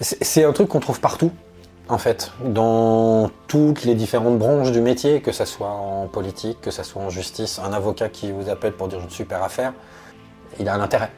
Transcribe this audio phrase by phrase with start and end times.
[0.00, 1.32] C'est un truc qu'on trouve partout,
[1.88, 6.70] en fait, dans toutes les différentes branches du métier, que ce soit en politique, que
[6.70, 7.58] ce soit en justice.
[7.58, 9.72] Un avocat qui vous appelle pour dire une super affaire,
[10.60, 11.10] il a un intérêt.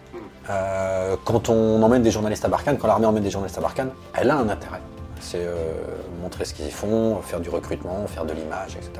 [0.48, 3.90] Euh, quand on emmène des journalistes à Barkhane, quand l'armée emmène des journalistes à Barkhane,
[4.14, 4.80] elle a un intérêt.
[5.20, 5.82] C'est euh,
[6.22, 8.92] montrer ce qu'ils font, faire du recrutement, faire de l'image, etc.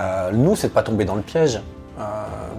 [0.00, 1.60] Euh, nous, c'est de pas tomber dans le piège.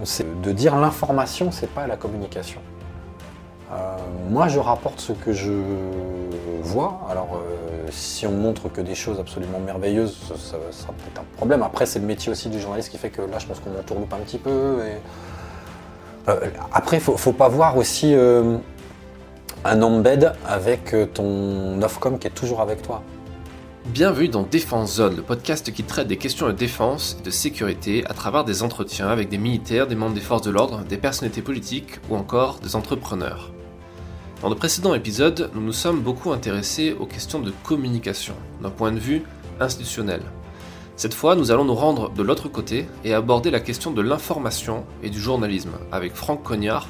[0.04, 2.60] C'est de dire l'information, c'est pas la communication.
[3.72, 3.96] Euh,
[4.28, 5.52] moi, je rapporte ce que je
[6.62, 7.00] vois.
[7.10, 10.34] Alors, euh, si on montre que des choses absolument merveilleuses, ça,
[10.70, 11.62] sera peut-être un problème.
[11.62, 14.12] Après, c'est le métier aussi du journaliste qui fait que là, je pense qu'on m'entourloupe
[14.12, 14.78] un petit peu.
[14.86, 16.30] Et...
[16.30, 18.14] Euh, après, faut, faut pas voir aussi
[19.64, 23.02] un embed avec ton Ofcom qui est toujours avec toi.
[23.86, 28.04] Bienvenue dans Défense Zone, le podcast qui traite des questions de défense et de sécurité
[28.06, 31.42] à travers des entretiens avec des militaires, des membres des forces de l'ordre, des personnalités
[31.42, 33.52] politiques ou encore des entrepreneurs.
[34.42, 38.90] Dans le précédent épisode, nous nous sommes beaucoup intéressés aux questions de communication, d'un point
[38.90, 39.22] de vue
[39.60, 40.20] institutionnel.
[40.96, 44.84] Cette fois, nous allons nous rendre de l'autre côté et aborder la question de l'information
[45.04, 46.88] et du journalisme avec Franck Cognard,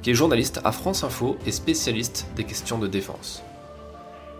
[0.00, 3.42] qui est journaliste à France Info et spécialiste des questions de défense.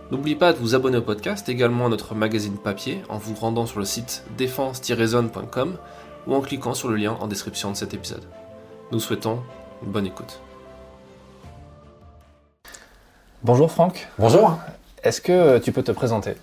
[0.09, 3.67] N'oubliez pas de vous abonner au podcast, également à notre magazine papier, en vous rendant
[3.67, 5.77] sur le site défense-zone.com
[6.25, 8.23] ou en cliquant sur le lien en description de cet épisode.
[8.91, 9.43] Nous souhaitons
[9.83, 10.39] une bonne écoute.
[13.45, 14.57] Bonjour Franck, Bonjour.
[15.03, 16.33] est-ce que tu peux te présenter?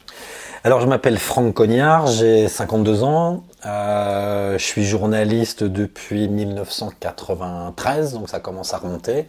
[0.63, 3.43] Alors, je m'appelle Franck Cognard, j'ai 52 ans.
[3.67, 9.27] Euh, je suis journaliste depuis 1993, donc ça commence à remonter.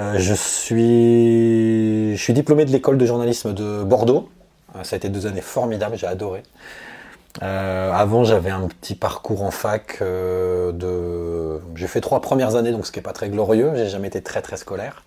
[0.00, 4.28] Euh, je, suis, je suis diplômé de l'école de journalisme de Bordeaux.
[4.74, 6.42] Euh, ça a été deux années formidables, j'ai adoré.
[7.42, 11.60] Euh, avant, j'avais un petit parcours en fac euh, de.
[11.76, 13.70] J'ai fait trois premières années, donc ce qui n'est pas très glorieux.
[13.76, 15.04] J'ai jamais été très très scolaire.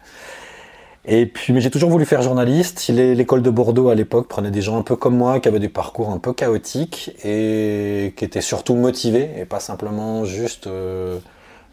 [1.06, 2.88] Et puis, mais j'ai toujours voulu faire journaliste.
[2.88, 5.70] L'école de Bordeaux à l'époque prenait des gens un peu comme moi, qui avaient des
[5.70, 11.18] parcours un peu chaotiques et qui étaient surtout motivés et pas simplement juste euh,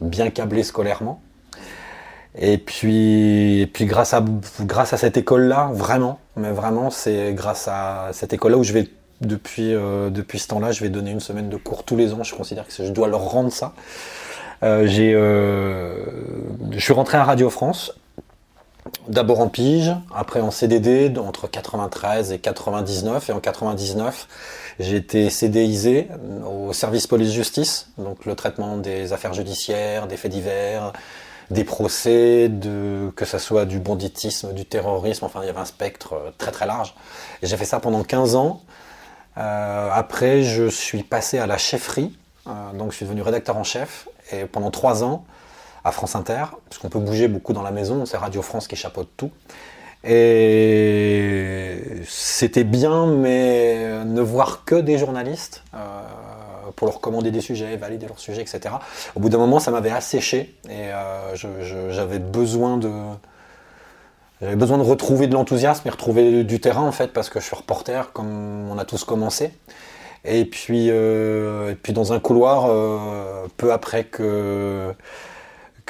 [0.01, 1.21] bien câblés scolairement.
[2.39, 4.25] Et puis, et puis grâce à
[4.61, 8.89] grâce à cette école-là, vraiment, mais vraiment, c'est grâce à cette école-là où je vais
[9.21, 12.23] depuis euh, depuis ce temps-là, je vais donner une semaine de cours tous les ans.
[12.23, 13.75] Je considère que je dois leur rendre ça.
[14.63, 16.05] Euh, j'ai, euh,
[16.71, 17.95] je suis rentré à Radio France
[19.09, 23.31] D'abord en pige, après en CDD entre 93 et 99.
[23.31, 24.29] Et en 99,
[24.79, 26.09] j'ai été CDisé
[26.47, 30.93] au service police-justice, donc le traitement des affaires judiciaires, des faits divers,
[31.51, 32.51] des procès,
[33.17, 36.53] que ce soit du banditisme, du terrorisme, enfin il y avait un spectre euh, très
[36.53, 36.95] très large.
[37.43, 38.63] J'ai fait ça pendant 15 ans.
[39.37, 43.65] Euh, après, je suis passé à la chefferie, euh, donc je suis devenu rédacteur en
[43.65, 44.09] chef.
[44.33, 45.25] Et pendant 3 ans,
[45.85, 48.77] à France Inter, parce qu'on peut bouger beaucoup dans la maison, c'est Radio France qui
[48.77, 49.31] chapeaute tout.
[50.03, 55.79] Et c'était bien, mais ne voir que des journalistes euh,
[56.75, 58.77] pour leur commander des sujets, valider leurs sujets, etc.
[59.15, 62.91] Au bout d'un moment, ça m'avait asséché et euh, j'avais besoin de
[64.41, 67.45] j'avais besoin de retrouver de l'enthousiasme et retrouver du terrain en fait, parce que je
[67.45, 69.53] suis reporter comme on a tous commencé.
[70.25, 72.71] Et puis, euh, et puis dans un couloir,
[73.59, 74.95] peu après que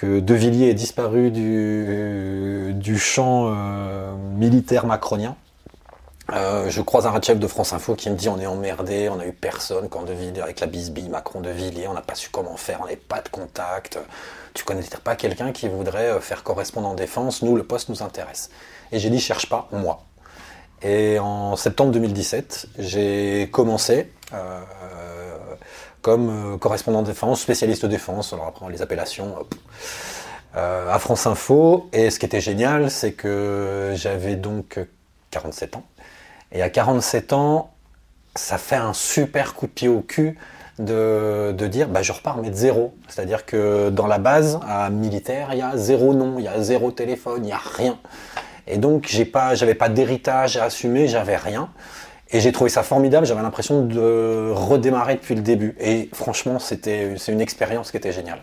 [0.00, 5.36] que De Villiers est disparu du, champ euh, militaire macronien.
[6.32, 9.20] Euh, je croise un chef de France Info qui me dit on est emmerdé, on
[9.20, 12.14] a eu personne quand De Villiers, avec la bisbille Macron de Villiers, on n'a pas
[12.14, 13.98] su comment faire, on n'avait pas de contact.
[14.54, 18.02] Tu connais pas quelqu'un qui voudrait euh, faire correspondant en défense, nous le poste nous
[18.02, 18.48] intéresse.
[18.92, 20.06] Et j'ai dit cherche pas, moi.
[20.80, 24.10] Et en septembre 2017, j'ai commencé
[26.02, 29.34] comme euh, correspondant défense, spécialiste défense, alors après les appellations,
[30.56, 31.88] euh, à France Info.
[31.92, 34.80] Et ce qui était génial, c'est que j'avais donc
[35.30, 35.84] 47 ans.
[36.52, 37.72] Et à 47 ans,
[38.34, 40.38] ça fait un super coup de pied au cul
[40.78, 42.94] de, de dire bah, je repars mais de zéro.
[43.08, 46.60] C'est-à-dire que dans la base à militaire, il y a zéro nom, il y a
[46.62, 47.98] zéro téléphone, il n'y a rien.
[48.66, 51.70] Et donc j'ai pas, j'avais pas d'héritage à assumer, j'avais rien.
[52.32, 55.74] Et j'ai trouvé ça formidable, j'avais l'impression de redémarrer depuis le début.
[55.80, 58.38] Et franchement, c'était, c'est une expérience qui était géniale.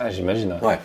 [0.00, 0.56] Ah, j'imagine.
[0.62, 0.78] Ouais.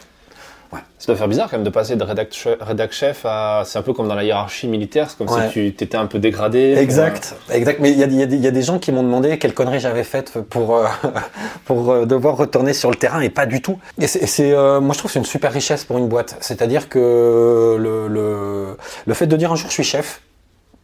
[0.99, 3.63] Ça doit faire bizarre quand même de passer de rédac, rédac chef à.
[3.65, 5.47] C'est un peu comme dans la hiérarchie militaire, c'est comme Ouais.
[5.47, 6.75] si tu étais un peu dégradé.
[6.77, 7.79] Exact, exact.
[7.81, 9.81] Mais il y a, y a y a des gens qui m'ont demandé quelle connerie
[9.81, 10.85] j'avais faite pour, euh,
[11.65, 13.79] pour euh, devoir retourner sur le terrain et pas du tout.
[13.99, 16.37] Et c'est, c'est, euh, moi je trouve que c'est une super richesse pour une boîte.
[16.39, 20.21] C'est-à-dire que le, le, le fait de dire un jour je suis chef,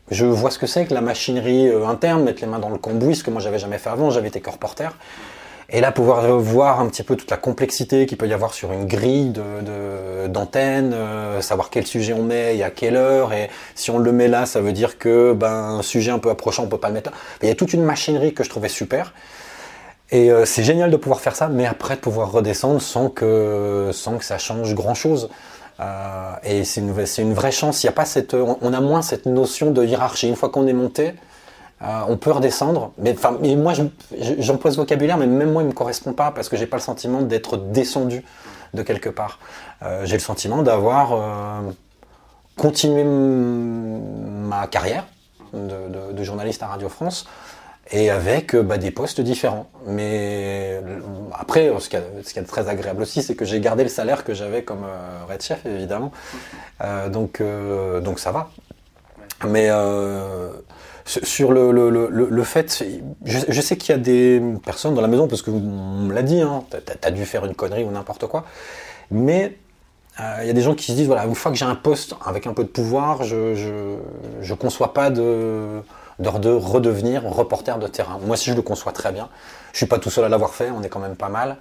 [0.10, 2.78] je vois ce que c'est que la machinerie euh, interne, mettre les mains dans le
[2.78, 4.96] cambouis, ce que moi j'avais jamais fait avant, j'avais été que reporter.
[5.70, 8.72] Et là, pouvoir voir un petit peu toute la complexité qu'il peut y avoir sur
[8.72, 13.50] une grille de d'antenne, euh, savoir quel sujet on met et à quelle heure, et
[13.76, 16.64] si on le met là, ça veut dire que ben un sujet un peu approchant,
[16.64, 17.18] on peut pas le mettre là.
[17.42, 19.14] Il y a toute une machinerie que je trouvais super.
[20.10, 23.90] Et euh, c'est génial de pouvoir faire ça, mais après de pouvoir redescendre sans que
[23.94, 25.30] sans que ça change grand chose.
[25.80, 27.84] Euh, et c'est une, vraie chance.
[27.84, 30.28] Y a pas cette, on a moins cette notion de hiérarchie.
[30.28, 31.14] Une fois qu'on est monté,
[31.84, 33.74] euh, on peut redescendre, mais, enfin, moi
[34.40, 36.82] j'emploie ce vocabulaire, mais même moi il me correspond pas parce que j'ai pas le
[36.82, 38.24] sentiment d'être descendu
[38.74, 39.40] de quelque part.
[40.04, 41.64] J'ai le sentiment d'avoir
[42.58, 45.06] continué ma carrière
[45.54, 47.28] de, journaliste à Radio France
[47.92, 49.70] et avec bah, des postes différents.
[49.86, 50.82] Mais
[51.34, 54.64] après, ce qui est très agréable aussi, c'est que j'ai gardé le salaire que j'avais
[54.64, 54.86] comme
[55.30, 56.12] Red Chef, évidemment.
[57.12, 57.42] donc,
[58.04, 58.50] donc ça va.
[59.48, 59.70] Mais
[61.08, 62.84] sur le, le, le, le fait,
[63.24, 66.14] je, je sais qu'il y a des personnes dans la maison, parce que on me
[66.14, 68.46] l'a dit, hein, t'as as dû faire une connerie ou n'importe quoi,
[69.10, 69.58] mais
[70.20, 71.76] euh, il y a des gens qui se disent, voilà, une fois que j'ai un
[71.76, 73.96] poste avec un peu de pouvoir, je je,
[74.42, 75.82] je conçois pas de,
[76.20, 78.20] de, de redevenir reporter de terrain.
[78.26, 79.30] Moi, si je le conçois très bien,
[79.74, 81.58] je suis pas tout seul à l'avoir fait, on est quand même pas mal.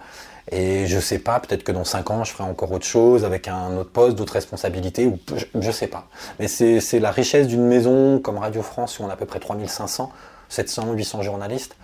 [0.52, 3.48] Et je sais pas, peut-être que dans 5 ans, je ferai encore autre chose avec
[3.48, 6.06] un autre poste, d'autres responsabilités, ou je, je sais pas.
[6.38, 9.40] Mais c'est la richesse d'une maison comme Radio France, où on a à peu près
[9.40, 10.12] 3500,
[10.48, 11.76] 700, 800 journalistes,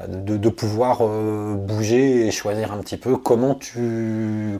[0.00, 4.58] euh, de, pouvoir euh, bouger et choisir un petit peu comment tu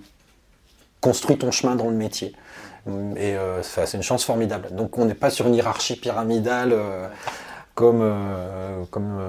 [1.00, 2.34] construis ton chemin dans le métier.
[3.16, 4.68] Et euh, c'est une chance formidable.
[4.72, 6.74] Donc on n'est pas sur une hiérarchie pyramidale
[7.74, 9.20] comme, euh, comme,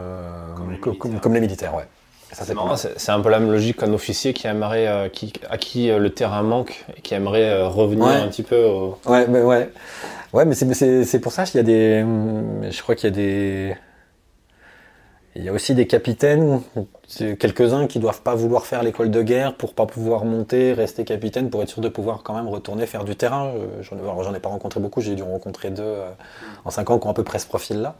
[0.81, 1.75] comme, comme, comme, les militaires.
[1.75, 1.88] Ouais.
[2.34, 6.00] C'est un peu la même logique qu'un officier qui aimerait, euh, qui, à qui euh,
[6.00, 8.98] le terrain manque et qui aimerait euh, revenir un petit peu au...
[9.06, 9.69] Ouais, mais ouais.
[10.34, 12.04] Ouais, mais c'est pour ça qu'il y a des.
[12.72, 13.78] Je crois qu'il y a des.
[15.36, 16.62] Il y a aussi des capitaines,
[17.40, 21.50] quelques-uns qui doivent pas vouloir faire l'école de guerre pour pas pouvoir monter, rester capitaine,
[21.50, 23.51] pour être sûr de pouvoir quand même retourner faire du terrain.
[23.81, 25.95] J'en ai, ai pas rencontré beaucoup, j'ai dû en rencontrer deux
[26.66, 27.95] en cinq ans qui ont à peu près ce profil-là.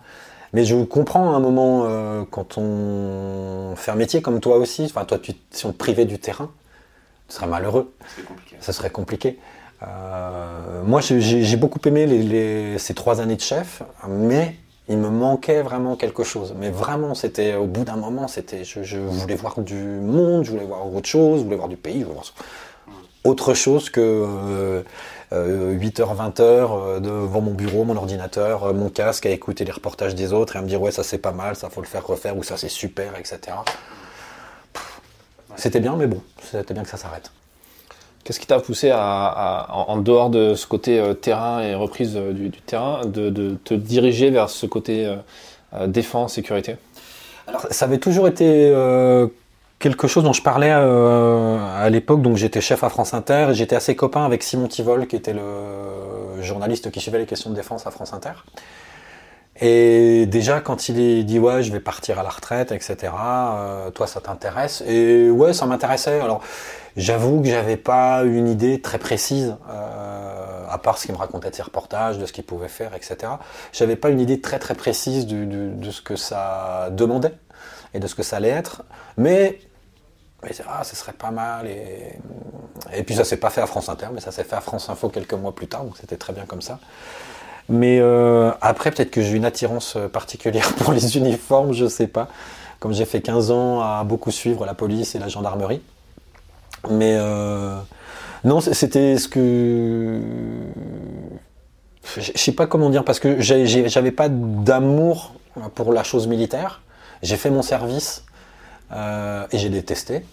[0.54, 4.86] Mais je comprends à un moment euh, quand on fait un métier comme toi aussi,
[4.86, 6.52] enfin toi tu, si on te privait du terrain,
[7.28, 7.92] tu serais malheureux.
[8.60, 9.40] Ça serait compliqué.
[9.82, 14.56] Euh, moi j'ai beaucoup aimé les, les, ces trois années de chef, mais
[14.90, 16.54] il me manquait vraiment quelque chose.
[16.58, 20.52] Mais vraiment, c'était au bout d'un moment, c'était je, je, voulais voir du monde, je
[20.52, 22.34] voulais voir autre chose, je voulais voir du pays, je voulais voir
[23.24, 24.84] autre chose que euh,
[25.34, 30.16] 8h, 20h euh, devant mon bureau, mon ordinateur, euh, mon casque, à écouter les reportages
[30.16, 32.06] des autres et à me dire ouais ça c'est pas mal, ça faut le faire
[32.06, 33.40] refaire ou ça c'est super, etc.
[35.56, 37.32] C'était bien, mais bon, c'était bien que ça s'arrête.
[38.24, 42.52] Qu'est-ce qui t'a poussé à, en dehors de ce côté euh, terrain et reprise du,
[42.52, 45.14] terrain, de, te diriger vers ce côté
[45.88, 46.78] défense, sécurité?
[47.48, 48.72] Alors, ça avait toujours été
[49.84, 53.76] quelque chose dont je parlais euh, à l'époque, donc j'étais chef à France Inter, j'étais
[53.76, 57.86] assez copain avec Simon Tivol, qui était le journaliste qui suivait les questions de défense
[57.86, 58.32] à France Inter.
[59.60, 63.12] Et déjà, quand il dit ouais, je vais partir à la retraite, etc.
[63.14, 64.82] Euh, toi, ça t'intéresse?
[64.88, 66.22] Et ouais, ça m'intéressait.
[66.22, 66.42] Alors,
[66.96, 71.50] j'avoue que j'avais pas une idée très précise, euh, à part ce qu'il me racontait
[71.50, 73.34] de ses reportages, de ce qu'il pouvait faire, etc.
[73.74, 77.34] J'avais pas une idée très très précise de ce que ça demandait
[77.94, 78.84] et de ce que ça allait être.
[79.18, 79.60] Mais
[80.44, 81.68] mais ah, ce serait pas mal.
[81.68, 82.20] Et,
[82.94, 84.90] et puis ça s'est pas fait à France Inter, mais ça s'est fait à France
[84.90, 86.80] Info quelques mois plus tard, donc c'était très bien comme ça.
[87.70, 92.28] Mais euh, après, peut-être que j'ai une attirance particulière pour les uniformes, je sais pas.
[92.80, 95.82] Comme j'ai fait 15 ans à beaucoup suivre la police et la gendarmerie.
[96.90, 97.78] Mais euh,
[98.44, 100.20] non, c'était ce que.
[102.18, 105.36] Je sais pas comment dire, parce que j'avais pas d'amour
[105.76, 106.82] pour la chose militaire.
[107.22, 108.33] J'ai fait mon service euh,
[108.92, 110.24] et j'ai détesté.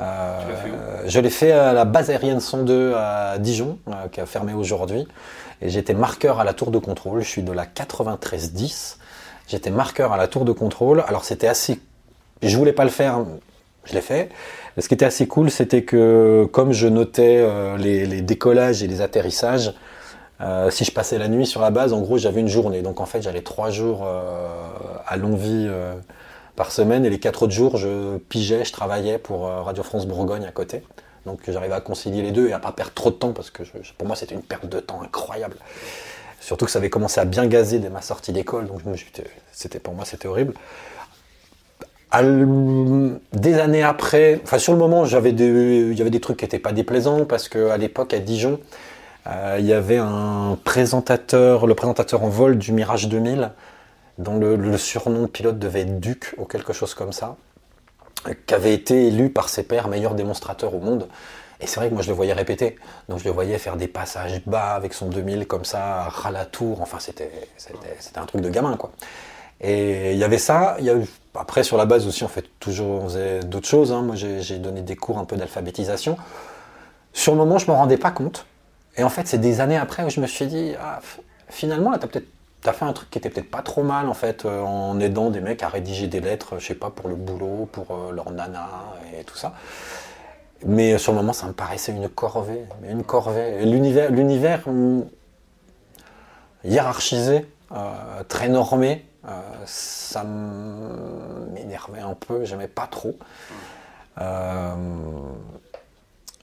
[0.00, 4.54] Euh, je l'ai fait à la base aérienne 102 à Dijon, euh, qui a fermé
[4.54, 5.06] aujourd'hui.
[5.60, 7.20] Et j'étais marqueur à la tour de contrôle.
[7.22, 8.96] Je suis de la 93-10.
[9.48, 11.04] J'étais marqueur à la tour de contrôle.
[11.06, 11.80] Alors c'était assez...
[12.42, 13.24] Je voulais pas le faire,
[13.84, 14.30] je l'ai fait.
[14.76, 17.46] ce qui était assez cool, c'était que comme je notais
[17.78, 19.72] les, les, décollages et les atterrissages,
[20.40, 22.82] euh, si je passais la nuit sur la base, en gros, j'avais une journée.
[22.82, 24.04] Donc en fait, j'allais trois jours
[25.06, 25.68] à Longwy
[26.62, 30.06] par semaine et les quatre autres jours, je pigeais, je travaillais pour euh, Radio France
[30.06, 30.84] Bourgogne à côté.
[31.26, 33.64] Donc j'arrivais à concilier les deux et à pas perdre trop de temps parce que
[33.98, 35.56] pour moi c'était une perte de temps incroyable.
[36.38, 38.80] Surtout que ça avait commencé à bien gazer dès ma sortie d'école, donc
[39.50, 40.54] c'était pour moi c'était horrible.
[42.12, 46.60] des années après, enfin sur le moment, j'avais il y avait des trucs qui n'étaient
[46.60, 48.60] pas déplaisants parce qu'à l'époque à Dijon,
[49.26, 53.50] euh, il y avait un présentateur, le présentateur en vol du Mirage 2000,
[54.18, 57.36] dont le, surnom pilote devait être Duc ou quelque chose comme ça.
[58.46, 61.08] qui avait été élu par ses pairs meilleur démonstrateur au monde.
[61.60, 62.76] Et c'est vrai que moi je le voyais répéter.
[63.08, 66.44] Donc je le voyais faire des passages bas avec son 2000 comme ça, ras la
[66.44, 66.82] tour.
[66.82, 67.30] Enfin, c'était,
[68.16, 68.92] un truc de gamin, quoi.
[69.60, 70.76] Et il y avait ça.
[70.80, 70.96] Il y a
[71.34, 73.06] après, sur la base aussi, on fait toujours
[73.44, 73.92] d'autres choses.
[73.92, 74.02] Hein.
[74.02, 76.16] Moi, j'ai donné des cours un peu d'alphabétisation.
[77.14, 78.46] Sur le moment, je ne me rendais pas compte.
[78.96, 81.00] Et en fait, c'est des années après où je me suis dit, ah,
[81.48, 82.26] finalement, là, tu as peut-être
[82.68, 85.30] as fait un truc qui était peut-être pas trop mal en fait euh, en aidant
[85.30, 88.30] des mecs à rédiger des lettres, je sais pas, pour le boulot, pour euh, leur
[88.30, 88.68] nana
[89.18, 89.54] et tout ça.
[90.64, 93.64] Mais sur le moment, ça me paraissait une corvée, une corvée.
[93.64, 95.04] L'univers, hum,
[96.64, 99.04] hiérarchisé, euh, très normé,
[99.66, 103.16] ça m'énervait un peu, j'aimais pas trop.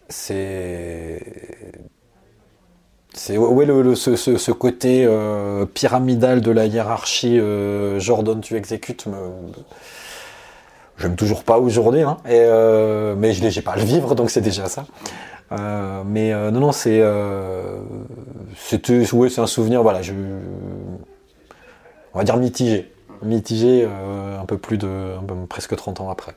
[0.10, 1.22] c'est
[3.14, 9.18] c'est le, ce, côté euh, pyramidal de la hiérarchie euh, Jordan tu exécutes me
[11.00, 14.42] j'aime toujours pas aujourd'hui hein, euh, mais je n'ai pas à le vivre donc c'est
[14.42, 14.86] déjà ça.
[16.06, 17.04] Mais non non c'est
[18.56, 20.14] c'était ouais, c'est un souvenir voilà je
[22.14, 22.92] on va dire mitigé.
[23.22, 23.86] Mitigé
[24.40, 25.16] un peu plus de
[25.50, 26.36] presque 30 ans après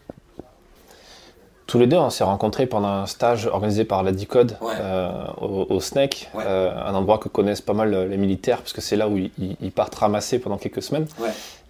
[1.72, 5.10] tous les deux, on s'est rencontrés pendant un stage organisé par la DICODE euh,
[5.40, 9.08] au, SNEC, euh, un endroit que connaissent pas mal les militaires, parce que c'est là
[9.08, 11.06] où ils, partent ramasser pendant quelques semaines.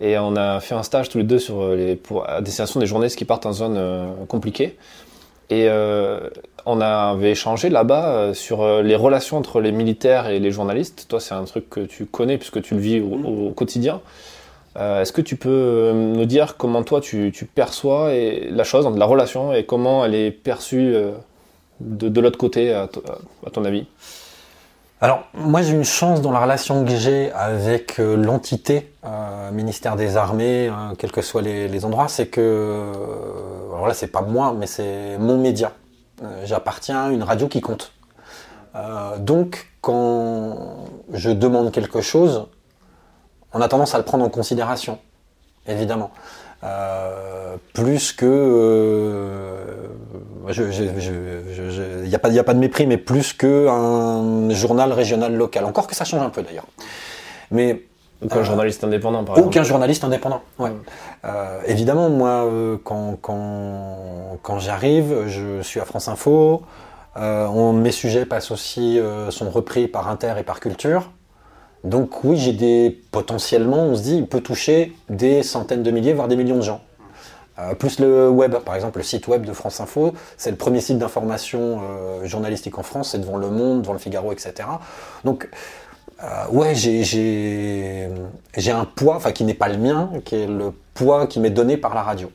[0.01, 2.87] Et on a fait un stage tous les deux sur les, pour, à destination des
[2.87, 4.77] journalistes qui partent en zone euh, compliquée.
[5.51, 5.69] Et
[6.67, 11.07] on avait échangé là-bas sur les relations entre les militaires et les journalistes.
[11.09, 14.01] Toi, c'est un truc que tu connais puisque tu le vis au, au quotidien.
[14.77, 19.05] Euh, est-ce que tu peux euh, nous dire comment toi tu, perçois la chose, la
[19.05, 21.13] relation, et comment elle est perçue euh,
[21.81, 22.89] de, l'autre côté, à,
[23.53, 23.87] ton avis?
[25.01, 28.93] Alors, moi j'ai une chance dans la relation que j'ai avec l'entité
[29.51, 32.93] ministère des Armées, quels que soient les, endroits, c'est que,
[33.73, 35.73] alors là c'est pas moi, mais c'est mon média.
[36.45, 37.93] J'appartiens à une radio qui compte.
[39.19, 42.47] donc, quand je demande quelque chose,
[43.55, 44.99] on a tendance à le prendre en considération,
[45.67, 46.11] évidemment.
[46.65, 49.75] Euh, plus que
[50.49, 55.65] il n'y a, pas, a pas de mépris, mais plus qu'un journal régional local.
[55.65, 56.67] Encore que ça change un peu d'ailleurs.
[57.51, 57.83] Mais
[58.25, 59.49] aucun euh, journaliste indépendant, par exemple.
[59.49, 60.43] Aucun journaliste indépendant.
[60.59, 60.71] Ouais.
[61.25, 62.49] Euh, évidemment, moi,
[62.85, 66.63] quand, quand, quand j'arrive, je suis à France Info.
[67.17, 71.11] on, mes sujets passent aussi, sont repris par Inter et par Culture.
[71.85, 76.13] Donc oui, j'ai des potentiellement, on se dit, il peut toucher des centaines de milliers,
[76.13, 76.81] voire des millions de gens.
[77.59, 80.81] Euh, plus le web, par exemple, le site web de France Info, c'est le premier
[80.81, 84.69] site d'information euh, journalistique en France, c'est devant Le Monde, devant Le Figaro, etc.
[85.25, 85.49] Donc
[86.23, 88.09] euh, ouais, j'ai
[88.71, 91.77] un poids, enfin qui n'est pas le mien, qui est le poids qui m'est donné
[91.77, 92.31] par la radio.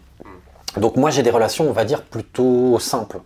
[0.75, 3.19] Donc moi j'ai des relations, on va dire, plutôt simples.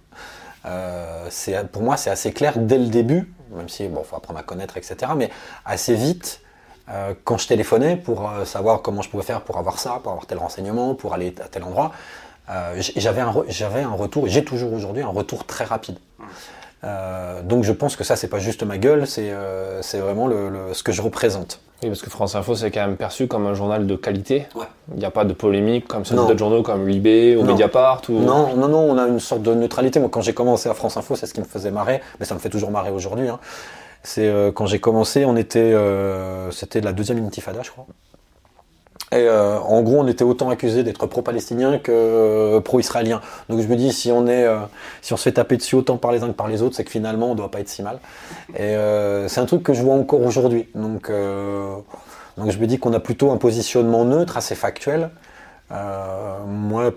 [1.71, 4.77] pour moi c'est assez clair dès le début, même si bon, faut apprendre à connaître,
[4.77, 5.11] etc.
[5.15, 5.29] Mais
[5.65, 6.41] assez vite,
[6.89, 10.11] euh, quand je téléphonais pour euh, savoir comment je pouvais faire pour avoir ça, pour
[10.11, 11.91] avoir tel renseignement, pour aller à tel endroit,
[12.49, 15.97] euh, j'avais un, j'avais un retour, j'ai toujours aujourd'hui un retour très rapide.
[16.83, 19.31] Donc je pense que ça, c'est pas juste ma gueule, c'est
[19.81, 21.59] c'est vraiment le, ce que je représente.
[21.83, 24.45] Oui, parce que France Info, c'est quand même perçu comme un journal de qualité.
[24.93, 28.03] Il n'y a pas de polémique comme sur d'autres journaux comme Libé ou Mediapart.
[28.09, 28.19] Ou...
[28.19, 29.99] Non, non, non, on a une sorte de neutralité.
[29.99, 32.35] Moi, quand j'ai commencé à France Info, c'est ce qui me faisait marrer, mais ça
[32.35, 33.27] me fait toujours marrer aujourd'hui.
[33.27, 33.39] Hein.
[34.03, 37.87] C'est euh, quand j'ai commencé, on était, euh, c'était la deuxième intifada, je crois.
[39.13, 43.19] Et euh, en gros, on était autant accusé d'être pro-palestinien que euh, pro-israélien.
[43.49, 44.59] Donc je me dis, si on est, euh,
[45.01, 46.85] si on se fait taper dessus autant par les uns que par les autres, c'est
[46.85, 47.99] que finalement, on doit pas être si mal.
[48.55, 50.69] C'est un truc que je vois encore aujourd'hui.
[50.75, 55.09] Donc, je me dis qu'on a plutôt un positionnement neutre, assez factuel.
[56.47, 56.91] moi,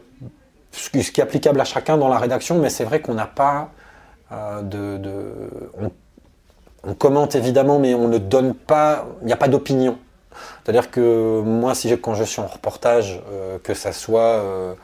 [0.71, 3.71] ce qui est applicable à chacun dans la rédaction, mais c'est vrai qu'on n'a pas
[4.63, 5.01] de,
[6.87, 9.99] on commente évidemment, mais on ne donne pas, il n'y a pas d'opinion.
[10.63, 14.75] C'est-à-dire que moi, si quand je suis en reportage, euh, que ça soit euh,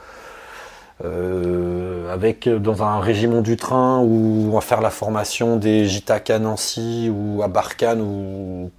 [1.04, 6.38] euh, avec dans un régiment du train ou à faire la formation des JTAC à
[6.38, 8.70] Nancy ou à Barkhane ou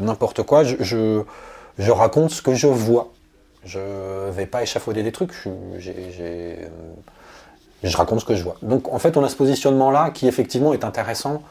[0.00, 1.22] n'importe quoi, je,
[1.78, 3.10] je, raconte ce que je vois.
[3.64, 5.32] Je vais pas échafauder des trucs.
[5.78, 5.90] Je,
[7.96, 8.56] raconte ce que je vois.
[8.62, 11.42] Donc en fait, on a ce positionnement-là qui effectivement est intéressant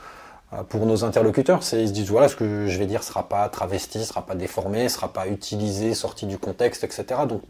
[0.70, 1.60] pour nos interlocuteurs.
[1.74, 4.90] Ils se disent voilà, ce que je vais dire sera pas travesti, sera pas déformé,
[4.90, 7.22] sera pas utilisé, sorti du contexte, etc.
[7.28, 7.42] Donc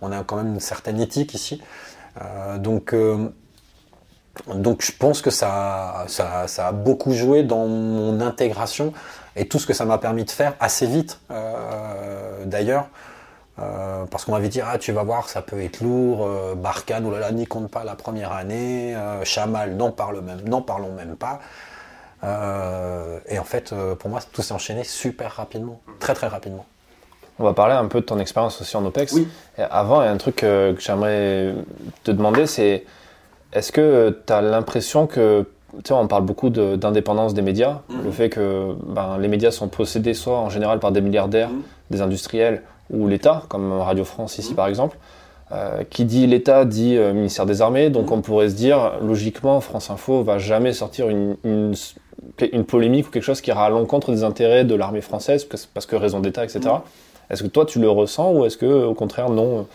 [0.00, 1.62] on a quand même une certaine éthique ici.
[2.20, 3.32] Euh, donc euh,
[4.54, 6.06] donc je pense que ça,
[6.58, 8.92] a beaucoup joué dans mon intégration
[9.36, 11.20] et tout ce que ça m'a permis de faire assez vite
[12.46, 12.88] d'ailleurs.
[13.58, 17.04] Euh, parce qu'on m'avait dit, ah, tu vas voir, ça peut être lourd, euh, Barkhane,
[17.04, 21.40] oulala, n'y compte pas la première année, euh, Chamal, n'en parlons même pas.
[22.24, 26.66] Euh, et en fait, pour moi, tout s'est enchaîné super rapidement, très très rapidement.
[27.38, 29.14] On va parler un peu de ton expérience aussi en OPEX.
[29.14, 29.26] Oui.
[29.58, 31.54] avant, il y a un truc que j'aimerais
[32.04, 32.84] te demander, c'est
[33.52, 38.04] est-ce que tu as l'impression que tu sais, on parle beaucoup d'indépendance des médias, mhm.
[38.04, 41.62] le fait que ben, les médias sont possédés soit en général par des milliardaires, mhm.
[41.90, 44.56] des industriels ou l'État, comme Radio France ici mhm.
[44.56, 44.98] par exemple.
[45.50, 49.60] Euh, qui dit l'État dit euh, ministère des Armées, donc on pourrait se dire logiquement
[49.60, 51.74] France Info va jamais sortir une, une,
[52.52, 55.86] une polémique ou quelque chose qui ira à l'encontre des intérêts de l'armée française parce
[55.86, 56.60] que, raison d'État, etc.
[57.30, 59.66] Est-ce que toi tu le ressens ou est-ce que au contraire non?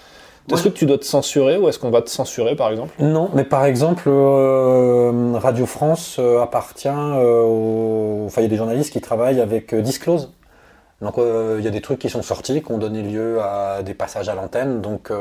[0.51, 2.93] Est-ce que tu dois te censurer ou est-ce qu'on va te censurer par exemple?
[2.99, 8.23] Non, mais par exemple, euh, Radio France euh, appartient euh, aux...
[8.27, 10.31] Enfin, il y a des journalistes qui travaillent avec Disclose.
[11.01, 13.93] Donc il y a des trucs qui sont sortis, qui ont donné lieu à des
[13.93, 14.81] passages à l'antenne.
[14.81, 15.11] Donc,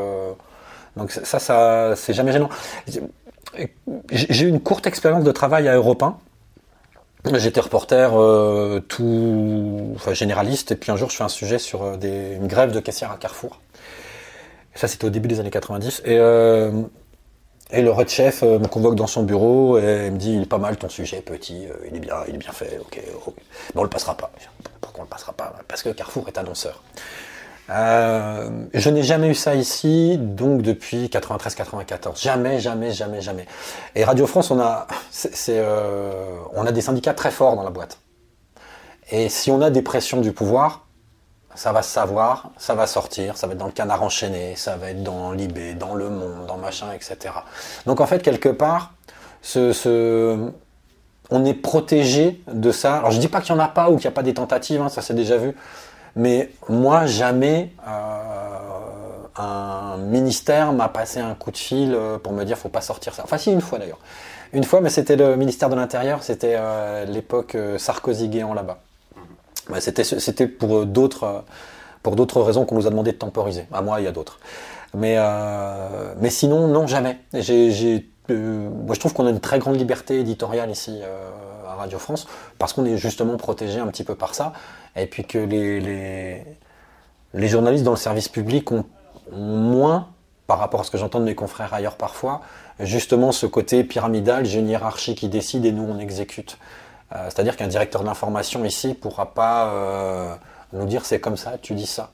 [0.97, 2.49] donc ça, ça c'est jamais gênant.
[4.11, 6.17] J'ai eu une courte expérience de travail à Europe 1.
[7.35, 8.13] J'étais reporter
[8.89, 12.73] tout, enfin, généraliste, et puis un jour je fais un sujet sur des, une grève
[12.73, 13.61] de caissière à Carrefour.
[14.77, 16.03] Ça, c'était au début des années 90.
[16.05, 16.71] Et, euh,
[17.71, 20.47] et le red chef euh, me convoque dans son bureau et me dit il est
[20.47, 23.01] pas mal ton sujet, petit, euh, il est bien, il est bien fait, ok,
[23.75, 24.31] mais on le passera pas.
[24.81, 25.55] Pourquoi on le passera pas?
[25.67, 26.83] Parce que Carrefour est annonceur.
[27.69, 32.23] Je n'ai jamais eu ça ici, donc depuis 93-94.
[32.23, 33.47] Jamais, jamais, jamais, jamais.
[33.95, 35.65] Et Radio France, on a, c'est,
[36.55, 37.99] on a des syndicats très forts dans la boîte.
[39.11, 40.87] Et si on a des pressions du pouvoir,
[41.57, 44.77] ça va se savoir, ça va sortir, ça va être dans le canard enchaîné, ça
[44.77, 47.35] va être dans Libé, dans Le Monde, dans machin, etc.
[47.87, 48.93] Donc en fait, quelque part,
[49.55, 52.99] on est protégé de ça.
[52.99, 54.35] Alors je dis pas qu'il n'y en a pas ou qu'il n'y a pas des
[54.35, 55.57] tentatives, hein, ça c'est déjà vu.
[56.17, 57.93] Mais moi, jamais euh,
[59.37, 63.15] un ministère m'a passé un coup de fil euh, pour me dire faut pas sortir
[63.15, 63.23] ça.
[63.23, 64.01] Enfin si, une fois d'ailleurs.
[64.55, 68.79] Une fois, mais c'était le ministère de l'Intérieur, c'était euh, l'époque Sarkozy-Guéant là-bas.
[69.69, 71.45] Bah, c'était pour d'autres
[72.03, 73.67] pour d'autres raisons qu'on nous a demandé de temporiser.
[73.73, 74.39] À moi, il y a d'autres.
[74.95, 75.19] Mais,
[76.21, 77.19] mais sinon, non, jamais.
[77.33, 77.43] Moi,
[78.95, 81.01] je trouve qu'on a une très grande liberté éditoriale ici
[81.77, 82.27] Radio France,
[82.59, 84.53] parce qu'on est justement protégé un petit peu par ça,
[84.97, 86.45] et puis que les,
[87.49, 88.85] journalistes dans le service public ont,
[89.33, 90.09] moins,
[90.47, 92.43] par rapport à ce que j'entends de mes confrères ailleurs parfois,
[92.81, 96.59] justement ce côté pyramidal, j'ai une hiérarchie qui décide et nous on exécute.
[97.15, 100.35] Euh, c'est-à-dire qu'un directeur d'information ici ne pourra pas euh,
[100.73, 102.11] nous dire c'est comme ça, tu dis ça.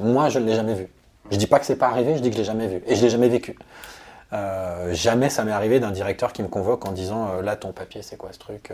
[0.00, 0.88] moi, je ne l'ai jamais vu.
[1.30, 2.82] Je ne dis pas que c'est pas arrivé, je dis que je l'ai jamais vu
[2.86, 3.56] et je l'ai jamais vécu.
[4.32, 8.02] Euh, jamais ça m'est arrivé d'un directeur qui me convoque en disant là ton papier
[8.02, 8.72] c'est quoi ce truc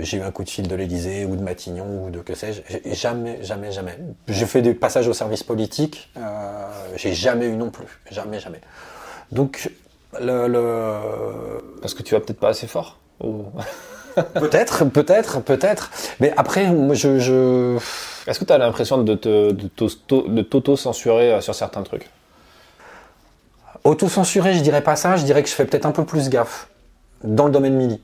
[0.00, 2.62] j'ai eu un coup de fil de l'Elysée ou de Matignon ou de que sais-je.
[2.92, 3.96] Jamais, jamais, jamais.
[4.26, 6.10] J'ai fait des passages au service politique.
[6.96, 7.86] j'ai jamais eu non plus.
[8.10, 8.60] Jamais, jamais.
[9.30, 9.70] Donc
[10.18, 11.00] le,
[11.80, 12.98] Parce que tu vas peut-être pas assez fort
[14.34, 15.90] peut-être, peut-être, peut-être.
[16.20, 17.18] Mais après, moi, je.
[17.18, 17.76] je...
[18.26, 22.08] Est-ce que tu as l'impression de, de t'auto-censurer euh, sur certains trucs?
[23.84, 25.16] Auto-censurer, je dirais pas ça.
[25.16, 26.68] Je dirais que je fais peut-être un peu plus gaffe
[27.24, 28.02] dans le domaine mini.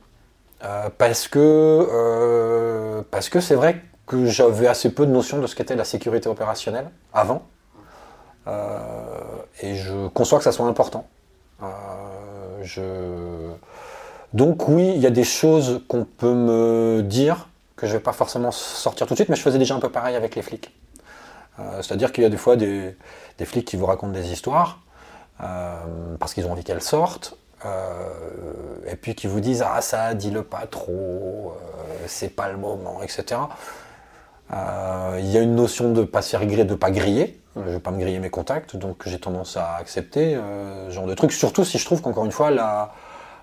[0.64, 5.46] Euh, parce que euh, parce que c'est vrai que j'avais assez peu de notion de
[5.46, 7.42] ce qu'était la sécurité opérationnelle avant.
[9.60, 11.06] et je conçois que ça soit important.
[14.32, 18.02] donc oui, il y a des choses qu'on peut me dire que je ne vais
[18.02, 20.42] pas forcément sortir tout de suite, mais je faisais déjà un peu pareil avec les
[20.42, 20.72] flics.
[21.58, 22.96] Euh, c'est-à-dire qu'il y a des fois des,
[23.44, 24.85] flics qui vous racontent des histoires euh,
[25.38, 28.08] parce qu'ils ont envie qu'elles sortent, euh,
[28.86, 31.54] et puis qui vous disent ah ça dis-le pas trop,
[32.06, 33.40] c'est pas le moment, etc.
[34.52, 37.40] Il y a une notion de pas faire griller, de pas griller.
[37.56, 40.38] Je vais pas me griller mes contacts, donc j'ai tendance à accepter
[40.88, 41.32] ce genre de trucs.
[41.32, 42.92] Surtout si je trouve qu'encore une fois la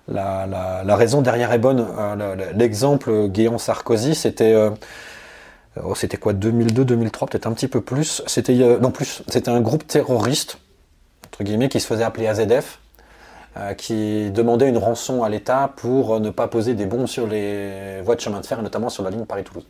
[0.08, 1.86] la, raison derrière est bonne.
[1.98, 4.70] Euh, l'exemple Guéant Sarkozy, c'était euh,
[5.82, 8.22] oh, c'était quoi 2002, 2003, peut-être un petit peu plus.
[8.26, 10.58] C'était euh, non plus, c'était un groupe terroriste
[11.40, 12.78] entre qui se faisait appeler AZF,
[13.76, 18.16] qui demandait une rançon à l'État pour ne pas poser des bombes sur les voies
[18.16, 19.66] de chemin de fer, notamment sur la ligne Paris-Toulouse.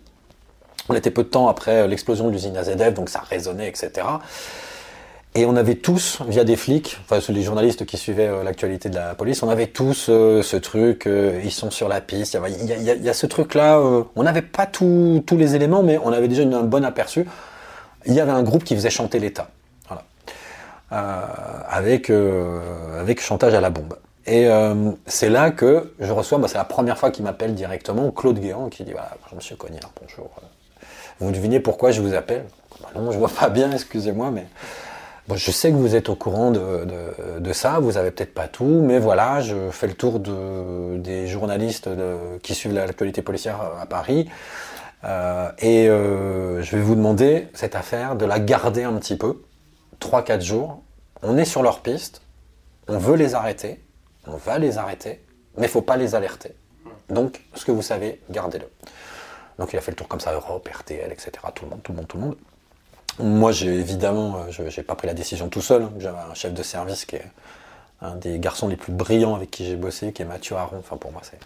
[0.89, 4.07] On était peu de temps après l'explosion de l'usine AZF, donc ça résonnait, etc.
[5.37, 8.95] Et on avait tous, via des flics, enfin les journalistes qui suivaient euh, l'actualité de
[8.95, 12.83] la police, on avait tous euh, ce truc, euh, ils sont sur la piste, il
[12.85, 13.81] y a, ce truc-là,
[14.15, 17.27] on n'avait pas tous les éléments, mais on avait déjà un bon aperçu.
[18.07, 19.49] Il y avait un groupe qui faisait chanter l'État.
[20.91, 23.95] Avec, avec chantage à la bombe.
[24.27, 24.49] Et
[25.07, 28.69] c'est là que je reçois, bah, c'est la première fois qu'il m'appelle directement, Claude Guéant,
[28.69, 30.31] qui dit voilà, Monsieur Cognard, bonjour.
[31.21, 32.45] Vous devinez pourquoi je vous appelle?
[32.81, 34.47] Bah Non, je vois pas bien, excusez-moi, mais
[35.29, 37.79] bon, je sais que vous êtes au courant de, ça.
[37.81, 41.89] Vous avez peut-être pas tout, mais voilà, je fais le tour de, des journalistes
[42.43, 44.29] qui suivent l'actualité policière à Paris.
[45.05, 49.43] Euh, et euh, je vais vous demander cette affaire de la garder un petit peu,
[50.01, 50.83] 3-4 jours.
[51.23, 52.23] On est sur leur piste,
[52.89, 53.83] on veut les arrêter,
[54.27, 55.25] on va les arrêter,
[55.57, 56.55] mais il faut pas les alerter.
[57.09, 58.69] Donc, ce que vous savez, gardez-le.
[59.59, 61.31] Donc, il a fait le tour comme ça, Europe, RTL, etc.
[61.55, 62.37] Tout le monde, tout le monde, tout le monde.
[63.21, 65.89] Moi, j'ai évidemment, euh, je n'ai pas pris la décision tout seul.
[65.99, 67.27] J'avais un chef de service qui est
[68.01, 70.79] un des garçons les plus brillants avec qui j'ai bossé, qui est Mathieu Aron.
[70.79, 71.39] Enfin, pour moi, c'est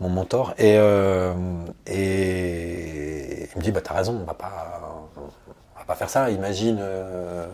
[0.00, 0.54] mon mentor.
[0.58, 1.32] Et, euh,
[1.86, 4.89] et il me dit, bah, t'as raison, on va pas,
[5.94, 6.30] faire ça.
[6.30, 7.46] Imagine, euh,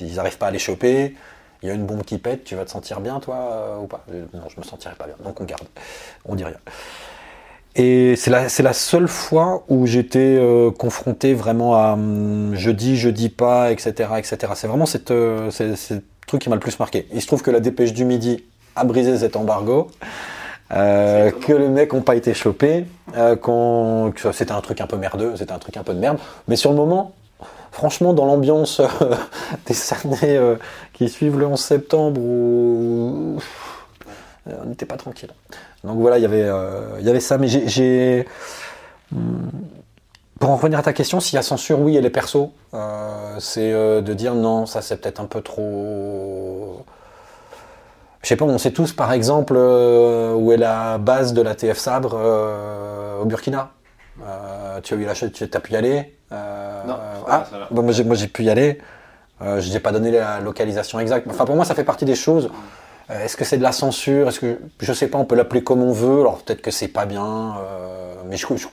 [0.00, 1.14] ils n'arrivent pas à les choper
[1.62, 3.86] il y a une bombe qui pète, tu vas te sentir bien toi euh, ou
[3.86, 4.04] pas?
[4.34, 5.16] Non, je me sentirais pas bien.
[5.24, 5.66] Donc on garde,
[6.24, 6.56] on dit rien.
[7.74, 12.96] Et c'est la, la, seule fois où j'étais euh, confronté vraiment à hum, je dis,
[12.96, 14.10] je dis pas, etc.
[14.16, 14.38] etc.
[14.54, 15.94] C'est vraiment cette, euh, ce
[16.26, 17.06] truc qui m'a le plus marqué.
[17.12, 18.44] Il se trouve que la dépêche du midi
[18.76, 19.90] a brisé cet embargo.
[20.70, 25.52] Que les mecs n'ont pas été chopés, que c'était un truc un peu merdeux, c'était
[25.52, 26.18] un truc un peu de merde.
[26.48, 27.14] Mais sur le moment,
[27.76, 28.86] franchement, dans l'ambiance euh,
[29.66, 30.56] des années euh,
[30.94, 33.38] qui suivent le 11 septembre, où,
[34.46, 35.30] on n'était pas tranquille.
[35.84, 37.36] Donc voilà, il y avait, euh, y avait ça.
[37.36, 38.26] Mais j'ai.
[39.12, 39.48] Hmm,
[40.40, 42.52] pour en revenir à ta question, s'il y a censure, oui, elle est perso.
[43.38, 46.84] c'est de dire non, ça c'est peut-être un peu trop.
[48.26, 51.78] Je sais pas, on sait tous par exemple où est la base de la TF
[51.78, 52.18] Sabre
[53.22, 53.70] au Burkina.
[54.82, 56.96] tu as eu la tu as pu y aller euh, non.
[57.28, 58.78] ah, bon, moi j'ai pu y aller.
[59.42, 61.26] Euh, je n'ai pas donné la localisation exacte.
[61.30, 62.50] Enfin, pour moi, ça fait partie des choses.
[63.10, 64.28] Euh, est-ce que c'est de la censure?
[64.28, 66.20] Est-ce que je sais pas On peut l'appeler comme on veut.
[66.20, 67.54] Alors peut-être que c'est pas bien,
[68.28, 68.66] mais je, je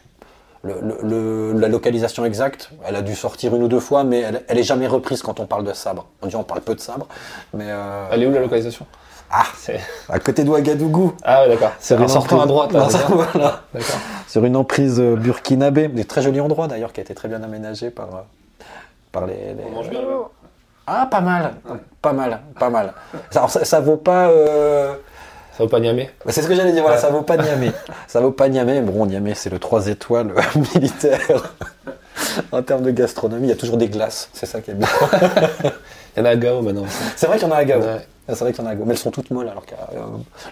[0.64, 4.58] le, la localisation exacte, elle a dû sortir une ou deux fois, mais elle, elle
[4.58, 6.08] est jamais reprise quand on parle de sabre.
[6.22, 7.08] On dit on parle peu de sabre,
[7.54, 7.68] mais
[8.12, 8.88] elle est où la localisation?
[9.36, 11.16] Ah, c'est à côté d'Ouagadougou.
[11.24, 11.72] Ah ouais, d'accord.
[11.80, 12.72] C'est en sortant à droite.
[12.72, 13.62] Là, voilà.
[14.28, 17.42] Sur une emprise euh, burkinabé, des très joli endroit d'ailleurs, qui a été très bien
[17.42, 18.64] aménagé par, euh,
[19.12, 19.56] par les.
[19.68, 20.02] On mange bien
[20.86, 21.56] Ah, pas mal,
[22.00, 22.94] pas mal, pas mal.
[23.34, 24.30] Alors ça, ça vaut pas.
[24.30, 24.94] Euh...
[25.58, 27.72] Ça vaut pas Niamey bah, C'est ce que j'allais dire, voilà, ça vaut pas Niamey.
[28.08, 28.82] ça vaut pas Niamey.
[28.82, 30.32] Bon, Niamey, c'est le 3 étoiles
[30.76, 31.52] militaire.
[32.52, 34.88] en termes de gastronomie, il y a toujours des glaces, c'est ça qui est bien.
[36.16, 36.86] il y en a à Gao maintenant.
[37.16, 37.82] C'est vrai qu'il y en a à Gao.
[38.28, 40.02] Ah, c'est vrai qu'il y en a, mais elles sont toutes molles alors que euh,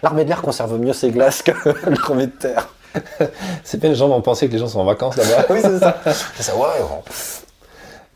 [0.03, 1.51] l'armée de l'air conserve mieux ses glaces que
[1.89, 2.69] l'armée de terre.
[3.63, 5.45] c'est bien, les gens vont penser que les gens sont en vacances là-bas.
[5.49, 5.97] oui, c'est ça.
[6.35, 6.67] C'est ça, ouais.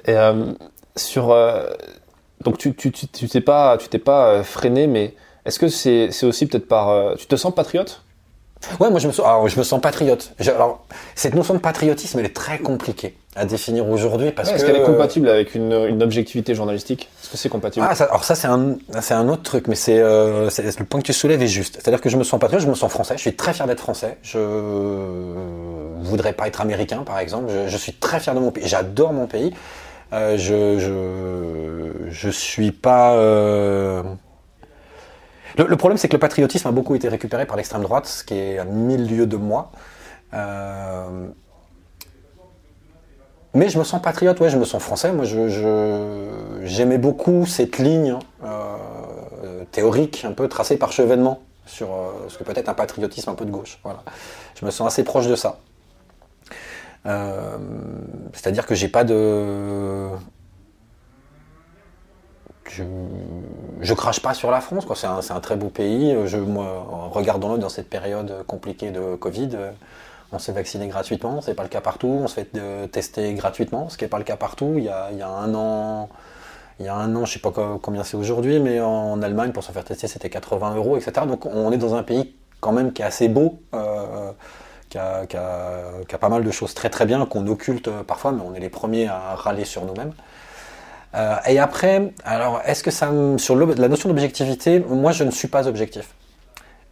[0.06, 0.52] Et euh,
[0.96, 1.32] sur.
[1.32, 1.70] Euh,
[2.42, 5.16] donc, tu t'es tu, tu, pas, tu t'es pas freiné, mais
[5.46, 7.16] est-ce que c'est aussi peut-être par.
[7.16, 8.02] tu te sens patriote?
[8.80, 10.34] Ouais, moi je me sens, alors, je me sens patriote.
[10.48, 14.78] Alors, cette notion de patriotisme, elle est très compliquée à définir aujourd'hui parce Est-ce qu'elle
[14.78, 17.10] est compatible avec une, une objectivité journalistique?
[17.22, 17.86] Est-ce que c'est compatible?
[17.90, 21.06] Ah, Alors ça, c'est un, c'est un autre truc, mais c'est, euh, le point que
[21.06, 21.76] tu soulèves est juste.
[21.76, 23.16] C'est-à-dire que je me sens patriote, je me sens français.
[23.18, 24.18] Je suis très fier d'être français.
[24.24, 24.40] Je
[26.02, 27.52] voudrais pas être américain, par exemple.
[27.52, 28.68] Je, je suis très fier de mon pays.
[28.68, 29.54] J'adore mon pays.
[30.14, 33.14] Euh, je, je, je suis pas.
[33.16, 34.04] Euh,
[35.58, 38.36] le, problème, c'est que le patriotisme a beaucoup été récupéré par l'extrême droite, ce qui
[38.36, 39.72] est à mille lieues de moi.
[40.34, 41.28] Euh,
[43.54, 45.14] mais je me sens patriote, ouais, je me sens français.
[45.14, 45.26] Moi,
[46.64, 52.44] j'aimais beaucoup cette ligne euh, théorique, un peu tracée par Chevènement, sur euh, ce que
[52.44, 53.80] peut être un patriotisme un peu de gauche.
[53.84, 54.04] Voilà.
[54.60, 55.60] Je me sens assez proche de ça.
[58.34, 60.10] C'est-à-dire que j'ai pas de
[62.70, 62.84] je,
[63.82, 64.96] je crache pas sur la France, quoi.
[64.96, 66.16] C'est un, très beau pays.
[66.26, 69.50] Je, moi, regardons-le dans cette période compliquée de Covid.
[70.32, 72.08] On s'est vacciné gratuitement, c'est pas le cas partout.
[72.08, 74.74] On se fait euh, tester gratuitement, ce qui n'est pas le cas partout.
[74.78, 76.10] Il y a, un an,
[76.80, 79.64] il y a un an, je sais pas combien c'est aujourd'hui, mais en Allemagne, pour
[79.64, 81.26] se faire tester, c'était 80 euros, etc.
[81.28, 84.34] Donc on est dans un pays quand même qui est assez beau, euh, a,
[84.90, 88.42] qui, a, qui, a, pas mal de choses très très bien, qu'on occulte parfois, mais
[88.42, 90.14] on est les premiers à râler sur nous-mêmes.
[91.16, 95.48] Euh, et après, alors, est-ce que ça, sur la notion d'objectivité, moi, je ne suis
[95.48, 96.10] pas objectif.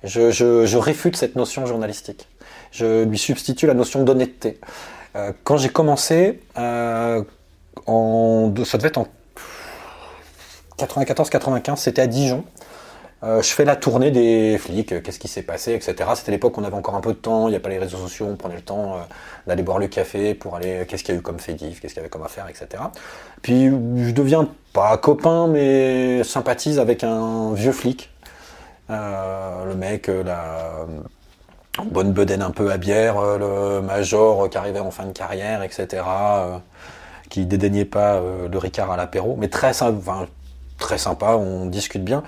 [0.03, 2.27] Je, je, je, réfute cette notion journalistique.
[2.71, 4.59] Je lui substitue la notion d'honnêteté.
[5.15, 7.23] Euh, quand j'ai commencé, euh,
[7.85, 9.07] en, ça devait être en
[10.77, 12.43] 94-95, c'était à Dijon.
[13.23, 15.95] Euh, je fais la tournée des flics, euh, qu'est-ce qui s'est passé, etc.
[16.15, 17.77] C'était l'époque où on avait encore un peu de temps, il n'y a pas les
[17.77, 18.97] réseaux sociaux, on prenait le temps euh,
[19.47, 21.95] d'aller boire le café pour aller, qu'est-ce qu'il y a eu comme fait qu'est-ce qu'il
[21.95, 22.83] y avait comme affaire, etc.
[23.41, 28.09] Puis je deviens pas copain, mais sympathise avec un vieux flic.
[28.89, 30.85] le mec, la,
[31.85, 36.03] bonne bedaine un peu à bière, le major qui arrivait en fin de carrière, etc.,
[37.29, 39.71] qui dédaignait pas le Ricard à l'apéro, mais très,
[40.77, 42.23] très sympa, on discute bien.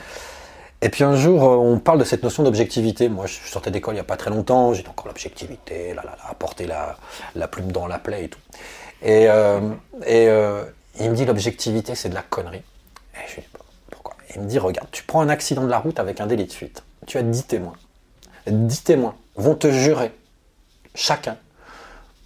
[0.86, 3.10] Et puis un jour, on parle de cette notion d'objectivité.
[3.10, 6.16] Moi, je sortais d'école il n'y a pas très longtemps, j'étais encore l'objectivité, là, là,
[6.16, 6.96] là, porter la,
[7.34, 8.40] la plume dans la plaie et tout.
[9.02, 9.24] Et,
[10.06, 10.30] et
[11.00, 12.62] il me dit l'objectivité, c'est de la connerie.
[13.16, 13.48] Et je lui dis
[13.90, 14.16] pourquoi?
[14.36, 16.54] Il me dit regarde, tu prends un accident de la route avec un délit de
[16.54, 16.84] fuite.
[17.08, 17.74] Tu as 10 témoins.
[18.46, 20.12] 10 témoins vont te jurer,
[20.94, 21.36] chacun,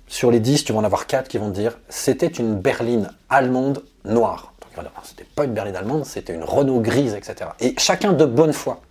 [0.08, 3.10] sur les 10, tu vas en avoir 4 qui vont te dire c'était une berline
[3.30, 4.48] allemande noire.
[5.04, 7.52] C'était pas une berline allemande, c'était une Renault grise, etc.
[7.60, 8.82] Et chacun de bonne foi,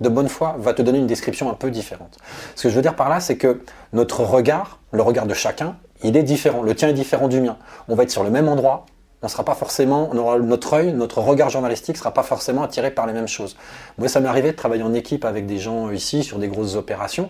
[0.00, 2.18] de bonne foi, va te donner une description un peu différente.
[2.54, 5.76] Ce que je veux dire par là, c'est que notre regard, le regard de chacun,
[6.02, 6.62] il est différent.
[6.62, 7.56] Le tien est différent du mien.
[7.88, 8.86] On va être sur le même endroit,
[9.22, 13.12] on sera pas forcément, notre œil, notre regard journalistique sera pas forcément attiré par les
[13.12, 13.56] mêmes choses.
[13.98, 16.76] Moi, ça m'est arrivé de travailler en équipe avec des gens ici sur des grosses
[16.76, 17.28] opérations.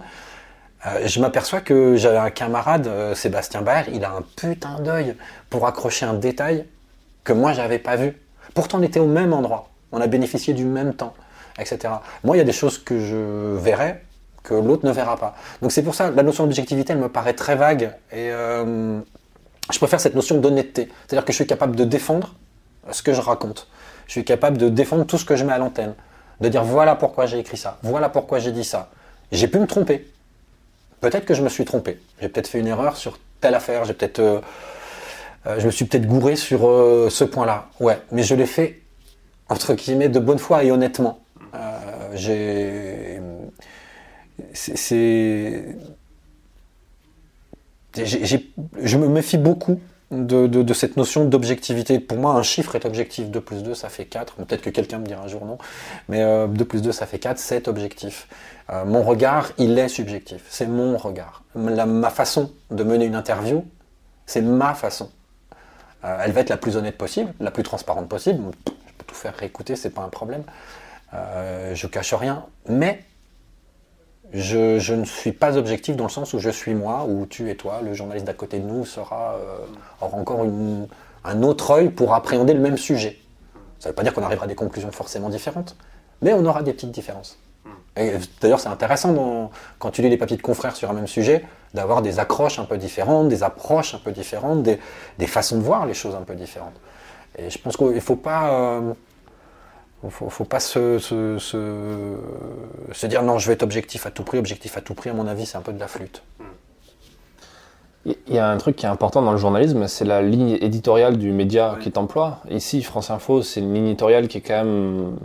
[0.84, 5.16] Euh, je m'aperçois que j'avais un camarade, euh, Sébastien Baer, il a un putain d'œil
[5.48, 6.66] pour accrocher un détail
[7.26, 8.16] que moi j'avais pas vu.
[8.54, 11.12] Pourtant, on était au même endroit, on a bénéficié du même temps,
[11.58, 11.92] etc.
[12.24, 14.02] Moi, il y a des choses que je verrai
[14.42, 15.34] que l'autre ne verra pas.
[15.60, 19.00] Donc c'est pour ça, la notion d'objectivité, elle me paraît très vague et euh,
[19.72, 20.88] je préfère cette notion d'honnêteté.
[21.06, 22.34] C'est-à-dire que je suis capable de défendre
[22.92, 23.66] ce que je raconte.
[24.06, 25.94] Je suis capable de défendre tout ce que je mets à l'antenne.
[26.40, 28.90] De dire voilà pourquoi j'ai écrit ça, voilà pourquoi j'ai dit ça.
[29.32, 30.06] J'ai pu me tromper.
[31.00, 31.98] Peut-être que je me suis trompé.
[32.20, 33.84] J'ai peut-être fait une erreur sur telle affaire.
[33.84, 34.40] J'ai peut-être, euh,
[35.46, 37.68] euh, je me suis peut-être gouré sur euh, ce point-là.
[37.80, 38.80] Ouais, mais je l'ai fait
[39.48, 41.20] entre guillemets de bonne foi et honnêtement.
[42.14, 43.20] j'ai,
[44.52, 45.76] c'est
[48.04, 49.80] je me méfie beaucoup
[50.10, 51.98] de, cette notion d'objectivité.
[51.98, 53.28] Pour moi, un chiffre est objectif.
[53.28, 54.36] 2 plus 2, ça fait 4.
[54.36, 55.58] Peut-être que quelqu'un me dira un jour non.
[56.08, 57.38] Mais 2 euh, plus 2, ça fait 4.
[57.38, 58.28] C'est objectif.
[58.70, 60.42] Euh, mon regard, il est subjectif.
[60.48, 61.42] C'est mon regard.
[61.54, 63.64] ma façon de mener une interview,
[64.26, 65.10] c'est ma façon.
[66.06, 68.42] Euh, elle va être la plus honnête possible, la plus transparente possible.
[68.66, 70.44] Je peux tout faire réécouter, c'est pas un problème.
[71.12, 72.46] je cache rien.
[72.68, 73.04] Mais
[74.32, 77.56] je, ne suis pas objectif dans le sens où je suis moi, ou tu et
[77.56, 79.58] toi, le journaliste d'à côté de nous sera, euh,
[80.00, 80.44] aura encore
[81.24, 83.18] un autre œil pour appréhender le même sujet.
[83.78, 85.76] Ça ne veut pas dire qu'on arrivera à des conclusions forcément différentes,
[86.22, 87.38] mais on aura des petites différences.
[87.96, 92.02] D'ailleurs, c'est intéressant quand tu lis les papiers de confrères sur un même sujet, d'avoir
[92.02, 95.94] des accroches un peu différentes, des approches un peu différentes, des, façons de voir les
[95.94, 96.78] choses un peu différentes.
[97.38, 98.50] Et je pense qu'il ne faut pas.
[98.50, 98.92] Euh,
[100.10, 104.38] faut, pas se, se, dire non, je vais être objectif à tout prix.
[104.38, 106.22] Objectif à tout prix, à mon avis, c'est un peu de la flûte.
[108.28, 111.16] Il y a un truc qui est important dans le journalisme, c'est la ligne éditoriale
[111.16, 112.38] du média qui t'emploie.
[112.50, 115.16] Ici, France Info, c'est une ligne éditoriale qui est quand même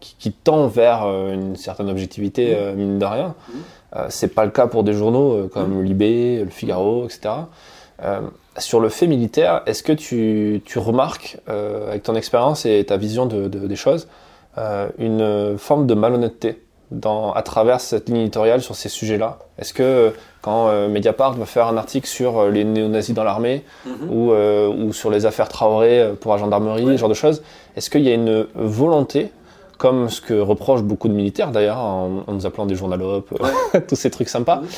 [0.00, 3.34] qui, tend vers euh, une certaine objectivité, euh, mine de rien.
[3.96, 7.30] Euh, c'est pas le cas pour des journaux comme Libé, Le Figaro, etc.
[8.58, 13.26] Sur le fait militaire, est-ce que tu, remarques, euh, avec ton expérience et ta vision
[13.26, 14.06] de, des choses,
[14.58, 16.62] euh, une forme de malhonnêteté?
[16.90, 21.46] Dans, à travers cette ligne éditoriale sur ces sujets-là Est-ce que quand euh, Mediapart va
[21.46, 24.10] faire un article sur les néo-nazis dans l'armée mhm.
[24.10, 27.42] ou, ou, sur les affaires Traoré pour la gendarmerie, ce genre de choses,
[27.76, 29.30] est-ce qu'il y a une volonté
[29.78, 33.34] comme ce que reprochent beaucoup de militaires d'ailleurs en, nous appelant des journalopes,
[33.88, 34.56] tous ces trucs sympas.
[34.56, 34.68] Mhm.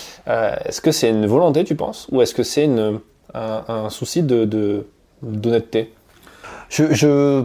[0.64, 3.00] est-ce que c'est une volonté, tu penses, ou est-ce que c'est une,
[3.34, 4.86] un, souci de,
[5.22, 5.92] d'honnêteté?
[6.68, 7.44] Je,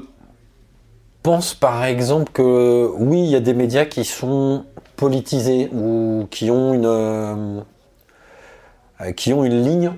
[1.24, 6.52] pense par exemple que oui, il y a des médias qui sont politisés ou qui
[6.52, 7.62] ont une, euh,
[9.00, 9.94] une ligne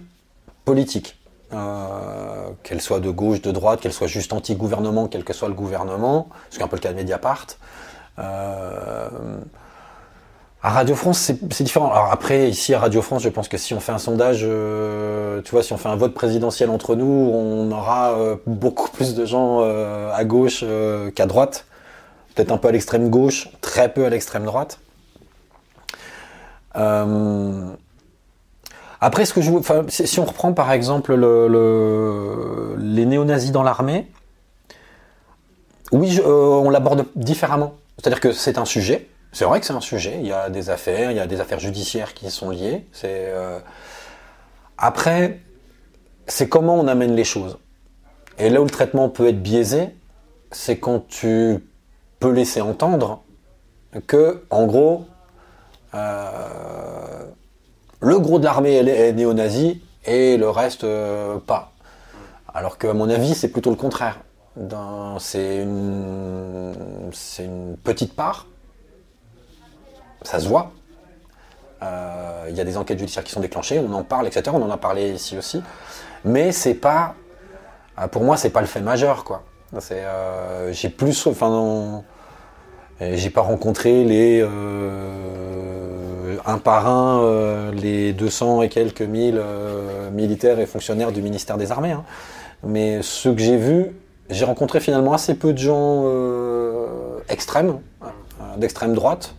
[0.66, 1.18] politique.
[1.54, 5.54] Euh, qu'elle soit de gauche, de droite, qu'elle soit juste anti-gouvernement, quel que soit le
[5.54, 7.46] gouvernement, ce qui est un peu le cas de Mediapart.
[8.18, 9.10] Euh,
[10.66, 11.92] à Radio France, c'est différent.
[11.92, 15.42] Alors après, ici à Radio France, je pense que si on fait un sondage, euh,
[15.42, 19.14] tu vois, si on fait un vote présidentiel entre nous, on aura euh, beaucoup plus
[19.14, 20.64] de gens euh, à gauche
[21.16, 21.66] qu'à droite.
[22.34, 24.80] Peut-être un peu à l'extrême gauche, très peu à l'extrême droite.
[29.02, 29.52] Après, ce que je,
[29.90, 34.10] si on reprend par exemple le, les néo-nazis dans l'armée,
[35.92, 37.74] oui, on l'aborde différemment.
[37.98, 40.20] C'est-à-dire que c'est un sujet c'est vrai que c'est un sujet.
[40.20, 42.86] Il y a des affaires, il y a des affaires judiciaires qui sont liées.
[42.94, 43.60] C'est euh,
[44.78, 45.40] après,
[46.28, 47.58] c'est comment on amène les choses.
[48.38, 49.90] Et là où le traitement peut être biaisé,
[50.52, 51.68] c'est quand tu
[52.20, 53.24] peux laisser entendre
[54.06, 55.06] que, en gros,
[55.96, 57.26] euh,
[58.02, 61.74] le gros de l'armée est néo-nazi et le reste euh, pas.
[62.54, 64.20] Alors qu'à mon avis, c'est plutôt le contraire.
[65.20, 66.76] C'est une
[67.84, 68.46] petite part
[70.24, 70.72] ça se voit.
[72.50, 74.52] Il y a des enquêtes judiciaires qui sont déclenchées, on en parle, etc.
[74.54, 75.62] On en a parlé ici aussi.
[76.24, 77.16] Mais c'est pas,
[78.12, 79.44] pour moi, c'est pas le fait majeur, quoi.
[79.80, 80.04] C'est,
[80.72, 82.04] j'ai plus, enfin,
[83.02, 84.42] j'ai pas rencontré les
[86.46, 89.42] un par un les 200 et quelques mille
[90.14, 91.92] militaires et fonctionnaires du ministère des Armées.
[91.92, 92.06] Hein.
[92.64, 93.94] Mais ceux que j'ai vus,
[94.30, 98.06] j'ai rencontré finalement assez peu de gens euh, extrêmes, euh,
[98.58, 99.36] d'extrême droite.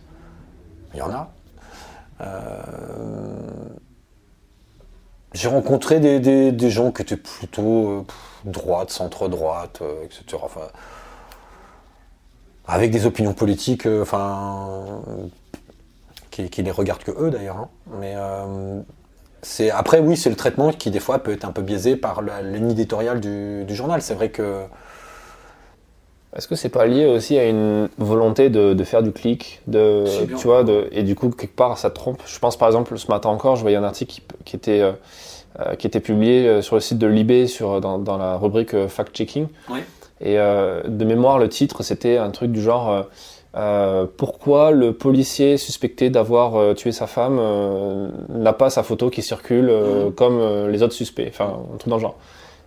[0.95, 1.29] Il y en a.
[2.21, 2.55] Euh,
[5.33, 8.05] j'ai rencontré des, gens qui étaient plutôt
[8.45, 10.41] droite, centre-droite, etc.
[12.65, 15.01] avec des opinions politiques, enfin,
[16.31, 17.57] qui, les regardent que eux d'ailleurs.
[17.57, 17.69] Hein.
[17.99, 18.15] Mais
[19.71, 22.41] après oui, c'est le traitement qui des fois peut être un peu biaisé par la
[22.41, 24.01] éditoriale du, journal.
[24.01, 24.63] C'est vrai que
[26.35, 30.03] est-ce que c'est pas lié aussi à une volonté de, faire du clic, de
[30.37, 32.21] tu vois, de, et du coup quelque part ça trompe?
[32.25, 34.91] Je pense par exemple ce matin encore, je voyais un article qui, était euh,
[35.61, 39.15] euh, qui était publié euh, sur le site de Libé sur dans, la rubrique fact
[39.15, 39.47] checking.
[40.21, 43.05] Et de mémoire le titre c'était un truc du genre
[44.17, 47.39] pourquoi le policier suspecté d'avoir tué sa femme
[48.29, 50.11] n'a pas sa photo qui circule mhm.
[50.13, 52.17] comme les autres suspects, enfin un truc dans le genre.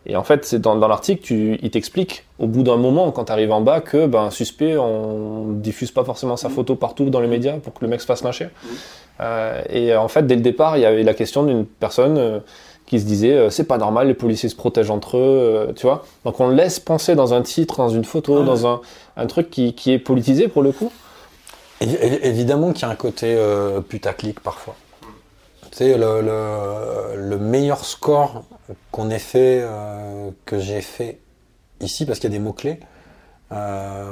[0.09, 3.53] Et en fait, c'est dans, l'article, il t'explique au bout d'un moment, quand tu arrives
[3.53, 6.55] en bas, que ben suspect, on diffuse pas forcément sa mhm.
[6.55, 8.49] photo partout dans les médias pour que le mec se fasse mâcher.
[8.65, 9.27] Mhm.
[9.71, 12.41] et en fait, dès le départ, il y avait la question d'une personne
[12.89, 15.87] qui se disait euh, c'est pas normal, les policiers se protègent entre eux, euh, tu
[15.87, 16.05] vois.
[16.25, 18.81] Donc on laisse penser dans un titre, dans une photo, dans un,
[19.17, 20.91] un truc qui, qui, est politisé pour le coup.
[21.81, 24.75] évidemment qu'il y a un côté euh, putaclic parfois.
[25.71, 28.45] Tu sais, le, le, le meilleur score
[28.91, 29.65] qu'on ait fait,
[30.45, 31.21] que j'ai fait
[31.81, 32.81] ici, parce qu'il y a des mots-clés,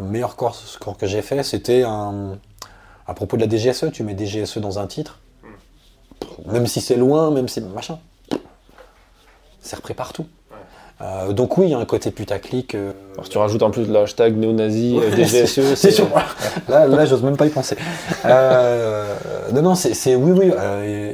[0.02, 2.38] meilleur score que j'ai fait, c'était un,
[3.06, 5.20] à propos de la DGSE, tu mets DGSE dans un titre,
[6.46, 7.98] même si c'est loin, même si machin,
[9.60, 10.26] c'est repris partout.
[11.02, 12.74] Euh, donc oui, il y a un côté putaclic.
[12.74, 12.92] Euh...
[13.14, 16.08] Alors, si tu rajoutes en plus le hashtag néo-nazi, euh, DGSE, c'est sûr.
[16.68, 17.76] là, là j'ose même pas y penser.
[18.24, 19.14] Euh,
[19.52, 20.52] non, non, c'est oui, oui.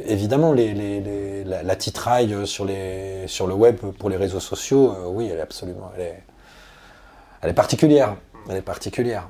[0.07, 5.29] évidemment, les, les, la, titraille sur, les, sur le web pour les réseaux sociaux, oui,
[5.31, 6.23] elle est absolument, elle est,
[7.41, 8.15] elle est particulière.
[8.49, 9.27] Elle est particulière.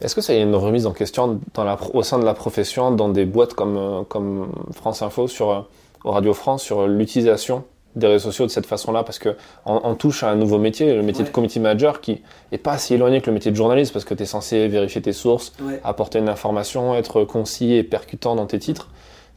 [0.00, 2.34] Est-ce que ça y a une remise en question dans la, au sein de la
[2.34, 5.68] profession, dans des boîtes comme, comme France Info, sur,
[6.04, 7.64] Radio France, sur l'utilisation
[7.96, 11.02] des réseaux sociaux de cette façon-là parce que on, touche à un nouveau métier, le
[11.02, 14.04] métier de committee manager qui est pas si éloigné que le métier de journaliste parce
[14.04, 18.46] que tu es censé vérifier tes sources, apporter une information, être concis et percutant dans
[18.46, 18.88] tes titres.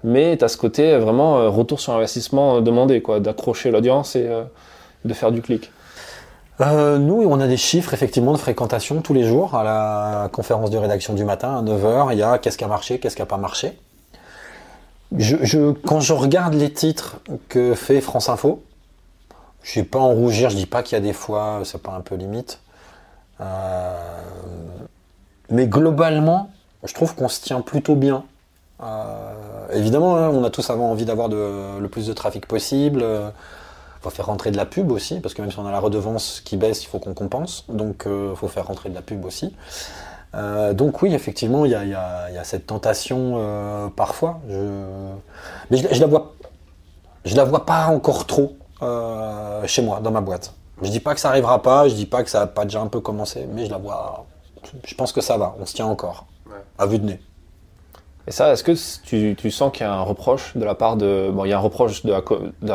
[0.04, 4.16] Mais tu as ce côté vraiment euh, retour sur investissement euh, demandé, quoi, d'accrocher l'audience
[4.16, 4.44] et euh,
[5.04, 5.72] de faire du clic.
[6.60, 10.78] nous, on a des chiffres effectivement de fréquentation tous les jours à la conférence de
[10.78, 12.14] rédaction du matin à 9h.
[12.14, 13.78] Il y a qu'est-ce qui a marché, qu'est-ce qui n'a pas marché.
[15.18, 17.18] Je, quand je regarde les titres
[17.48, 18.64] que fait France Info,
[19.64, 21.94] je ne pas en rougir, je dis pas qu'il y a des fois, c'est pas
[21.94, 22.60] un peu limite.
[23.42, 24.22] Euh,
[25.50, 26.52] mais globalement,
[26.84, 28.24] je trouve qu'on se tient plutôt bien.
[28.82, 29.34] Euh,
[29.74, 33.04] évidemment, hein, on a tous envie d'avoir le plus de trafic possible.
[34.00, 35.80] Il faut faire rentrer de la pub aussi, parce que même si on a la
[35.80, 37.66] redevance qui baisse, il faut qu'on compense.
[37.68, 39.54] Donc, il euh, faut faire rentrer de la pub aussi.
[40.36, 44.40] Euh, donc oui, effectivement, il y a, cette tentation euh, parfois.
[45.70, 46.34] Mais je, la vois,
[47.26, 50.54] je la vois pas encore trop euh, chez moi, dans ma boîte.
[50.82, 52.80] Je dis pas que ça arrivera pas, je dis pas que ça a pas déjà
[52.80, 54.26] un peu commencé, mais je la vois.
[54.86, 56.26] Je pense que ça va, on se tient encore,
[56.78, 57.20] à vue de nez.
[58.28, 61.32] Et ça, est-ce que tu, sens qu'il y a un reproche de la part de,
[61.34, 62.22] bon, il y a un reproche de la,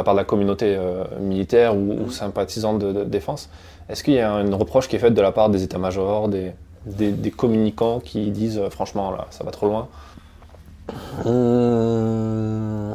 [0.03, 0.77] part de la communauté
[1.21, 3.49] militaire ou, sympathisante de, défense.
[3.89, 6.53] Est-ce qu'il y a un reproche qui est fait de la part des états-majors, des,
[6.87, 9.89] des, communicants qui disent euh, franchement là ça va trop loin
[11.25, 12.95] hum.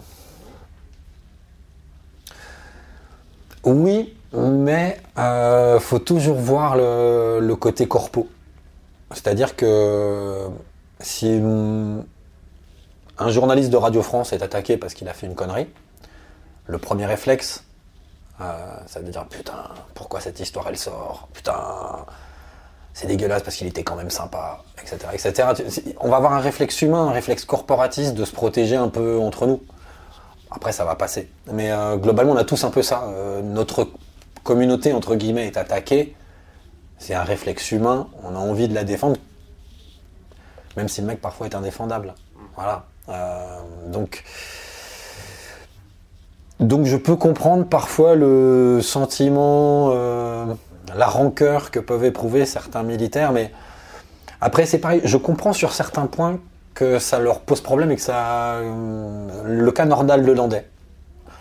[3.66, 8.30] Oui, mais euh, faut toujours voir le, côté corpo.
[9.12, 10.48] C'est-à-dire que
[11.00, 11.42] si
[13.18, 15.68] un journaliste de Radio France est attaqué parce qu'il a fait une connerie,
[16.68, 17.64] le premier réflexe,
[18.40, 21.28] euh, ça veut dire putain, pourquoi cette histoire elle sort?
[21.34, 22.06] Putain,
[23.00, 25.48] c'est dégueulasse parce qu'il était quand même sympa, etc., etc.
[26.02, 29.48] On va avoir un réflexe humain, un réflexe corporatiste de se protéger un peu entre
[29.48, 29.62] nous.
[30.52, 31.30] Après, ça va passer.
[31.50, 33.04] Mais euh, globalement, on a tous un peu ça.
[33.06, 33.88] Euh, notre
[34.44, 36.14] communauté, entre guillemets, est attaquée.
[36.98, 38.10] C'est un réflexe humain.
[38.26, 39.16] On a envie de la défendre.
[40.76, 42.16] Même si le mec, parfois, est indéfendable.
[42.56, 42.84] Voilà.
[43.08, 44.26] Euh, donc...
[46.60, 49.94] Donc je peux comprendre parfois le sentiment
[50.96, 53.52] la rancœur que peuvent éprouver certains militaires, mais
[54.42, 56.40] après c'est pareil, je comprends sur certains points
[56.74, 58.60] que ça leur pose problème et que ça.
[58.62, 60.70] le cas Nordal de Landais.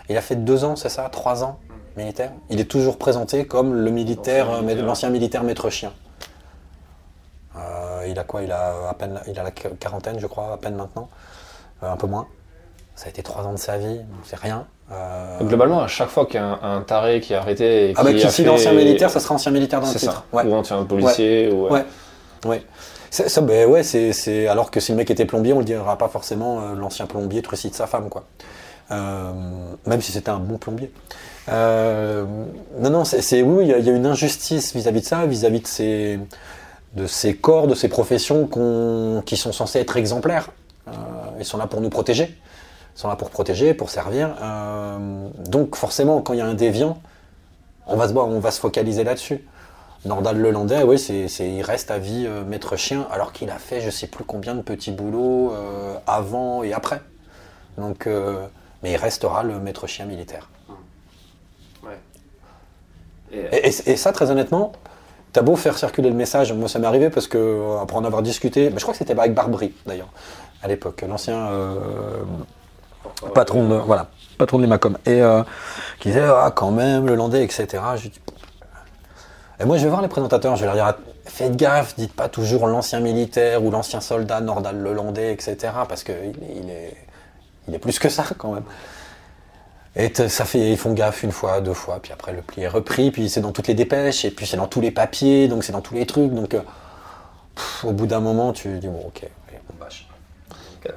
[0.09, 1.59] Il a fait deux ans, c'est ça Trois ans
[1.95, 2.31] militaire.
[2.49, 5.93] Il est toujours présenté comme le militaire, l'ancien militaire maître chien.
[8.07, 8.41] il a quoi?
[8.41, 11.09] Il a à peine, il a la quarantaine, je crois, à peine maintenant,
[11.81, 12.27] un peu moins.
[12.95, 14.65] Ça a été trois ans de sa vie, c'est rien.
[14.91, 17.91] Euh, globalement, à chaque fois qu'il y a un, taré qui est arrêté.
[17.91, 20.25] Et ah, bah, qui, si l'ancien militaire, ça sera ancien militaire dans le titre.
[20.31, 20.45] Ça.
[20.45, 21.51] Ou ancien policier.
[21.51, 21.69] Ouais.
[21.69, 21.85] Ouais.
[22.45, 22.63] ouais.
[23.11, 26.07] Ça, ben ouais, c'est, alors que si le mec était plombier, on le dira pas
[26.09, 28.25] forcément euh, l'ancien plombier trucide sa femme, quoi.
[28.91, 29.31] Euh,
[29.85, 30.91] même si c'était un bon plombier.
[31.47, 32.27] non,
[32.79, 36.19] non, c'est, oui, il y, a une injustice vis-à-vis de ça, vis-à-vis de ces,
[36.95, 38.47] de ces corps, de ces professions
[39.25, 40.49] qui sont censés être exemplaires.
[41.39, 42.35] ils sont là pour nous protéger
[42.99, 44.35] sont là pour protéger, pour servir.
[44.41, 47.01] Euh, donc forcément, quand il y a un déviant,
[47.87, 49.47] on va se, on va se focaliser là-dessus.
[50.03, 53.79] Nordal Lelandais, oui, c'est, il reste à vie euh, maître chien, alors qu'il a fait
[53.79, 57.01] je sais plus combien de petits boulots euh, avant et après.
[57.77, 58.09] Donc,
[58.83, 60.49] mais il restera le maître chien militaire.
[63.31, 64.73] Et, ça, très honnêtement,
[65.31, 68.21] t'as beau faire circuler le message, moi ça m'est arrivé parce que après en avoir
[68.21, 70.09] discuté, mais je crois que c'était avec Barbry d'ailleurs
[70.61, 71.47] à l'époque, l'ancien
[73.33, 75.43] patron de, voilà, patron de l'Emacom, et euh,
[75.99, 77.67] qui disait ah quand même le landais, etc.
[79.59, 80.95] et moi je vais voir les présentateurs, je vais leur dire
[81.29, 85.57] faites gaffe, dites pas toujours l'ancien militaire ou l'ancien soldat Nordal le landais, etc.
[85.87, 86.97] Parce que il, est,
[87.67, 88.63] il est plus que ça quand même.
[89.95, 92.67] Et ça fait, ils font gaffe une fois, deux fois, puis après le pli est
[92.67, 95.63] repris, puis c'est dans toutes les dépêches, et puis c'est dans tous les papiers, donc
[95.63, 96.61] c'est dans tous les trucs, donc euh,
[97.83, 99.27] au bout d'un moment tu dis bon ok,
[99.73, 100.08] on bâche.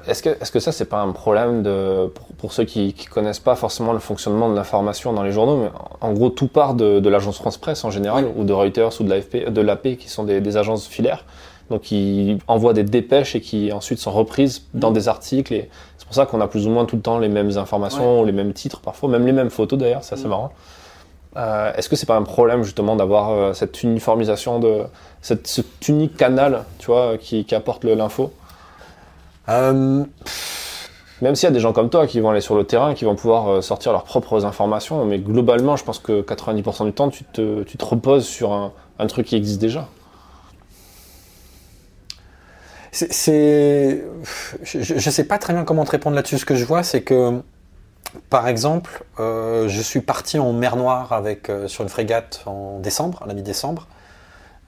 [0.07, 3.07] Est-ce que, est -ce que ça, c'est pas un problème de, pour, ceux qui, qui
[3.07, 5.69] connaissent pas forcément le fonctionnement de l'information dans les journaux, mais
[6.01, 9.03] en gros, tout part de, de l'agence France Presse en général, ou de Reuters ou
[9.03, 11.25] de l'AP, qui sont des, des, agences filaires,
[11.69, 14.93] donc qui envoient des dépêches et qui ensuite sont reprises dans mm.
[14.93, 15.53] des articles.
[15.53, 18.23] Et c'est pour ça qu'on a plus ou moins tout le temps les mêmes informations,
[18.23, 20.29] les mêmes titres parfois, même les mêmes photos d'ailleurs, c'est assez mm.
[20.29, 20.51] marrant.
[21.35, 24.83] Euh, Est-ce que c'est pas un problème justement d'avoir euh, cette uniformisation de
[25.21, 28.31] cette, cet unique canal, tu vois, qui, qui apporte l'info?
[29.49, 30.03] Euh,
[31.21, 33.05] Même s'il y a des gens comme toi qui vont aller sur le terrain, qui
[33.05, 37.09] vont pouvoir euh, sortir leurs propres informations, mais globalement, je pense que 90% du temps,
[37.09, 38.71] tu te, tu reposes sur un,
[39.07, 39.87] truc qui existe déjà.
[42.91, 44.03] C'est,
[44.63, 46.37] je ne sais pas très bien comment te répondre là-dessus.
[46.37, 47.41] Ce que je vois, c'est que,
[48.29, 53.23] par exemple, euh, je suis parti en mer Noire avec, sur une frégate en décembre,
[53.23, 53.87] à la mi-décembre.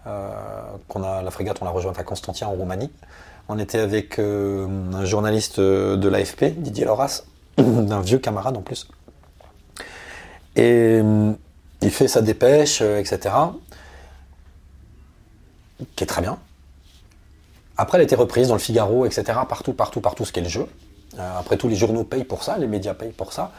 [0.05, 2.91] La frégate, on l'a rejointe à Constantia en Roumanie.
[3.47, 7.23] On était avec euh, un journaliste euh, de l'AFP, Didier Loras,
[7.57, 8.87] d'un vieux camarade en plus.
[10.55, 11.31] Et euh,
[11.81, 13.35] il fait sa dépêche, etc.
[15.95, 16.39] Qui est très bien.
[17.77, 19.39] Après, elle a été reprise dans le Figaro, etc.
[19.47, 20.65] Partout, partout, partout, ce qu'est le jeu.
[21.17, 23.51] après, tous les journaux payent pour ça, les médias payent pour ça.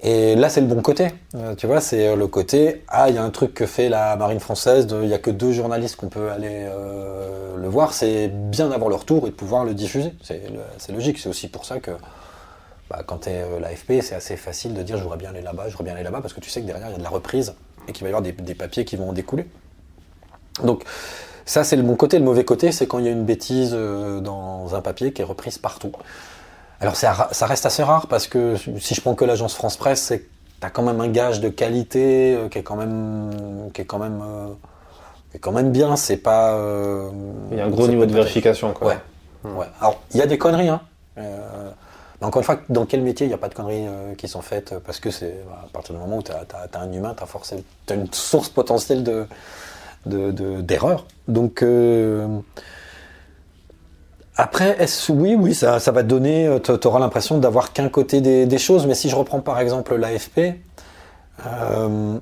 [0.00, 1.08] Et là, c'est le bon côté.
[1.34, 4.14] Euh, tu vois, c'est le côté ah, il y a un truc que fait la
[4.16, 7.92] marine française, il y a que deux journalistes qu'on peut aller euh, le voir.
[7.92, 10.12] C'est bien d'avoir leur tour et de pouvoir le diffuser.
[10.22, 11.18] C'est logique.
[11.18, 11.90] C'est aussi pour ça que
[12.90, 15.42] bah, quand tu es euh, l'AFP, c'est assez facile de dire je voudrais bien aller
[15.42, 16.98] là-bas, je voudrais bien aller là-bas, parce que tu sais que derrière, il y a
[16.98, 17.54] de la reprise
[17.88, 19.46] et qu'il va y avoir des, des, papiers qui vont en découler.
[20.62, 20.84] Donc,
[21.44, 22.18] ça, c'est le bon côté.
[22.18, 25.24] Le mauvais côté, c'est quand il y a une bêtise dans un papier qui est
[25.24, 25.92] reprise partout.
[26.80, 30.24] Alors ça reste assez rare parce que si je prends que l'agence France Presse, c'est
[30.60, 33.98] t'as quand même un gage de qualité euh, qui est quand même qui est quand
[33.98, 34.48] même euh,
[35.30, 35.96] qui est quand même bien.
[35.96, 36.54] C'est pas.
[36.54, 37.10] Euh,
[37.50, 38.88] il y a un gros niveau de vérification, quoi.
[38.88, 38.98] Ouais.
[39.44, 39.66] ouais.
[39.80, 40.80] Alors il y a des conneries, hein.
[41.16, 44.42] mais encore une fois, dans quel métier il n'y a pas de conneries qui sont
[44.42, 44.78] faites?
[44.78, 47.62] Parce que c'est à partir du moment où tu as, un humain, tu as forcément
[47.90, 49.26] as une source potentielle de
[50.06, 51.06] d'erreur.
[51.26, 51.62] De, Donc
[54.40, 54.76] après,
[55.08, 58.86] oui, oui, ça, ça va donner, euh, tu auras l'impression d'avoir qu'un côté des, choses,
[58.86, 60.54] mais si je reprends par exemple l'AFP,
[61.44, 62.18] euh,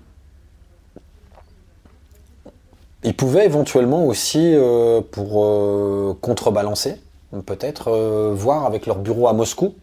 [3.05, 7.01] il pouvait éventuellement aussi, euh, pour euh, contrebalancer,
[7.45, 7.91] peut-être
[8.33, 9.75] voir avec leur bureau à Moscou,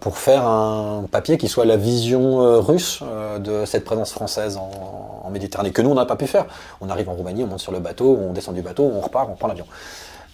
[0.00, 3.02] pour faire un papier qui soit la vision russe
[3.40, 6.46] de cette présence française en, en Méditerranée, que nous on n'a pas pu faire.
[6.80, 9.28] On arrive en Roumanie, on monte sur le bateau, on descend du bateau, on repart,
[9.30, 9.66] on prend l'avion.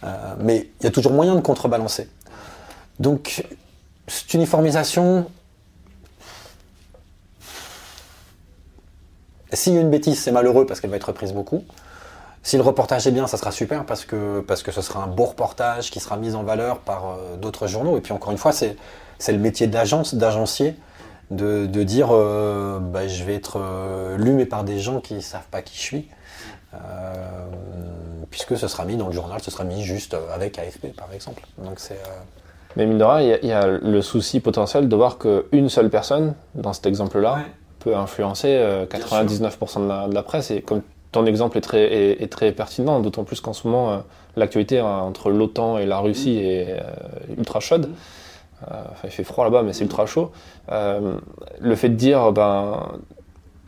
[0.05, 2.09] Euh, mais il y a toujours moyen de contrebalancer.
[2.99, 3.45] Donc,
[4.07, 5.31] cette uniformisation,
[9.53, 11.65] s'il y a une bêtise, c'est malheureux parce qu'elle va être prise beaucoup.
[12.43, 15.09] Si le reportage est bien, ça sera super parce que, parce que ce sera un
[15.09, 17.97] beau reportage qui sera mis en valeur par euh, d'autres journaux.
[17.97, 18.77] Et puis encore une fois, c'est,
[19.27, 20.77] le métier d'agence, d'agencier,
[21.31, 23.61] de, de dire euh, bah, je vais être
[24.17, 26.09] lu mais par des gens qui ne savent pas qui je suis.
[28.31, 31.43] Puisque ce sera mis dans le journal, ce sera mis juste avec AFP par exemple.
[31.59, 32.01] Donc c'est.
[32.77, 36.35] Mais mine de rien, il y, a le souci potentiel de voir qu'une seule personne,
[36.55, 37.39] dans cet exemple-là,
[37.81, 40.51] peut influencer 99% de la, presse.
[40.51, 44.03] Et comme ton exemple est très, est, très pertinent, d'autant plus qu'en ce moment,
[44.37, 46.45] l'actualité entre l'OTAN et la Russie mm.
[46.45, 46.83] est
[47.39, 47.91] ultra chaude.
[48.71, 50.33] Euh, il fait froid là-bas, mais c'est ultra chaud.
[50.71, 51.19] Euh,
[51.61, 52.89] le fait de dire, ben,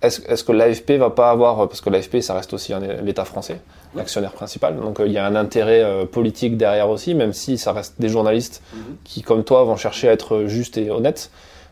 [0.03, 2.73] est-ce que l'AFP va pas avoir, parce que l'AFP, ça reste aussi
[3.03, 3.61] l'État français,
[3.95, 7.73] l'actionnaire principal, donc euh, il y a un intérêt politique derrière aussi, même si ça
[7.73, 8.97] reste des journalistes mhm.
[9.05, 11.31] qui, comme toi, vont chercher à être justes et honnêtes.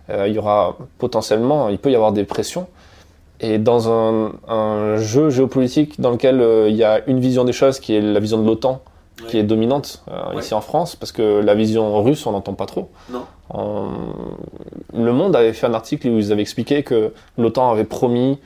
[0.08, 2.66] il y aura potentiellement, il peut y avoir des pressions.
[3.40, 7.78] Et dans un, un jeu géopolitique dans lequel il y a une vision des choses
[7.78, 8.82] qui est la vision de l'OTAN,
[9.26, 12.66] qui est dominante euh, ici en France, parce que la vision russe, on n'entend pas
[12.66, 12.90] trop.
[13.10, 13.24] Non.
[14.94, 18.38] Le Monde avait fait un article où ils avaient expliqué que l'OTAN avait promis,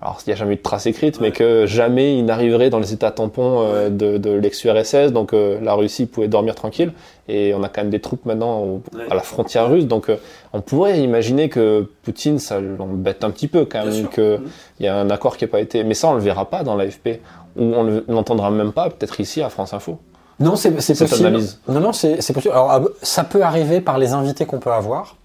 [0.00, 2.78] alors il n'y a jamais eu de trace écrite, mais que jamais il n'arriverait dans
[2.78, 6.92] les états tampons euh, de, de l'ex-URSS, donc euh, la Russie pouvait dormir tranquille.
[7.28, 10.10] Et on a quand même des troupes maintenant à la frontière russe, donc
[10.52, 14.40] on pourrait imaginer que Poutine, ça l'embête un petit peu quand même, qu'il
[14.80, 15.84] y a un accord qui n'a pas été.
[15.84, 17.20] Mais ça, on le verra pas dans l'AFP,
[17.56, 19.98] ou on ne l'entendra même pas, peut-être ici à France Info.
[20.40, 21.40] Non, c'est possible.
[21.68, 22.52] Non, non, c'est possible.
[22.52, 25.16] Alors, ça peut arriver par les invités qu'on peut avoir,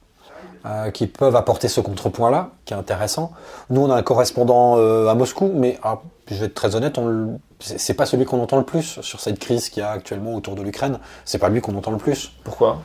[0.66, 3.32] euh, qui peuvent apporter ce contrepoint-là, qui est intéressant.
[3.70, 6.00] Nous, on a un correspondant euh, à Moscou, mais ah,
[6.30, 7.00] je vais être très honnête,
[7.60, 10.56] c'est pas celui qu'on entend le plus sur cette crise qu'il y a actuellement autour
[10.56, 11.00] de l'Ukraine.
[11.26, 12.32] C'est pas lui qu'on entend le plus.
[12.44, 12.80] Pourquoi?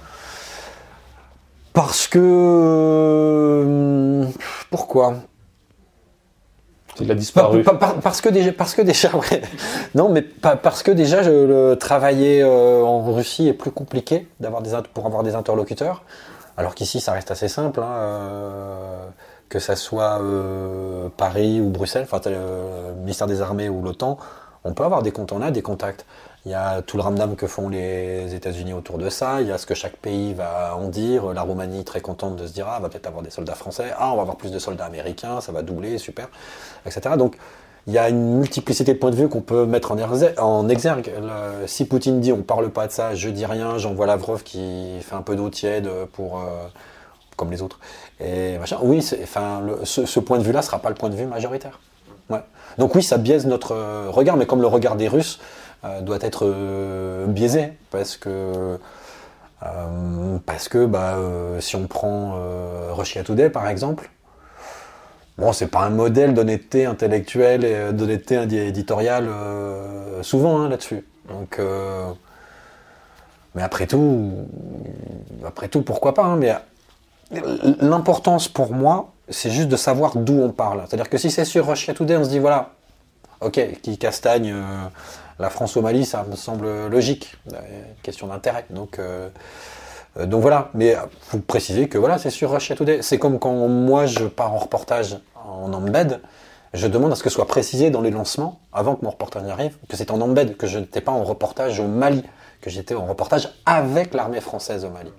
[1.73, 2.21] Parce que.
[3.67, 4.25] Euh,
[4.71, 5.17] pourquoi?
[8.03, 9.11] Parce que déjà, parce que déjà,
[9.95, 14.63] non, mais parce que déjà, je, le travailler euh, en Russie est plus compliqué d'avoir
[14.63, 16.03] des pour avoir des interlocuteurs,
[16.57, 19.07] alors qu'ici, ça reste assez simple, hein, euh,
[19.49, 24.19] que ça soit euh, Paris ou Bruxelles, le ministère des Armées ou l'OTAN,
[24.63, 26.07] on peut avoir des comptes, on a des contacts.
[26.47, 29.41] Il y a tout le ramdam que font les États-Unis autour de ça.
[29.41, 31.33] Il y a ce que chaque pays va en dire.
[31.33, 33.93] La Roumanie très contente de se dire ah, va peut-être avoir des soldats français.
[33.99, 35.41] Ah, on va avoir plus de soldats américains.
[35.41, 36.29] Ça va doubler, super,
[36.85, 37.17] etc.
[37.17, 37.37] Donc
[37.87, 41.11] il y a une multiplicité de points de vue qu'on peut mettre en, exergue.
[41.67, 45.15] si Poutine dit on parle pas de ça, je dis rien, j'envoie Lavrov qui fait
[45.15, 46.47] un peu d'eau tiède pour euh,
[47.37, 47.79] comme les autres.
[48.21, 48.79] Et machin.
[48.83, 51.81] Oui, enfin, ce, point de vue-là sera pas le point de vue majoritaire.
[52.77, 53.77] Donc oui, ça biaise notre
[54.09, 55.64] regard, mais comme le regard des Russes euh,
[56.03, 58.79] doit être euh, biaisé parce que
[59.63, 61.17] euh, parce que bah,
[61.61, 62.39] si on prend
[62.93, 64.11] Russia Today par exemple,
[65.39, 69.29] bon c'est pas un modèle d'honnêteté intellectuelle et d'honnêteté éditoriale
[70.23, 71.07] souvent hein, là-dessus.
[71.29, 71.61] Donc
[73.55, 74.33] mais après tout,
[75.47, 76.55] après tout, pourquoi pas hein, Mais
[77.81, 80.83] l'importance pour moi, c'est juste de savoir d'où on parle.
[80.87, 82.71] C'est-à-dire que si c'est sur Russia Today, on se dit voilà,
[83.41, 84.55] ok, qui castagne
[85.39, 87.37] la France au Mali, ça me semble logique,
[88.03, 88.67] question d'intérêt.
[88.71, 89.29] Donc, euh,
[90.17, 93.01] euh, donc voilà, mais faut préciser que voilà, c'est sur Russia Today.
[93.03, 96.21] C'est comme quand moi je pars en reportage en embed,
[96.73, 99.77] je demande à ce que soit précisé dans les lancements, avant que mon reportage arrive,
[99.89, 102.25] que c'est en embed, que je n'étais pas en reportage au Mali,
[102.61, 105.13] que j'étais en reportage avec l'armée française au Mali.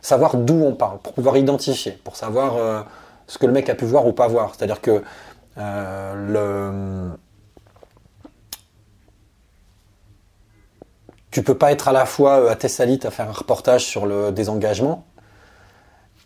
[0.00, 2.82] Savoir d'où on parle, pour pouvoir identifier, pour savoir euh,
[3.26, 4.54] ce que le mec a pu voir ou pas voir.
[4.56, 5.02] C'est-à-dire que
[5.56, 7.10] le
[11.38, 14.06] tu peux pas être à la fois euh, à Thessalite à faire un reportage sur
[14.06, 15.04] le désengagement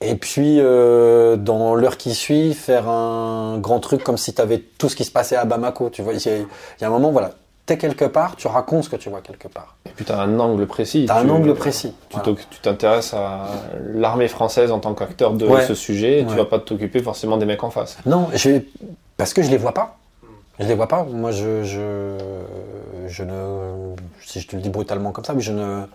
[0.00, 4.56] et puis euh, dans l'heure qui suit faire un grand truc comme si tu avais
[4.78, 5.90] tout ce qui se passait à Bamako.
[5.90, 7.32] Tu vois, il y, a un moment, voilà,
[7.68, 9.76] es quelque part, tu racontes ce que tu vois quelque part.
[9.84, 11.04] Et puis tu as un angle précis.
[11.04, 11.92] Tu as un angle précis.
[12.08, 13.48] Tu t'intéresses à
[13.92, 17.44] l'armée française en tant qu'acteur de ce sujet, et tu vas pas t'occuper forcément des
[17.44, 17.98] mecs en face.
[18.06, 18.62] Non, je
[19.18, 19.98] parce que je les vois pas.
[20.58, 21.04] Je les vois pas.
[21.04, 25.86] Moi, je, je, ne, si je te le dis brutalement comme ça, mais je ne,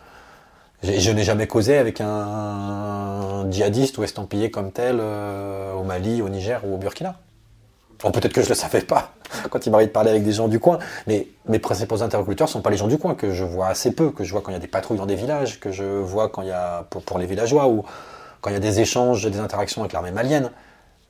[0.83, 6.29] je n'ai jamais causé avec un, djihadiste ou estampillé comme tel euh, au Mali, au
[6.29, 7.15] Niger ou au Burkina.
[7.99, 9.13] Bon, peut-être que je le savais pas
[9.49, 12.61] quand il m'arrive de parler avec des gens du coin, mais mes principaux interlocuteurs sont
[12.61, 14.55] pas les gens du coin que je vois assez peu, que je vois quand il
[14.55, 17.01] y a des patrouilles dans des villages, que je vois quand il y a pour,
[17.03, 17.83] pour les villageois ou
[18.41, 20.51] quand il y a des échanges, des interactions avec l'armée malienne.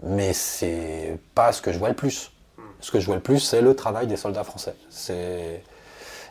[0.03, 2.31] Mais c'est pas ce que je vois le plus
[2.79, 4.75] ce que je vois le plus, c'est le travail des soldats français.
[4.89, 5.63] C'est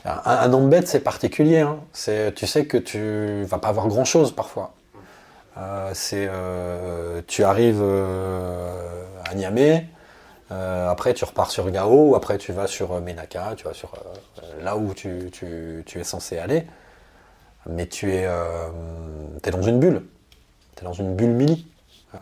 [0.05, 1.61] un, un c'est particulier.
[1.61, 1.81] Hein.
[1.93, 4.75] C'est, tu sais que tu vas pas avoir grand chose parfois.
[5.59, 9.87] Euh, c'est, euh, tu arrives euh, à Niamey,
[10.51, 13.93] après tu repars sur Gao, après tu vas sur Menaka, tu vas sur
[14.63, 15.31] là où tu,
[15.95, 16.67] es censé aller,
[17.67, 18.29] mais tu es,
[19.51, 20.03] dans une bulle,
[20.77, 21.67] tu es dans une bulle mini.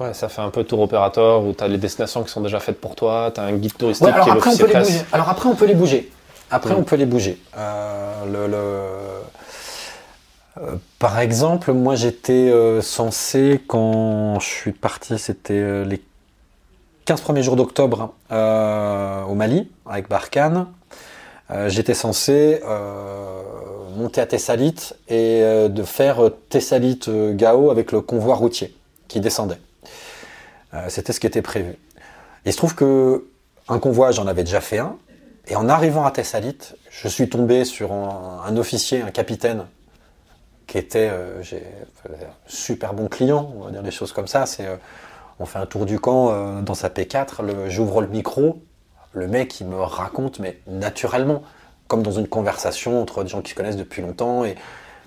[0.01, 2.59] Ouais, ça fait un peu tour opérateur où tu as les destinations qui sont déjà
[2.59, 4.75] faites pour toi, tu as un guide touristique alors qui est après, on peut les
[4.75, 5.03] bouger.
[5.13, 6.11] Alors après, on peut les bouger.
[6.51, 7.39] Après, on peut les bouger.
[7.57, 8.25] Euh,
[10.57, 16.03] le, par exemple, moi j'étais censé, quand je suis parti, c'était les
[17.05, 20.67] 15 premiers jours d'octobre au Mali, avec Barkhane.
[21.67, 22.61] j'étais censé
[23.97, 28.75] monter à Thessalite et de faire Thessalite-Gao avec le convoi routier
[29.09, 29.59] qui descendait.
[30.89, 31.77] C'était ce qui était prévu.
[32.45, 33.27] Il se trouve que
[33.69, 34.97] un convoi, j'en avais déjà fait un.
[35.47, 39.67] Et en arrivant à Thessalite, je suis tombé sur un, officier, un capitaine,
[40.67, 41.63] qui était euh, j'ai,
[42.47, 44.45] super bon client, on va dire des choses comme ça.
[44.61, 44.77] Euh,
[45.39, 48.63] on fait un tour du camp euh, dans sa P4, j'ouvre le micro,
[49.13, 51.43] le mec il me raconte, mais naturellement,
[51.89, 54.57] comme dans une conversation entre des gens qui se connaissent depuis longtemps, et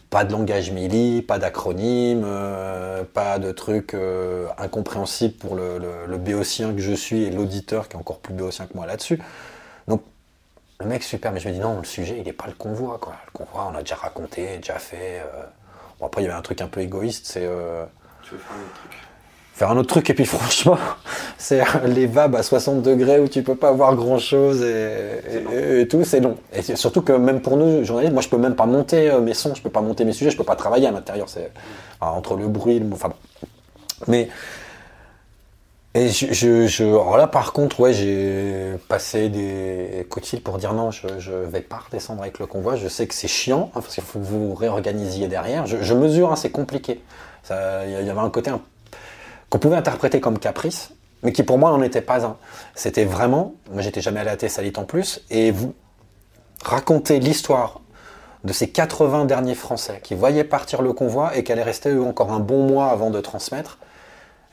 [0.10, 6.74] pas de langage mili, pas d'acronyme, euh, pas de trucs euh, incompréhensibles pour le, béotien
[6.74, 9.22] que je suis et l'auditeur qui est encore plus béotien que moi là-dessus.
[9.88, 10.04] Donc,
[10.80, 12.98] le mec super, mais je me dis non, le sujet il n'est pas le convoi,
[13.00, 13.16] quoi.
[13.26, 15.22] Le convoi, on a déjà raconté, déjà fait.
[15.22, 15.44] Euh.
[16.00, 17.48] Bon, après, il y avait un truc un peu égoïste, c'est.
[18.24, 19.07] tu veux faire un truc?
[19.58, 20.10] Faire un autre truc.
[20.10, 20.78] Et puis franchement,
[21.38, 26.04] c'est les vabs à 60 degrés où tu peux pas voir grand chose et, tout,
[26.04, 26.38] c'est long.
[26.54, 29.34] Et surtout que même pour nous, journalistes, moi je peux même pas monter euh, mes
[29.34, 31.28] sons, je peux pas monter mes sujets, je peux pas travailler à l'intérieur.
[31.28, 31.52] C'est
[32.02, 33.12] entre le bruit, le, enfin.
[34.08, 34.30] Mais
[35.96, 40.60] et je, je, alors là, par contre, ouais, j'ai passé des coups de fil pour
[40.60, 42.76] dire non, je, je vais pas redescendre avec le convoi.
[42.76, 45.66] Je sais que c'est chiant, hein, parce qu'il faut que vous réorganisiez derrière.
[45.66, 47.02] Je, mesure, hein, c'est compliqué.
[47.50, 48.62] Il y, avait un côté un
[49.50, 50.92] qu'on pouvait interpréter comme caprice,
[51.24, 52.38] mais qui pour moi n'en était pas un.
[52.76, 55.74] C'était vraiment, moi j'étais jamais allé à Thessalite en plus, et vous
[56.64, 57.82] racontez l'histoire
[58.44, 62.04] de ces 80 derniers Français qui voyaient partir le convoi et qui allaient rester eux
[62.04, 63.80] encore un bon mois avant de transmettre.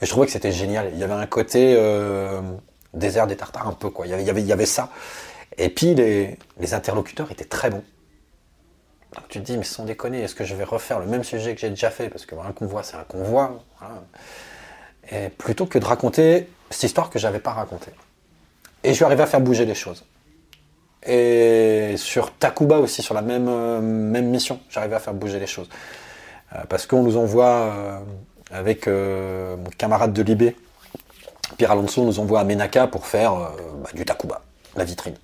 [0.01, 0.91] Et je trouvais que c'était génial.
[0.93, 2.41] Il y avait un côté euh,
[2.93, 4.07] désert des Tartares un peu quoi.
[4.07, 4.91] Il y avait, ça.
[5.59, 6.39] Et puis les,
[6.73, 7.85] interlocuteurs étaient très bons.
[9.15, 11.55] Donc tu te dis mais sans déconner, est-ce que je vais refaire le même sujet
[11.55, 12.09] que j'ai déjà fait?
[12.09, 13.61] Parce que un convoi c'est un convoi.
[13.79, 14.03] Voilà
[15.39, 17.93] plutôt que de raconter cette histoire que j'avais pas racontée.
[18.83, 20.05] Et je suis arrivé à faire bouger les choses.
[21.07, 25.47] Et sur Takuba aussi, sur la même, euh, même mission, j'arrivais à faire bouger les
[25.47, 25.69] choses.
[26.55, 27.99] Euh, parce qu'on nous envoie, euh,
[28.51, 30.57] avec mon camarade de Libé,
[31.57, 34.43] Pierre Alonso, nous envoie à Menaka pour faire bah, du Takuba,
[34.77, 35.17] la vitrine.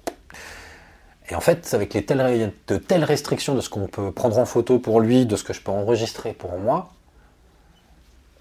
[1.29, 5.01] Et en fait, avec de telles restrictions de ce qu'on peut prendre en photo pour
[5.01, 6.91] lui, de ce que je peux enregistrer pour moi,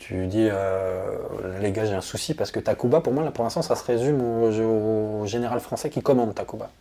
[0.10, 1.18] tu dis, euh,
[1.62, 4.20] les gars, j'ai un souci parce que Takuba, pour moi, pour l'instant, ça se résume
[4.20, 6.72] au, général français qui commande Takuba.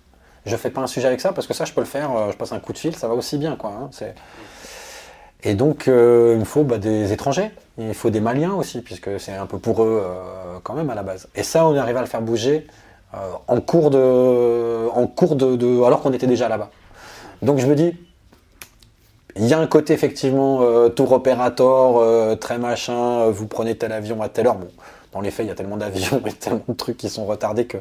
[0.47, 2.33] Je fais pas un sujet avec ça parce que ça, je peux le faire, euh,
[2.33, 3.71] je passe un coup de fil, ça va aussi bien, quoi.
[3.71, 3.91] Hein,
[5.43, 9.35] et donc, euh, il faut bah, des étrangers, il faut des Maliens aussi, puisque c'est
[9.35, 10.03] un peu pour eux
[10.63, 11.29] quand même à la base.
[11.35, 12.67] Et ça, on arrive à le faire bouger
[13.13, 16.71] en cours de, en cours de alors qu'on était déjà là-bas.
[17.43, 17.95] Donc je me dis,
[19.37, 23.77] il y a un côté effectivement euh, tour opérateur, euh, très machin, euh, vous prenez
[23.77, 24.57] tel avion à telle heure.
[24.57, 24.69] Bon,
[25.13, 27.67] dans les faits, il y a tellement d'avions et tellement de trucs qui sont retardés
[27.67, 27.79] que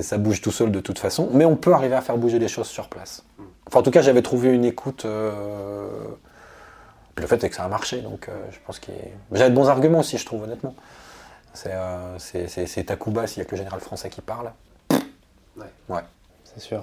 [0.00, 1.28] ça bouge tout seul de toute façon.
[1.32, 3.24] Mais on peut arriver à faire bouger les choses sur place.
[3.66, 5.04] Enfin, en tout cas, j'avais trouvé une écoute.
[5.04, 6.16] le
[7.26, 8.94] fait est que ça a marché, donc je pense qu'il.
[9.32, 10.74] J'avais de bons arguments aussi, je trouve, honnêtement.
[11.54, 14.50] C'est Takuba s'il n'y a que le général français qui parle.
[15.56, 15.66] Ouais.
[15.88, 16.02] Ouais.
[16.44, 16.82] C'est sûr.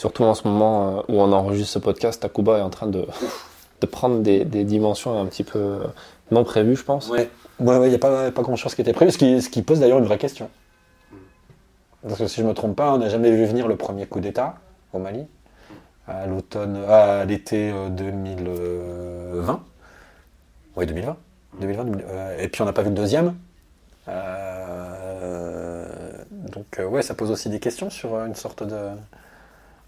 [0.00, 3.04] Surtout en ce moment euh, où on enregistre ce podcast, Takuba est en train de,
[3.82, 5.84] de prendre des, des, dimensions un petit peu euh,
[6.30, 7.10] non prévues, je pense.
[7.10, 7.28] Ouais,
[7.60, 9.78] il ouais, n'y a pas, pas grand-chose qui était prévu, ce qui, ce qui pose
[9.78, 10.48] d'ailleurs une vraie question.
[12.02, 14.06] Parce que si je ne me trompe pas, on n'a jamais vu venir le premier
[14.06, 14.54] coup d'État
[14.94, 15.26] au Mali,
[16.08, 18.48] à l'automne, à l'été 2020.
[18.48, 19.54] Euh,
[20.76, 21.16] oui, 2020.
[21.60, 23.34] 2020, et puis on n'a pas vu le deuxième.
[26.48, 28.76] donc ouais, ça pose aussi des questions sur une sorte de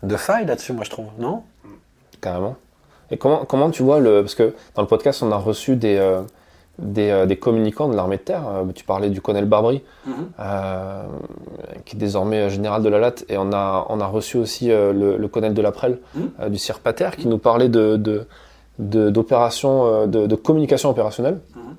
[0.02, 1.42] de faille là-dessus, moi je trouve, non?
[2.20, 2.56] Carrément.
[3.12, 4.22] Et comment, comment tu vois le.
[4.22, 6.22] Parce que dans le podcast, on a reçu des, euh,
[6.96, 8.48] euh, des, communicants de l'armée de terre.
[8.48, 10.28] Euh, tu parlais du colonel Barbry, mhm.
[11.84, 13.24] qui est désormais général de la Latte.
[13.28, 16.48] Et on a, on a reçu aussi le, le, colonel de la Prelle, mhm.
[16.48, 21.38] du CIRPATER, qui nous parlait de, de, d'opérations, de, communication opérationnelle.
[21.54, 21.76] Mhm.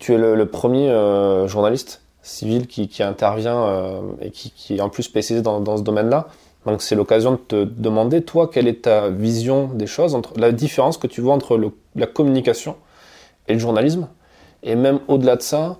[0.00, 0.88] Tu es le, premier
[1.46, 5.82] journaliste civil qui, qui intervient et qui, qui, est en plus spécialisé dans, dans ce
[5.82, 6.26] domaine-là.
[6.66, 10.50] Donc c'est l'occasion de te demander, toi, quelle est ta vision des choses, entre la
[10.52, 11.60] différence que tu vois entre
[11.94, 12.76] la communication
[13.48, 14.08] et le journalisme,
[14.62, 15.76] et même au-delà de ça,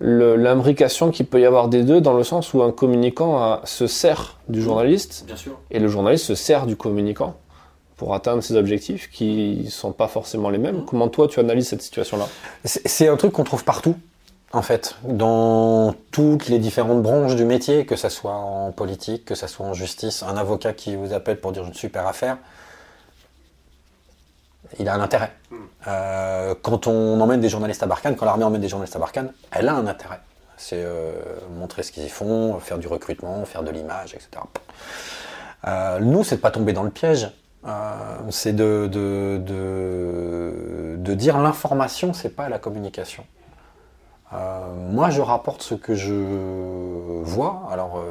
[0.00, 4.38] l'imbrication qu'il peut y avoir des deux, dans le sens où un communicant se sert
[4.48, 5.26] du journaliste,
[5.70, 7.36] et le journaliste se sert du communicant
[7.96, 10.84] pour atteindre ses objectifs qui ne sont pas forcément les mêmes.
[10.84, 12.28] Comment toi tu analyses cette situation-là?
[12.64, 13.94] C'est un truc qu'on trouve partout
[14.52, 19.34] en fait, dans toutes les différentes branches du métier, que ce soit en politique, que
[19.34, 22.38] ce soit en justice, un avocat qui vous appelle pour dire une super affaire,
[24.78, 25.32] il a un intérêt.
[25.86, 29.32] Euh, quand on emmène des journalistes à Barkhane, quand l'armée emmène des journalistes à Barkhane,
[29.50, 30.20] elle a un intérêt.
[30.56, 31.12] C'est euh,
[31.58, 34.28] montrer ce qu'ils y font, faire du recrutement, faire de l'image, etc.
[35.66, 37.30] Euh, nous, c'est de pas tomber dans le piège.
[38.30, 43.24] c'est de, de, de, de, dire l'information, c'est pas la communication.
[44.32, 46.14] Moi, je rapporte ce que je
[47.22, 47.68] vois.
[47.70, 48.02] Alors,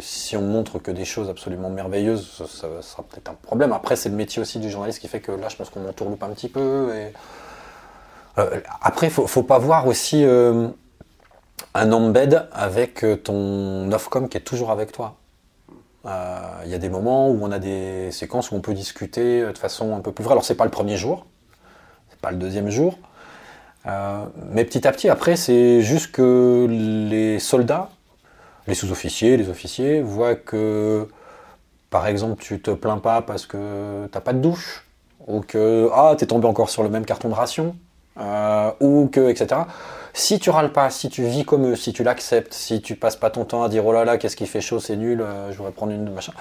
[0.00, 3.72] si on montre que des choses absolument merveilleuses, ça, sera peut-être un problème.
[3.72, 6.22] Après, c'est le métier aussi du journaliste qui fait que là, je pense qu'on m'entourloupe
[6.22, 6.94] un petit peu.
[6.94, 7.12] Et...
[8.38, 10.68] Euh, après, faut, pas voir aussi euh,
[11.74, 15.16] un embed avec euh, ton Ofcom qui est toujours avec toi.
[16.06, 19.56] Il y a des moments où on a des séquences où on peut discuter de
[19.56, 20.32] façon un peu plus vraie.
[20.32, 21.24] Alors, c'est pas le premier jour,
[22.10, 22.98] c'est pas le deuxième jour.
[23.84, 27.90] Mais petit à petit, après, c'est juste que les soldats
[28.66, 31.08] les sous-officiers, les officiers voient que,
[31.90, 34.86] par exemple, tu te plains pas parce que t'as pas de douche,
[35.26, 37.76] ou que ah t'es tombé encore sur le même carton de ration,
[38.18, 39.62] euh, ou que etc.
[40.12, 43.16] Si tu râles pas, si tu vis comme eux, si tu l'acceptes, si tu passes
[43.16, 45.50] pas ton temps à dire oh là là qu'est-ce qui fait chaud, c'est nul, euh,
[45.52, 46.32] je voudrais prendre une machin.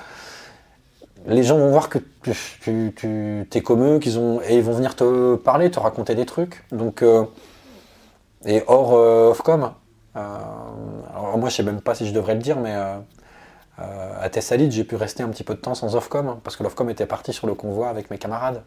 [1.26, 2.00] Les gens vont voir que
[2.62, 6.16] tu, tu, es comme eux, qu'ils ont et ils vont venir te parler, te raconter
[6.16, 6.64] des trucs.
[6.72, 7.24] Donc euh,
[8.46, 9.72] et hors Ofcom,
[10.16, 10.20] euh,
[11.16, 12.96] alors moi, je sais même pas si je devrais le dire, mais euh,
[13.80, 16.64] euh, à Thessalide, j'ai pu rester un petit peu de temps sans Ofcom, parce que
[16.64, 18.62] l'Ofcom était parti sur le convoi avec mes camarades.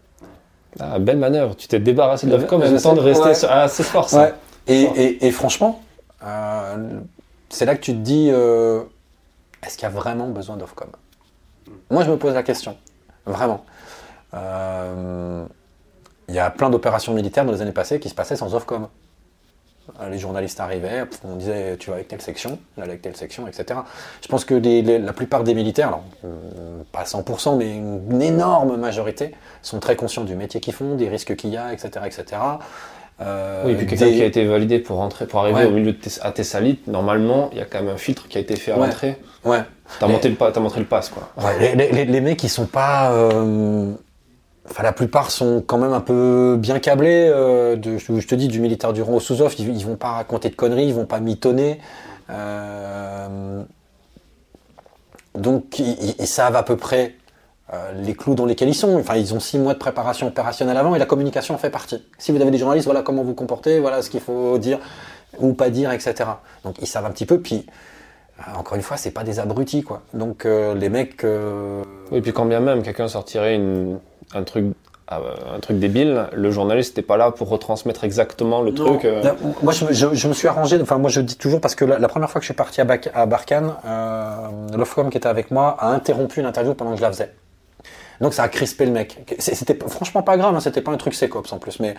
[0.80, 3.48] Ah, belle manœuvre, tu t'es débarrassé de l'Ofcom en même temps de rester sur...
[3.50, 4.32] Ah, c'est fort ça.
[4.66, 5.80] Et, franchement,
[7.48, 10.88] c'est là que tu te dis, est-ce qu'il y a vraiment besoin d'Ofcom?
[11.91, 12.76] Moi, je me pose la question,
[13.24, 13.64] vraiment.
[16.28, 18.89] Il y a plein d'opérations militaires dans les années passées qui se passaient sans Ofcom.
[20.01, 23.80] Euh, les journalistes arrivaient, on disait tu vas avec telle section, avec telle section, etc.
[24.20, 29.32] Je pense que la plupart des militaires, alors, euh, pas 100%, mais une, énorme majorité,
[29.62, 31.91] sont très conscients du métier qu'ils font, des risques qu'il y a, etc.
[32.05, 32.24] etc.
[33.20, 35.93] Euh, oui, et puis quelqu'un qui a été validé pour rentrer, pour arriver au milieu
[35.93, 38.72] de à Thessalite, normalement, il y a quand même un filtre qui a été fait
[38.72, 39.16] à l'entrée.
[39.47, 39.62] Ouais.
[40.01, 41.30] T'as montré, le, as montré le pass, quoi.
[41.61, 43.12] les, les, mecs, ils sont pas.
[44.70, 47.30] Enfin, la plupart sont quand même un peu bien câblés.
[47.32, 50.49] Euh, de, je te dis, du militaire du rang au sous-off, ils, vont pas raconter
[50.49, 51.80] de conneries, ils vont pas mitonner.
[52.30, 53.62] Euh,
[55.34, 57.14] donc, ils, savent à peu près
[57.72, 58.97] euh, les clous dans lesquels ils sont.
[58.97, 62.03] Enfin, ils ont six mois de préparation opérationnelle avant et la communication en fait partie.
[62.18, 64.78] Si vous avez des journalistes, voilà comment vous comportez, voilà ce qu'il faut dire
[65.38, 66.14] ou pas dire, etc.
[66.64, 67.40] Donc, ils savent un petit peu.
[67.40, 67.66] Puis,
[68.55, 70.03] encore une fois, c'est pas des abrutis, quoi.
[70.14, 71.24] Donc, les mecs.
[71.24, 73.99] Oui, et puis quand bien même quelqu'un sortirait une
[74.34, 74.66] un truc
[75.12, 79.05] euh, un truc débile, le journaliste n'était pas là pour retransmettre exactement le truc.
[79.05, 79.22] Euh.
[79.62, 82.41] Moi, je, me suis arrangé, enfin, moi je dis toujours, parce que la, première fois
[82.41, 86.41] que je suis parti à, à Barkhane, euh, l'Ofcom qui était avec moi a interrompu
[86.41, 87.32] une interview pendant que je la faisais.
[88.20, 89.37] Donc ça a crispé le mec.
[89.39, 91.95] C'était franchement pas grave, hein, c'était pas un truc sécops en plus, mais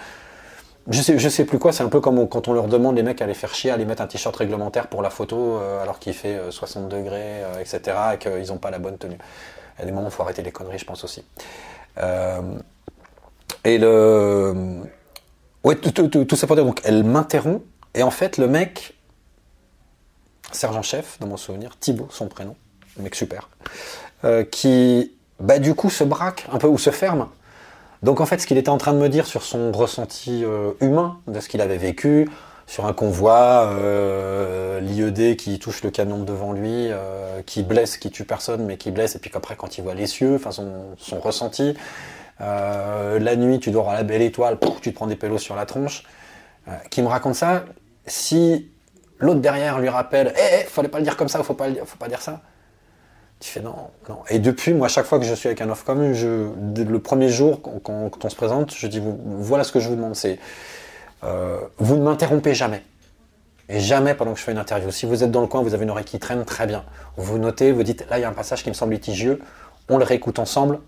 [0.89, 3.21] je sais, sais plus quoi, c'est un peu comme quand on leur demande les mecs
[3.21, 6.13] à les faire chier, à aller mettre un t-shirt réglementaire pour la photo alors qu'il
[6.13, 9.17] fait 60 degrés, etc., et qu'ils n'ont pas la bonne tenue.
[9.77, 11.23] Il y a des moments où il faut arrêter les conneries, je pense aussi.
[11.99, 12.41] Euh,
[13.63, 14.81] et le.
[15.63, 16.65] Ouais, tout, ça pour dire.
[16.65, 17.63] Donc, elle m'interrompt.
[17.93, 18.95] Et en fait, le mec,
[20.51, 22.55] sergent-chef, dans mon souvenir, Thibaut, son prénom,
[22.97, 23.49] mec super,
[24.23, 27.29] euh, qui, bah, du coup, se braque un peu ou se ferme.
[28.03, 30.73] Donc, en fait, ce qu'il était en train de me dire sur son ressenti euh,
[30.81, 32.29] humain de ce qu'il avait vécu,
[32.67, 38.11] sur un convoi, euh, l'IED qui touche le canon devant lui, euh, qui blesse, qui
[38.11, 41.19] tue personne, mais qui blesse, et puis qu'après, quand il voit les cieux, enfin son,
[41.19, 41.75] ressenti,
[42.39, 45.65] la nuit, tu dors à la belle étoile, tu te prends des pélos sur la
[45.65, 46.03] tronche,
[46.91, 47.63] qui me raconte ça,
[48.05, 48.69] si
[49.19, 51.97] l'autre derrière lui rappelle, eh, eh, fallait pas le dire comme ça, faut pas, faut
[51.97, 52.41] pas dire ça.
[53.39, 53.75] Tu fais non,
[54.09, 54.19] non.
[54.29, 57.29] Et depuis, moi, chaque fois que je suis avec un off comme je, le premier
[57.29, 60.39] jour, quand, quand, on se présente, je dis, voilà ce que je vous demande, c'est
[61.23, 62.83] euh, vous ne m'interrompez jamais.
[63.69, 64.91] Et jamais pendant que je fais une interview.
[64.91, 66.83] Si vous êtes dans le coin, vous avez une oreille qui traîne, très bien.
[67.17, 69.39] Vous notez, vous dites, là, il y a un passage qui me semble litigieux,
[69.89, 70.79] on le réécoute ensemble,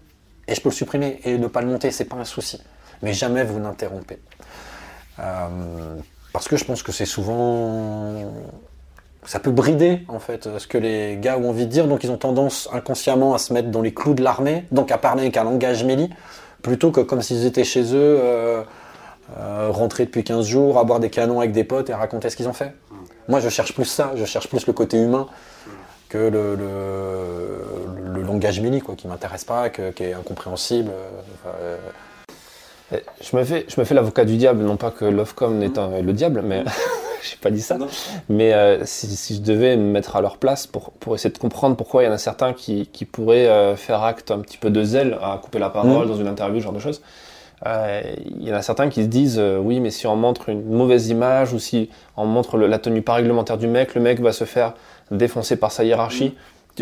[0.48, 2.62] et je peux le supprimer et ne pas le monter, c'est pas un souci.
[3.02, 4.20] Mais jamais vous n'interrompez.
[5.20, 5.98] Euh,
[6.34, 8.34] parce que je pense que c'est souvent.
[9.26, 12.12] Ça peut brider, en fait, ce que les gars ont envie de dire, donc ils
[12.12, 15.38] ont tendance inconsciemment à se mettre dans les clous de l'armée, donc à parler avec
[15.38, 16.10] un langage méli,
[16.62, 18.20] plutôt que comme s'ils étaient chez eux.
[18.24, 18.64] Euh,
[19.38, 22.48] euh, rentrer depuis 15 jours, avoir des canons avec des potes et raconter ce qu'ils
[22.48, 22.74] ont fait.
[23.28, 25.28] Moi, je cherche plus ça, je cherche plus le côté humain
[26.10, 26.58] que le,
[28.24, 30.90] langage mini, quoi, qui m'intéresse pas, qui est incompréhensible.
[31.46, 31.78] Euh,
[32.92, 35.72] je me fais, je me fais l'avocat du diable, non pas que l'Ofcom n'est
[36.02, 36.64] le diable, mais
[37.24, 37.78] j'ai pas dit ça.
[38.30, 41.76] Mais euh, si, je devais me mettre à leur place pour, pour essayer de comprendre
[41.76, 44.84] pourquoi il y en a certains qui, qui pourraient faire acte un petit peu de
[44.84, 46.10] zèle à couper la parole mmh.
[46.10, 47.02] dans une interview, ce genre de choses,
[47.66, 51.10] il y en a certains qui se disent oui, mais si on montre une mauvaise
[51.10, 54.46] image ou si on montre la tenue pas réglementaire du mec, le mec va se
[54.46, 54.74] faire
[55.12, 56.36] défoncer par sa hiérarchie.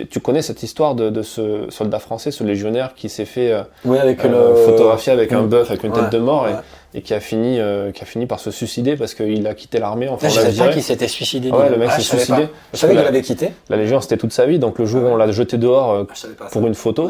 [0.06, 3.54] Tu, connais cette histoire de, ce soldat français, ce légionnaire qui s'est fait
[3.86, 6.48] avec photographier avec un bœuf avec une tête de mort
[6.94, 7.60] et, qui a fini
[7.94, 10.08] qui a fini par se suicider parce qu'il a quitté l'armée.
[10.08, 11.52] Enfin, je savais pas qu'il s'était suicidé.
[11.52, 12.48] ouais, le mec ah, s'est suicidé.
[12.74, 13.52] Je savais qu'il avait quitté.
[13.70, 14.60] La Légion, c'était toute sa vie.
[14.60, 17.10] Donc le jour où on l'a jeté dehors ah, pour une photo.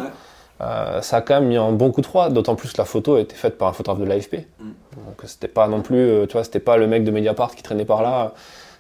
[0.62, 2.86] Euh, ça a quand même mis un bon coup de froid, d'autant plus que la
[2.86, 4.48] photo a été faite par un photographe de l'AFP.
[4.60, 4.66] Mm.
[4.96, 7.62] Donc c'était pas non plus, euh, tu vois, c'était pas le mec de Mediapart qui
[7.62, 8.34] traînait par là,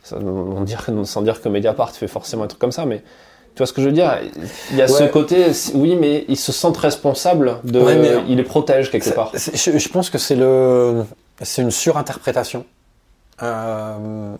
[0.03, 3.03] sans dire, sans dire que Mediapart fait forcément un truc comme ça, mais
[3.57, 4.19] tu vois ce que je veux dire
[4.69, 7.81] Il y a ce côté, oui, mais ils se sentent responsables de,
[8.27, 9.31] ils les protègent quelque part.
[9.33, 11.03] Je, pense que c'est le,
[11.41, 12.65] c'est une surinterprétation.
[13.41, 14.35] Euh,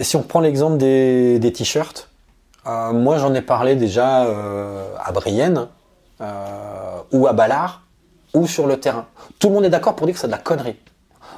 [0.00, 2.08] si on prend l'exemple des, des t-shirts,
[2.66, 4.26] moi j'en ai parlé déjà
[5.00, 5.68] à Brienne
[6.20, 7.82] euh, ou à Ballard,
[8.34, 9.06] ou sur le terrain.
[9.38, 10.74] Tout le monde est d'accord pour dire que c'est de la connerie.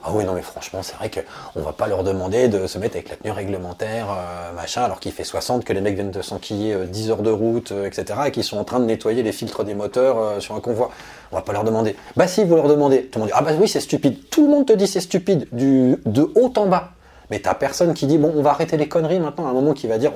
[0.03, 2.97] Ah oui, non, mais franchement, c'est vrai qu'on va pas leur demander de se mettre
[2.97, 6.23] avec la tenue réglementaire, euh, machin, alors qu'il fait 60, que les mecs viennent de
[6.23, 9.33] s'enquiller 10 euh, heures de route, etc., et qu'ils sont en train de nettoyer les
[9.33, 10.91] filtres des moteurs sur un convoi.
[11.33, 11.97] On va pas leur demander.
[12.17, 13.05] Bah si, vous leur demandez.
[13.07, 14.31] Tout le monde dit, ah bah oui, c'est stupide.
[14.31, 16.91] Tout le monde te dit c'est stupide, du, de haut en bas.
[17.31, 19.75] Mais t'as personne qui dit, bon, on va arrêter les conneries maintenant, à un moment
[19.75, 20.13] qui va dire,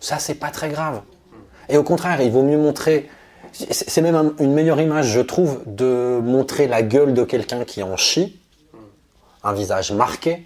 [0.00, 1.00] ça c'est pas très grave.
[1.68, 3.08] Et au contraire, il vaut mieux montrer
[3.52, 7.96] c'est même une meilleure image, je trouve, de montrer la gueule de quelqu'un qui en
[7.96, 8.39] chie,
[9.42, 10.44] un visage marqué,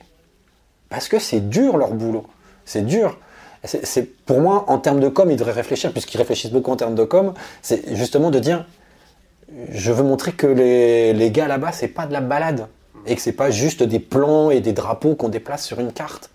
[0.88, 2.26] parce que c'est dur leur boulot.
[2.64, 3.18] C'est dur.
[3.64, 6.94] C'est pour moi, en termes de com, ils devraient réfléchir, puisqu'ils réfléchissent beaucoup en termes
[6.94, 8.66] de com, c'est justement de dire,
[9.70, 12.68] je veux montrer que les, les gars là-bas, c'est pas de la balade,
[13.06, 16.30] et que c'est pas juste des plans et des drapeaux qu'on déplace sur une carte.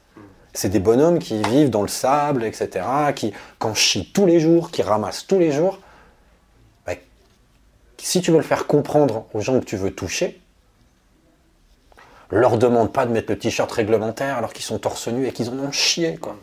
[0.53, 2.85] C'est des bonhommes qui vivent dans le sable, etc.,
[3.15, 5.79] qui, qui chient tous les jours, qui ramassent tous les jours,
[8.01, 10.38] si tu veux le faire comprendre aux gens que tu veux toucher,
[12.31, 15.49] leur demande pas de mettre le t-shirt réglementaire alors qu'ils sont torse nu et qu'ils
[15.49, 16.35] en ont chié, quoi.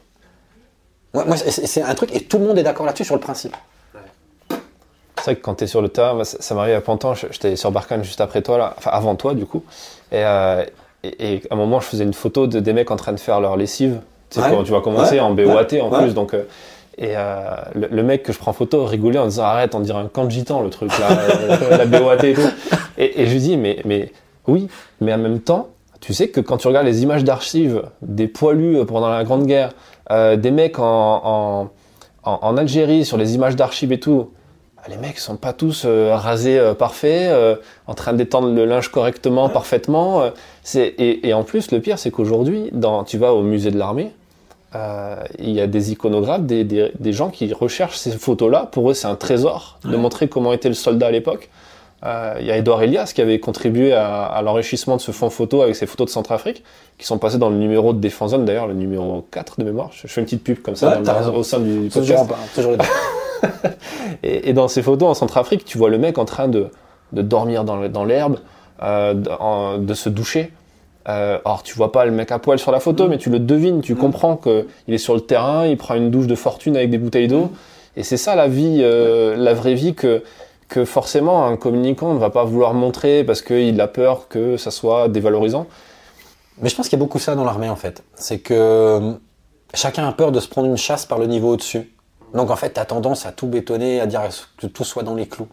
[1.14, 3.56] Moi, c'est un truc, et tout le monde est d'accord là-dessus sur le principe.
[4.50, 7.72] C'est vrai que quand tu es sur le terrain, ça, m'arrive à Pantin, j'étais sur
[7.72, 9.64] Barkhane juste après toi, là, enfin avant toi du coup,
[10.12, 10.64] euh,
[11.02, 13.40] et, à un moment je faisais une photo de des mecs en train de faire
[13.40, 16.44] leur lessive, tu sais, quand tu vas commencer en BOAT en plus, donc euh,
[16.98, 20.08] et euh, le, mec que je prends photo rigolait en disant arrête, on dirait un
[20.08, 21.08] camp de gitan le truc là,
[21.76, 22.50] la BOAT et tout.
[22.96, 24.12] Et, je lui dis mais, mais
[24.46, 24.68] oui,
[25.00, 25.68] mais en même temps,
[26.00, 29.72] tu sais que quand tu regardes les images d'archives des poilus pendant la Grande Guerre,
[30.10, 31.70] euh, des mecs en,
[32.24, 34.30] en, en, Algérie sur les images d'archives et tout,
[34.76, 37.32] bah, les mecs sont pas tous rasés parfaits,
[37.86, 40.30] en train d'étendre le linge correctement, parfaitement.
[40.74, 42.70] et, et, en plus, le pire, c'est qu'aujourd'hui,
[43.06, 44.12] tu vas au musée de l'armée,
[44.76, 48.68] euh, il y a des iconographes, des, des, gens qui recherchent ces photos-là.
[48.70, 51.50] Pour eux, c'est un trésor de montrer comment était le soldat à l'époque.
[52.04, 55.62] Euh, il y a Edouard Elias qui avait contribué à, l'enrichissement de ce fond photo
[55.62, 56.62] avec ses photos de Centrafrique,
[56.98, 59.90] qui sont passées dans le numéro de Défense Zone, d'ailleurs, le numéro 4 de mémoire.
[59.92, 61.00] Je, fais une petite pub comme ça
[61.34, 62.24] au sein du podcast.
[62.54, 62.78] Toujours, les
[64.22, 66.68] et, et, dans ces photos en Centrafrique, tu vois le mec en train de,
[67.12, 68.38] de dormir dans l'herbe,
[68.82, 70.52] euh, de, de se doucher.
[71.08, 73.10] Euh, alors tu vois pas le mec à poil sur la photo, mm.
[73.10, 73.98] mais tu le devines, tu mm.
[73.98, 77.28] comprends qu'il est sur le terrain, il prend une douche de fortune avec des bouteilles
[77.28, 77.50] d'eau.
[77.96, 80.22] Et c'est ça la vie, euh, la vraie vie que,
[80.68, 84.70] que forcément un communicant ne va pas vouloir montrer parce qu'il a peur que ça
[84.70, 85.66] soit dévalorisant.
[86.60, 88.02] Mais je pense qu'il y a beaucoup ça dans l'armée en fait.
[88.14, 89.12] C'est que euh,
[89.74, 91.92] chacun a peur de se prendre une chasse par le niveau au-dessus.
[92.34, 94.22] Donc en fait, tu as tendance à tout bétonner, à dire
[94.58, 95.48] que tout soit dans les clous.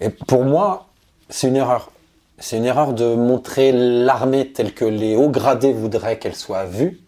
[0.00, 0.86] Et pour moi,
[1.28, 1.90] c'est une erreur.
[2.38, 7.00] C'est une erreur de montrer l'armée telle que les hauts gradés voudraient qu'elle soit vue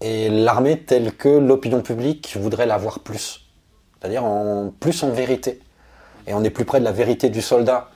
[0.00, 3.46] et l'armée telle que l'opinion publique voudrait la voir plus.
[3.98, 5.60] C'est-à-dire en plus en vérité.
[6.30, 7.88] Et on est plus près de la vérité du soldat.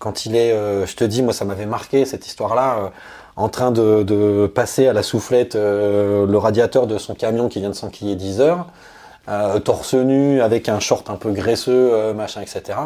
[0.00, 2.88] Quand il est, euh, je te dis, moi ça m'avait marqué cette histoire-là, euh,
[3.36, 7.70] en train de, passer à la soufflette euh, le radiateur de son camion qui vient
[7.70, 8.66] de s'enquiller 10 heures,
[9.64, 12.76] torse nu avec un short un peu graisseux, machin, etc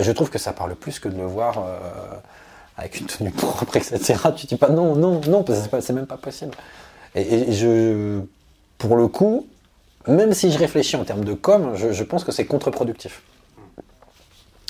[0.00, 1.62] je trouve que ça parle plus que de le voir
[2.76, 4.14] avec une tenue propre, etc.
[4.36, 6.52] Tu dis pas non, non, non, parce que c'est même pas possible.
[7.14, 8.20] Et, je,
[8.78, 9.46] pour le coup,
[10.06, 13.22] même si je réfléchis en termes de com, je, pense que c'est contre-productif.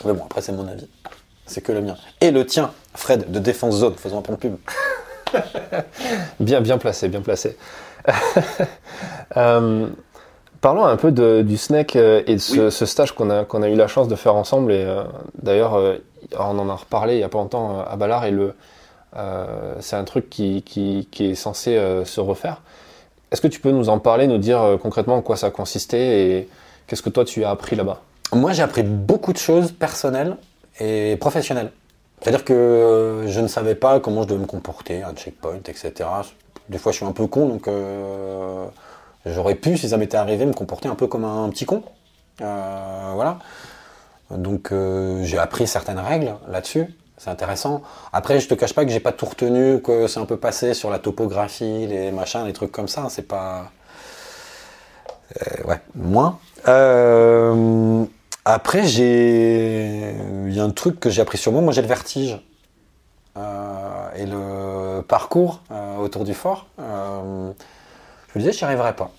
[0.04, 0.88] Mais bon, après, c'est mon avis.
[1.46, 1.96] C'est que le mien.
[2.20, 4.56] Et le tien, Fred, de Défense Zone, faisons un point de pub.
[6.40, 7.56] bien, bien placé, bien placé.
[9.36, 9.88] euh,
[10.60, 13.76] Parlons un peu du SNEC euh, et de ce, stage qu'on a, qu'on a eu
[13.76, 14.72] la chance de faire ensemble.
[14.72, 15.04] Et euh,
[15.40, 15.98] d'ailleurs, euh,
[16.36, 18.54] on en a reparlé il n'y a pas longtemps à Ballard et le,
[19.80, 22.60] c'est un truc qui, qui, qui est censé se refaire.
[23.30, 26.48] Est-ce que tu peux nous en parler, nous dire concrètement en quoi ça consistait et
[26.86, 28.02] qu'est-ce que toi tu as appris là-bas?
[28.32, 30.36] Moi j'ai appris beaucoup de choses personnelles
[30.80, 31.72] et professionnelles.
[32.20, 35.92] C'est-à-dire que je ne savais pas comment je devais me comporter, un checkpoint, etc.
[36.68, 37.68] Des fois, je suis un peu con, donc
[39.24, 41.84] j'aurais pu, si ça m'était arrivé, me comporter un peu comme un petit con.
[42.38, 43.38] voilà.
[44.30, 44.72] Donc
[45.22, 46.88] j'ai appris certaines règles là-dessus.
[47.18, 47.82] C'est intéressant.
[48.12, 50.72] Après, je te cache pas que j'ai pas tout retenu, que c'est un peu passé
[50.72, 53.08] sur la topographie, les machins, les trucs comme ça.
[53.10, 53.72] C'est pas.
[55.36, 56.38] Euh, ouais, moins.
[56.68, 58.04] Euh,
[58.54, 60.14] après, j'ai.
[60.46, 61.60] Il y a un truc que j'ai appris sur moi.
[61.60, 62.40] Moi, j'ai le vertige.
[63.36, 65.62] Euh, et le parcours
[66.00, 67.54] autour du fort, je me
[68.38, 69.12] disais, j'y arriverai pas.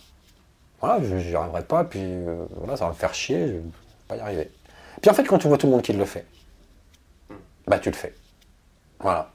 [0.82, 2.04] Voilà, j'y arriverai pas, puis
[2.58, 3.62] voilà, ça va me faire chier, je vais
[4.08, 4.52] pas y arriver.
[5.02, 6.26] Puis en fait, quand tu vois tout le monde qui le fait,
[7.68, 8.14] bah tu le fais.
[9.00, 9.32] Voilà.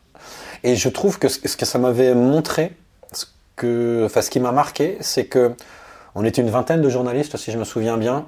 [0.63, 2.77] Et je trouve que ce que ça m'avait montré,
[3.13, 3.27] ce,
[3.57, 5.55] ce qui m'a marqué, c'est que
[6.15, 8.27] on était une vingtaine de journalistes, si je me souviens bien,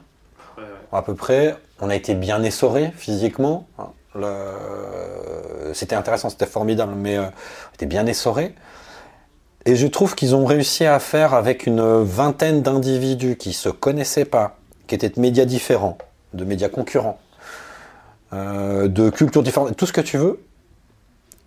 [0.93, 1.57] à peu près.
[1.80, 3.66] On a été bien essorés physiquement.
[5.74, 8.55] C'était intéressant, c'était formidable, mais euh, on était bien essorés.
[9.66, 14.24] Et je trouve qu'ils ont réussi à faire avec une vingtaine d'individus qui se connaissaient
[14.24, 14.57] pas,
[14.87, 15.99] qui étaient de médias différents,
[16.34, 17.18] de médias concurrents,
[18.32, 20.41] euh, de cultures différentes, tout ce que tu veux.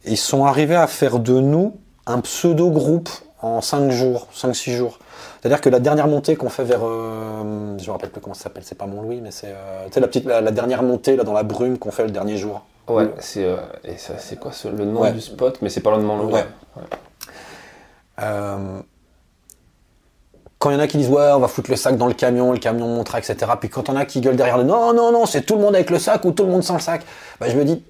[0.05, 3.09] Ils sont arrivés à faire de nous un pseudo-groupe
[3.41, 4.99] en 5 jours, 5-6 jours.
[5.39, 8.43] C'est-à-dire que la dernière montée qu'on fait vers, euh, je me rappelle plus comment ça
[8.43, 11.43] s'appelle, c'est pas Mont-Louis, mais c'est euh, la petite, la, dernière montée là dans la
[11.43, 12.61] brume qu'on fait le dernier jour.
[12.87, 13.47] Ouais, c'est
[14.17, 16.33] c'est quoi le nom du spot, mais c'est pas loin de Mont-Louis.
[16.33, 16.45] Ouais.
[20.57, 22.13] quand il y en a qui disent ouais on va foutre le sac dans le
[22.13, 23.37] camion, le camion montera, etc.
[23.59, 25.75] Puis quand on a qui gueulent derrière le non non non c'est tout le monde
[25.75, 27.03] avec le sac ou tout le monde sans le sac,
[27.39, 27.83] bah, je me dis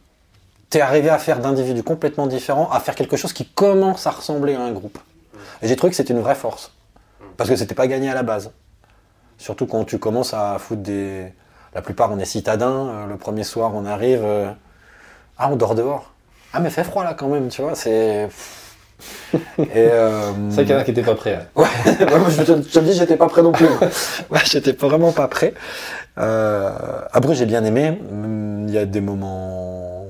[0.69, 4.53] t'es arrivé à faire d'individus complètement différents, à faire quelque chose qui commence à ressembler
[4.55, 4.99] à un groupe.
[5.62, 6.74] Et j'ai trouvé que c'était une vraie force
[7.38, 8.51] parce que c'était pas gagné à la base.
[9.38, 11.32] Surtout quand tu commences à foutre des,
[11.74, 14.51] la plupart on est citadins, euh, le premier soir on arrive, euh,
[15.38, 16.12] ah on dort dehors,
[16.53, 18.30] ah mais fait froid là quand même, tu vois c'est
[19.60, 21.36] euh, c'est vrai qu'il y en a qui n'étaient pas prêts.
[21.36, 21.45] Hein.
[21.55, 21.68] Ouais,
[22.30, 23.66] je, te, je te dis, j'étais pas prêt non plus.
[24.30, 25.53] ouais, j'étais vraiment pas prêt.
[26.18, 26.72] Euh,
[27.12, 27.97] après, j'ai bien aimé.
[28.68, 30.05] Il y a des moments,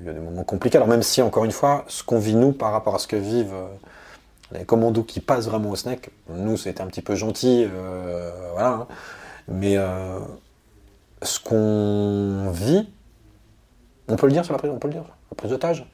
[0.00, 0.76] il y a des moments compliqués.
[0.76, 3.16] Alors même si, encore une fois, ce qu'on vit nous par rapport à ce que
[3.16, 3.54] vivent
[4.52, 7.66] les commandos qui passent vraiment au snack, nous, c'était un petit peu gentil,
[8.52, 8.68] voilà.
[8.68, 8.86] Hein.
[9.48, 9.76] Mais
[11.22, 12.88] ce qu'on vit,
[14.08, 15.84] on peut le dire sur la prise, on peut le dire, la prise d'otage?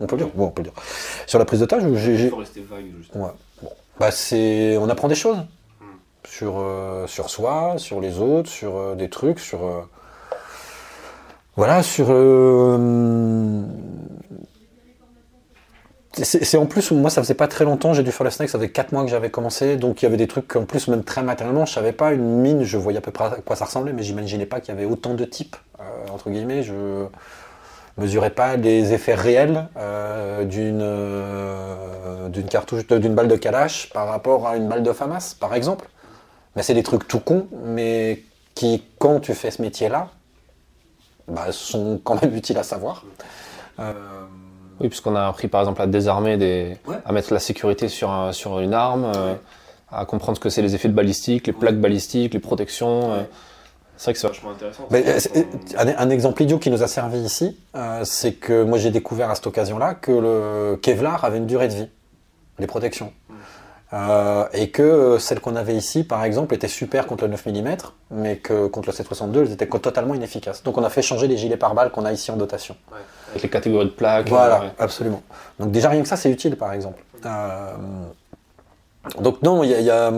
[0.00, 0.32] On peut le dire.
[0.34, 0.82] Bon, on peut le dire.
[1.26, 2.24] Sur la prise d'otage, j'ai.
[2.24, 3.24] Il faut rester vague, justement.
[3.24, 3.30] Ouais.
[3.62, 3.70] Bon.
[3.98, 4.76] Bah, c'est...
[4.78, 5.38] On apprend des choses.
[5.80, 5.84] Hmm.
[6.26, 9.64] Sur, euh, sur soi, sur les autres, sur euh, des trucs, sur.
[9.64, 9.82] Euh,
[11.56, 12.06] voilà, sur.
[16.22, 18.58] C'est en plus, moi ça faisait pas très longtemps, j'ai dû faire le snack, ça
[18.58, 21.02] faisait 4 mois que j'avais commencé, donc il y avait des trucs en plus, même
[21.02, 23.64] très matériellement, je savais pas, une mine, je voyais à peu près à quoi ça
[23.64, 25.56] ressemblait, mais j'imaginais pas qu'il y avait autant de types,
[26.12, 26.62] entre guillemets.
[26.62, 27.06] Je
[27.96, 34.08] mesurait pas les effets réels euh, d'une euh, d'une cartouche d'une balle de Kalash par
[34.08, 35.88] rapport à une balle de FAMAS par exemple
[36.56, 38.22] mais c'est des trucs tout cons mais
[38.54, 40.08] qui quand tu fais ce métier là
[41.28, 43.04] bah, sont quand même utiles à savoir
[43.78, 43.92] euh,
[44.84, 48.60] oui puisqu'on a appris par exemple à désarmer des à mettre la sécurité sur sur
[48.60, 49.10] une arme
[49.90, 53.26] à comprendre ce que c'est les effets de balistique les plaques balistiques les protections
[53.96, 54.88] c'est vrai que c'est vachement intéressant.
[54.92, 55.44] Euh,
[55.98, 59.34] un, exemple idiot qui nous a servi ici, euh, c'est que moi j'ai découvert à
[59.34, 61.88] cette occasion-là que le Kevlar avait une durée de vie,
[62.58, 63.12] les protections.
[63.92, 67.76] Euh, et que celles qu'on avait ici, par exemple, étaient super contre le 9 mm,
[68.10, 70.64] mais que contre le 762, elles étaient totalement inefficaces.
[70.64, 72.76] Donc on a fait changer les gilets pare-balles qu'on a ici en dotation.
[73.34, 74.28] Avec les catégories de plaques.
[74.28, 75.22] Voilà, absolument.
[75.58, 77.02] Donc déjà rien que ça, c'est utile, par exemple.
[79.20, 80.12] donc non, il y a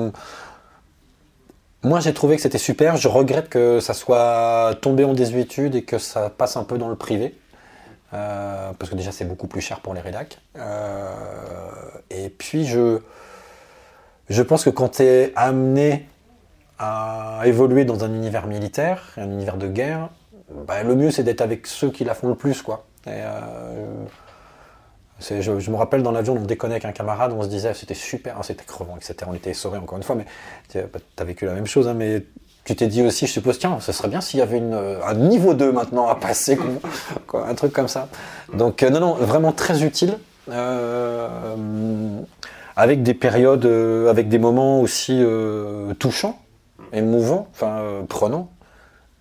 [1.87, 2.97] moi, j'ai trouvé que c'était super.
[2.97, 6.89] Je regrette que ça soit tombé en désuétude et que ça passe un peu dans
[6.89, 7.39] le privé.
[8.13, 10.39] Euh, parce que déjà, c'est beaucoup plus cher pour les rédacs.
[10.59, 11.13] Euh,
[12.11, 12.99] et puis, je,
[14.29, 16.09] je pense que quand tu es amené
[16.81, 20.09] à évoluer dans un univers militaire, un univers de guerre,
[20.67, 22.63] bah, le mieux, c'est d'être avec ceux qui la font le plus.
[22.63, 22.86] quoi.
[23.07, 24.05] Euh,
[25.21, 28.39] je, me rappelle dans l'avion, on déconnait avec un camarade, on se disait c'était super,
[28.39, 29.17] hein, c'était crevant, etc.
[29.27, 30.27] On était essorés encore une fois, mais
[30.69, 32.23] tu as vécu la même chose, hein, mais
[32.67, 35.15] tu t'es dit aussi, je suppose, tiens, ce serait bien s'il y avait une, un
[35.15, 36.59] niveau 2 maintenant à passer,
[37.27, 38.09] quoi, un truc comme ça.
[38.53, 40.19] Donc, euh, non, non, vraiment très utile.
[40.49, 42.21] Euh,
[42.75, 45.25] avec des périodes, euh, avec des moments aussi
[46.01, 46.39] touchants,
[46.93, 48.51] émouvants, enfin prenants.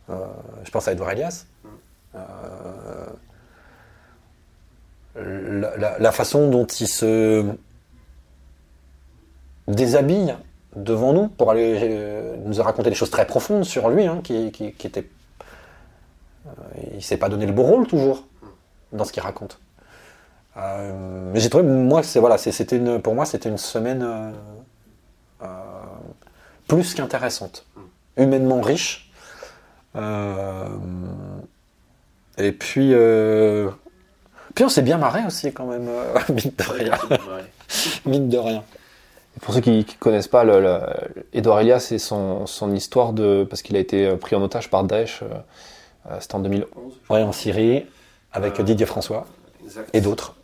[0.09, 1.45] je pense à Edouard Elias
[5.15, 7.45] la, façon dont il se
[9.67, 10.35] déshabille
[10.75, 14.47] devant nous pour aller euh, nous raconter des choses très profondes sur lui, hein, qui,
[14.83, 15.07] était.
[16.47, 16.51] Euh,
[16.95, 18.25] il s'est pas donné le beau rôle toujours,
[18.91, 19.59] dans ce qu'il raconte.
[20.57, 24.33] Euh, mais j'ai trouvé, moi, c'est une, pour moi, c'était une semaine
[26.67, 27.65] plus qu'intéressante,
[28.17, 29.11] humainement riche.
[32.37, 32.93] et puis,
[34.55, 35.87] puis on s'est bien marré aussi quand même,
[36.29, 36.93] mine de rien.
[38.05, 38.63] mine de rien.
[39.41, 40.79] pour ceux qui ne connaissent pas, le,
[41.33, 43.45] Edouard Elias, c'est son, son, histoire de.
[43.47, 45.23] Parce qu'il a été pris en otage par Daesh,
[46.19, 46.93] c'était en 2011.
[47.09, 47.85] Oui, en Syrie,
[48.33, 49.27] avec Didier François
[49.93, 50.35] et d'autres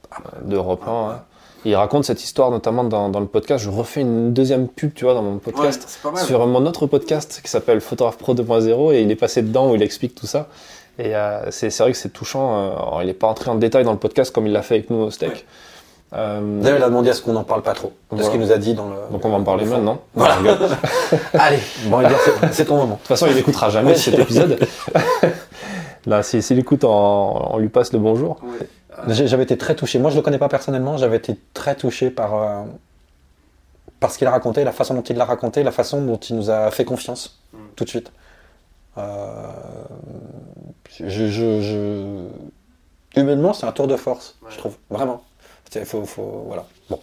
[0.43, 0.91] d'Europe 1.
[0.91, 1.23] Hein.
[1.63, 3.63] Il raconte cette histoire notamment dans, dans, le podcast.
[3.63, 7.49] Je refais une deuxième pub, tu vois, dans mon podcast, sur mon autre podcast qui
[7.49, 10.47] s'appelle Photographe Pro 2.0 et il est passé dedans où il explique tout ça.
[10.99, 12.99] Et euh, c'est vrai que c'est touchant.
[12.99, 14.89] Euh, il n'est pas entré en détail dans le podcast comme il l'a fait avec
[14.89, 15.45] nous au steak.
[16.13, 17.93] Euh, D'ailleurs, il a demandé à ce qu'on n'en parle pas trop.
[18.11, 18.95] De ce qu'il nous a dit dans le.
[19.11, 20.01] Donc on va en parler maintenant.
[20.13, 20.37] Voilà.
[21.33, 22.01] Allez, bon,
[22.51, 22.95] c'est ton moment.
[22.95, 24.59] De toute façon, il n'écoutera jamais cet épisode.
[26.05, 28.39] Là, s'il si, écoute, on, on, lui passe le bonjour.
[29.07, 29.99] J'avais été très touché.
[29.99, 30.97] Moi, je le connais pas personnellement.
[30.97, 32.63] J'avais été très touché par, euh,
[33.99, 36.35] par ce qu'il a raconté, la façon dont il l'a raconté, la façon dont il
[36.35, 37.57] nous a fait confiance mm.
[37.75, 38.11] tout de suite.
[38.97, 39.51] Euh,
[40.99, 42.27] je, je,
[43.15, 44.77] Humainement, c'est un tour de force, je trouve.
[44.89, 45.21] Vraiment.
[45.85, 46.65] Faut, faut, voilà.
[46.89, 46.99] Bon.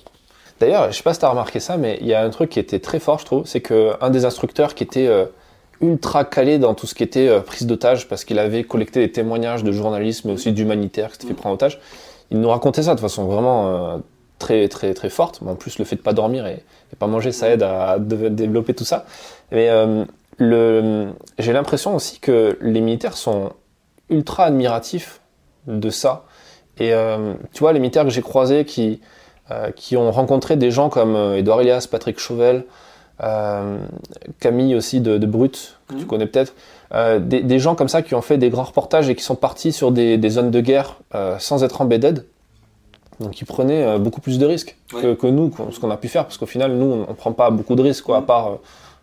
[0.60, 2.50] D'ailleurs, je sais pas si tu as remarqué ça, mais il y a un truc
[2.50, 3.46] qui était très fort, je trouve.
[3.46, 5.06] C'est qu'un des instructeurs qui était.
[5.06, 5.26] Euh,
[5.80, 9.12] ultra calé dans tout ce qui était euh, prise d'otage parce qu'il avait collecté des
[9.12, 11.78] témoignages de journalistes mais aussi d'humanitaires qui s'étaient fait prendre en otage.
[12.30, 13.98] Il nous racontait ça de façon vraiment euh,
[14.38, 15.40] très très très forte.
[15.46, 18.74] En plus, le fait de pas dormir et, et pas manger, ça aide à, développer
[18.74, 19.06] tout ça.
[19.52, 20.04] Mais euh,
[20.38, 21.08] le,
[21.38, 23.52] j'ai l'impression aussi que les militaires sont
[24.08, 25.20] ultra admiratifs
[25.66, 26.24] de ça.
[26.78, 26.92] Et
[27.52, 29.00] tu vois, les militaires que j'ai croisés qui
[29.74, 32.64] qui ont rencontré des gens comme Edouard Elias, Patrick Chauvel,
[33.22, 33.78] euh,
[34.38, 36.06] Camille aussi de, Brut, que tu mhm.
[36.06, 36.54] connais peut-être.
[36.94, 39.72] Euh, des, gens comme ça qui ont fait des grands reportages et qui sont partis
[39.72, 42.24] sur des, zones de guerre euh, sans être embedded.
[43.20, 46.38] Donc ils prenaient beaucoup plus de risques que, nous, ce qu'on a pu faire, parce
[46.38, 48.26] qu'au final, nous, on, ne prend pas beaucoup de risques, quoi, à mhm.
[48.26, 48.58] part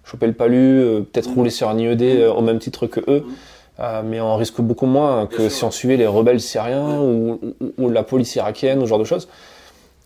[0.06, 1.36] choper le palu, peut-être mhm.
[1.36, 3.24] rouler sur un IED au même titre que eux.
[4.06, 7.40] mais on risque beaucoup moins que si on suivait les rebelles syriens ou,
[7.78, 9.28] ou, la police irakienne, ou ce genre de choses.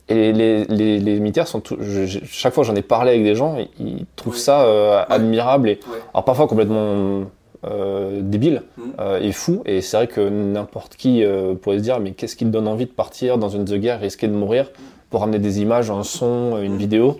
[0.08, 1.78] Et les, les, les militaires sont tout,
[2.26, 5.80] chaque fois que j'en ai parlé avec des gens, ils, trouvent ça euh, admirable et
[6.14, 7.26] alors parfois complètement
[7.66, 8.82] euh, débile mm.
[9.00, 9.62] euh, et fou.
[9.66, 12.70] Et c'est vrai que n'importe qui euh, pourrait se dire mais qu'est-ce qui te donne
[12.70, 14.72] envie de partir dans une zone guerre, risquer de mourir
[15.10, 16.78] pour amener des images, un son, une mm.
[16.78, 17.20] vidéo?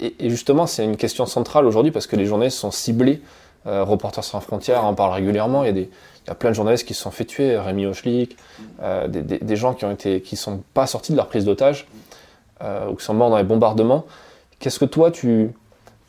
[0.00, 3.22] Et, et, justement, c'est une question centrale aujourd'hui parce que les journalistes sont ciblés.
[3.64, 5.62] Reporters sans frontières en parle régulièrement.
[5.62, 5.90] Il y a des,
[6.28, 8.36] il y a plein de journalistes qui se sont fait tuer, Rémi Hochlik,
[8.82, 11.86] euh, des, gens qui ont été, qui sont pas sortis de leur prise d'otage
[12.62, 14.04] euh, ou qui sont morts dans les bombardements.
[14.58, 15.54] Qu'est-ce que toi tu,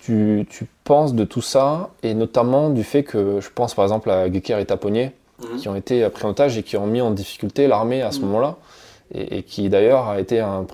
[0.01, 0.45] tu,
[0.83, 1.91] penses de tout ça?
[2.03, 5.57] Et notamment du fait que je pense par exemple à Gecker et Taponnier mhm.
[5.57, 8.19] qui ont été pris en otage et qui ont mis en difficulté l'armée à ce
[8.19, 8.25] mhm.
[8.25, 8.57] moment-là
[9.13, 10.65] et, qui d'ailleurs a été un,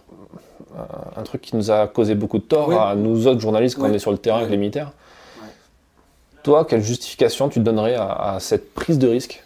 [1.16, 3.94] un, truc qui nous a causé beaucoup de tort à nous autres journalistes quand on
[3.94, 4.92] est sur le terrain avec les militaires.
[6.44, 9.44] Toi, quelle justification tu donnerais à, cette prise de risque?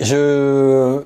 [0.00, 1.02] Je.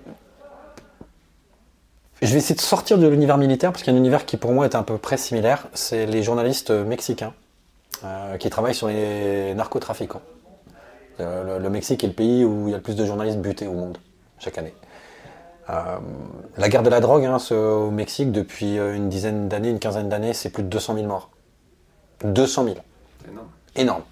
[2.23, 4.39] Je vais essayer de sortir de l'univers militaire parce qu'il y a un univers qui
[4.39, 5.69] pour moi est à peu près similaire.
[5.75, 7.35] C'est les journalistes mexicains
[8.05, 10.23] euh, qui travaillent sur les narcotrafiquants.
[11.21, 13.67] Euh, le, Mexique est le pays où il y a le plus de journalistes butés
[13.67, 13.99] au monde
[14.39, 14.75] chaque année.
[15.69, 15.99] Euh,
[16.57, 20.33] la guerre de la drogue hein, au Mexique depuis une dizaine d'années, une quinzaine d'années,
[20.33, 21.31] c'est plus de 200 000 morts.
[22.25, 22.77] 200 000.
[23.29, 23.49] Énorme.
[23.75, 24.03] Énorme.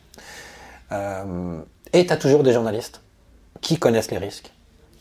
[0.92, 1.60] Euh,
[1.92, 3.00] et tu as toujours des journalistes
[3.60, 4.52] qui connaissent les risques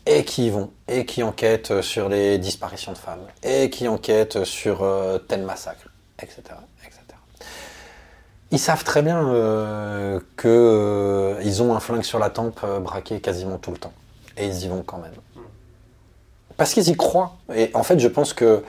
[0.05, 4.43] et qui y vont et qui enquêtent sur les disparitions de femmes et qui enquêtent
[4.43, 5.87] sur euh, tel massacre,
[6.21, 6.41] etc.,
[6.83, 7.01] etc.
[8.51, 13.71] Ils savent très bien euh, qu'ils ont un flingue sur la tempe braqué quasiment tout
[13.71, 13.93] le temps
[14.37, 15.13] et ils y vont quand même
[16.57, 17.33] parce qu'ils y croient.
[17.55, 18.63] Et en fait, je pense que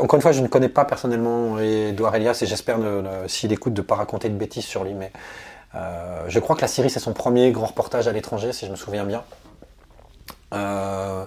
[0.00, 2.78] encore une fois, je ne connais pas personnellement Edouard Elias et j'espère,
[3.28, 4.92] s'il écoute, de ne pas raconter de bêtises sur lui.
[4.92, 5.12] Mais
[5.74, 8.70] euh, je crois que la Syrie, c'est son premier grand reportage à l'étranger, si je
[8.70, 9.24] me souviens bien.
[10.52, 11.24] Euh,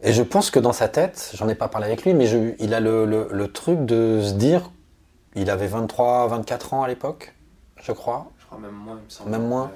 [0.00, 2.74] et je pense que dans sa tête, j'en ai pas parlé avec lui, mais il
[2.74, 4.70] a le, truc de se dire,
[5.34, 7.34] il avait 23, 24 ans à l'époque,
[7.82, 8.30] je crois.
[8.38, 9.70] Je crois même moins, Même moins.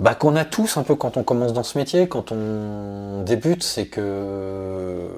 [0.00, 3.62] Bah, qu'on a tous un peu quand on commence dans ce métier, quand on débute,
[3.62, 5.08] c'est que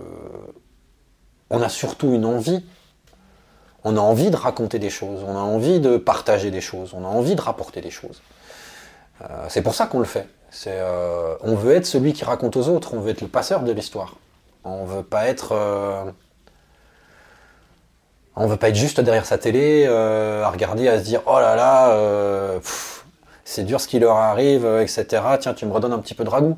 [1.50, 2.62] on a surtout une envie
[3.84, 7.04] on a envie de raconter des choses, on a envie de partager des choses, on
[7.04, 8.22] a envie de rapporter des choses.
[9.22, 10.28] Euh, c'est pour ça qu'on le fait.
[10.66, 13.72] Euh, on veut être celui qui raconte aux autres, on veut être le passeur de
[13.72, 14.16] l'histoire.
[14.64, 16.04] On veut pas être, euh,
[18.36, 21.56] on veut pas être juste derrière sa télé à regarder, à se dire oh là
[21.56, 22.60] là,
[23.50, 25.06] c'est dur ce qui leur arrive, etc.
[25.40, 26.56] Tiens, tu me redonnes un petit peu de ragoût.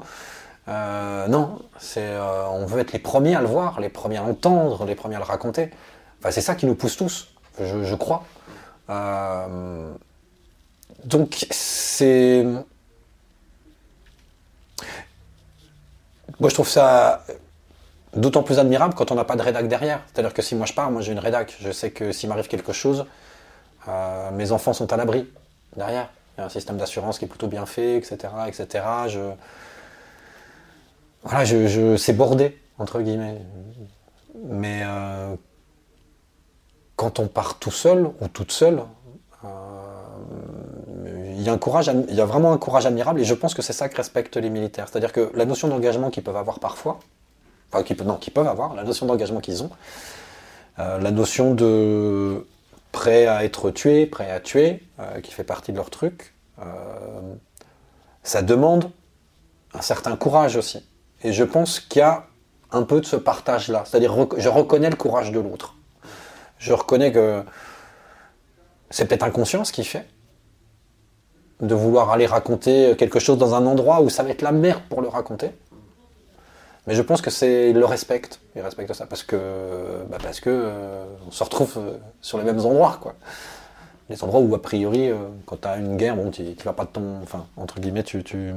[0.68, 2.16] non, c'est,
[2.50, 5.18] on veut être les premiers à le voir, les premiers à l'entendre, les premiers à
[5.18, 5.70] le raconter.
[6.18, 7.28] Enfin, c'est ça qui nous pousse tous,
[7.58, 8.24] je, crois.
[11.04, 12.44] donc, c'est.
[16.40, 17.24] Moi, je trouve ça
[18.14, 20.00] D'autant plus admirable quand on n'a pas de rédac derrière.
[20.12, 21.56] C'est-à-dire que si moi je pars, moi j'ai une rédac.
[21.60, 23.06] Je sais que s'il m'arrive quelque chose,
[23.88, 25.26] euh, mes enfants sont à l'abri
[25.76, 26.10] derrière.
[26.36, 28.16] Il y a un système d'assurance qui est plutôt bien fait, etc.
[28.46, 28.84] etc.
[29.08, 29.20] Je...
[31.22, 33.40] Voilà, je, c'est bordé, entre guillemets.
[34.44, 35.36] Mais euh,
[36.96, 38.82] quand on part tout seul ou toute seule,
[39.44, 39.48] euh,
[41.36, 41.58] il y, a
[42.14, 44.50] y a vraiment un courage admirable et je pense que c'est ça que respectent les
[44.50, 44.88] militaires.
[44.88, 47.00] C'est-à-dire que la notion d'engagement qu'ils peuvent avoir parfois,
[47.72, 49.70] enfin, non, qui peuvent avoir, la notion d'engagement qu'ils ont,
[50.78, 52.46] euh, la notion de
[52.92, 57.34] prêt à être tué, prêt à tuer, euh, qui fait partie de leur truc, euh,
[58.22, 58.90] ça demande
[59.74, 60.86] un certain courage aussi.
[61.24, 62.26] Et je pense qu'il y a
[62.70, 63.84] un peu de ce partage-là.
[63.86, 65.74] C'est-à-dire, je reconnais le courage de l'autre.
[66.58, 67.42] Je reconnais que
[68.90, 70.06] c'est peut-être inconscient ce qu'il fait,
[71.60, 74.82] de vouloir aller raconter quelque chose dans un endroit où ça va être la merde
[74.88, 75.50] pour le raconter.
[76.86, 79.36] Mais je pense que c'est ils le respectent, ils respectent ça parce que
[80.10, 83.14] bah parce que euh, on se retrouve euh, sur les mêmes endroits quoi.
[84.08, 86.84] Les endroits où a priori euh, quand tu as une guerre bon tu, vas pas
[86.84, 88.52] de ton enfin entre guillemets tu tu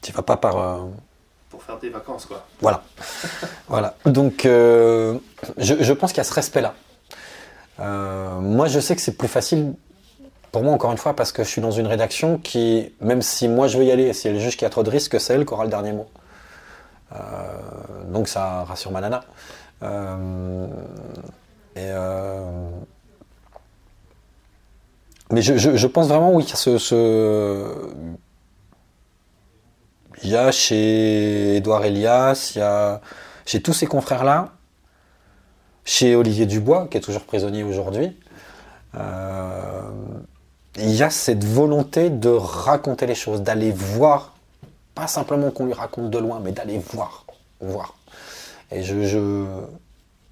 [0.00, 0.80] tu vas pas par
[1.50, 2.46] pour faire des vacances quoi.
[2.62, 2.82] Voilà.
[3.68, 3.96] voilà.
[4.06, 5.18] Donc je,
[5.58, 6.74] je, pense qu'il y a ce respect là.
[8.40, 9.74] moi je sais que c'est plus facile
[10.52, 13.48] pour moi, encore une fois, parce que je suis dans une rédaction qui, même si
[13.48, 15.34] moi je veux y aller, si elle juge qu'il y a trop de risques, c'est
[15.34, 16.08] elle qui aura le dernier mot.
[17.12, 17.16] Euh,
[18.08, 19.22] donc ça rassure ma nana.
[19.82, 20.66] Euh,
[21.76, 22.70] euh,
[25.30, 27.88] mais je, pense vraiment, oui, qu'il y a ce,
[30.24, 33.00] Il y a chez Édouard Elias, il y a
[33.46, 34.48] chez tous ces confrères-là,
[35.84, 38.16] chez Olivier Dubois, qui est toujours prisonnier aujourd'hui
[40.76, 44.34] il y a cette volonté de raconter les choses, d'aller voir,
[44.94, 47.24] pas simplement qu'on lui raconte de loin, mais d'aller voir,
[47.60, 47.94] voir.
[48.70, 49.46] Et je,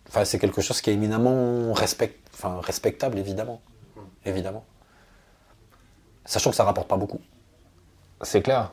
[0.09, 3.60] enfin, c'est quelque chose qui est éminemment respectable, évidemment,
[4.24, 4.65] évidemment.
[6.24, 7.20] Sachant que ça rapporte pas beaucoup.
[8.23, 8.70] C'est clair.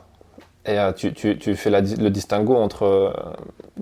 [0.66, 3.12] Et euh, tu, fais le distinguo entre euh,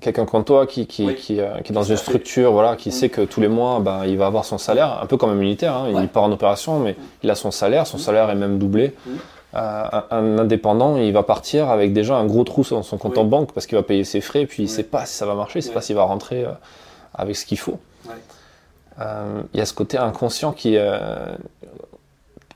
[0.01, 1.07] quelqu'un comme toi qui, qui,
[1.39, 2.91] euh, est dans une structure, voilà, qui mm.
[2.91, 5.35] sait que tous les mois, ben, il va avoir son salaire, un peu comme un
[5.35, 5.75] militaire.
[5.75, 6.01] Hein.
[6.01, 8.01] il part en opération, mais il a son salaire, son mm.
[8.01, 8.93] salaire est même doublé.
[9.05, 9.09] Mm.
[9.53, 13.51] un, indépendant, il va partir avec déjà un gros trou dans son compte en banque
[13.51, 15.59] parce qu'il va payer ses frais, puis il ne sait pas si ça va marcher,
[15.59, 16.45] il ne sait pas s'il va rentrer
[17.15, 17.79] avec ce qu'il faut.
[18.99, 20.77] Il y a ce côté inconscient qui.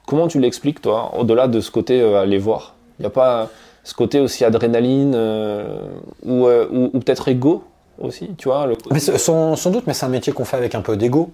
[0.06, 2.76] comment tu l'expliques, toi, au-delà de ce côté aller voir?
[3.00, 3.50] Il n'y a pas
[3.84, 5.80] ce côté aussi adrénaline euh,
[6.28, 7.64] euh, ou, peut-être ego
[7.98, 8.68] aussi, tu vois.
[8.92, 11.32] mais sans, doute, mais c'est un métier qu'on fait avec un peu d'ego.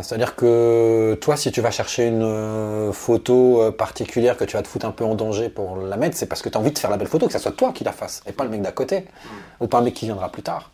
[0.00, 4.68] C'est-à-dire que toi, si tu vas chercher une euh, photo particulière que tu vas te
[4.68, 6.78] foutre un peu en danger pour la mettre, c'est parce que tu as envie de
[6.78, 8.60] faire la belle photo, que ce soit toi qui la fasse, et pas le mec
[8.60, 9.06] d'à côté,
[9.60, 10.72] ou pas un mec qui viendra plus tard.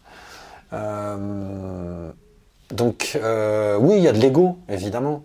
[2.73, 3.19] donc,
[3.81, 5.23] oui, il y a de l'ego, évidemment.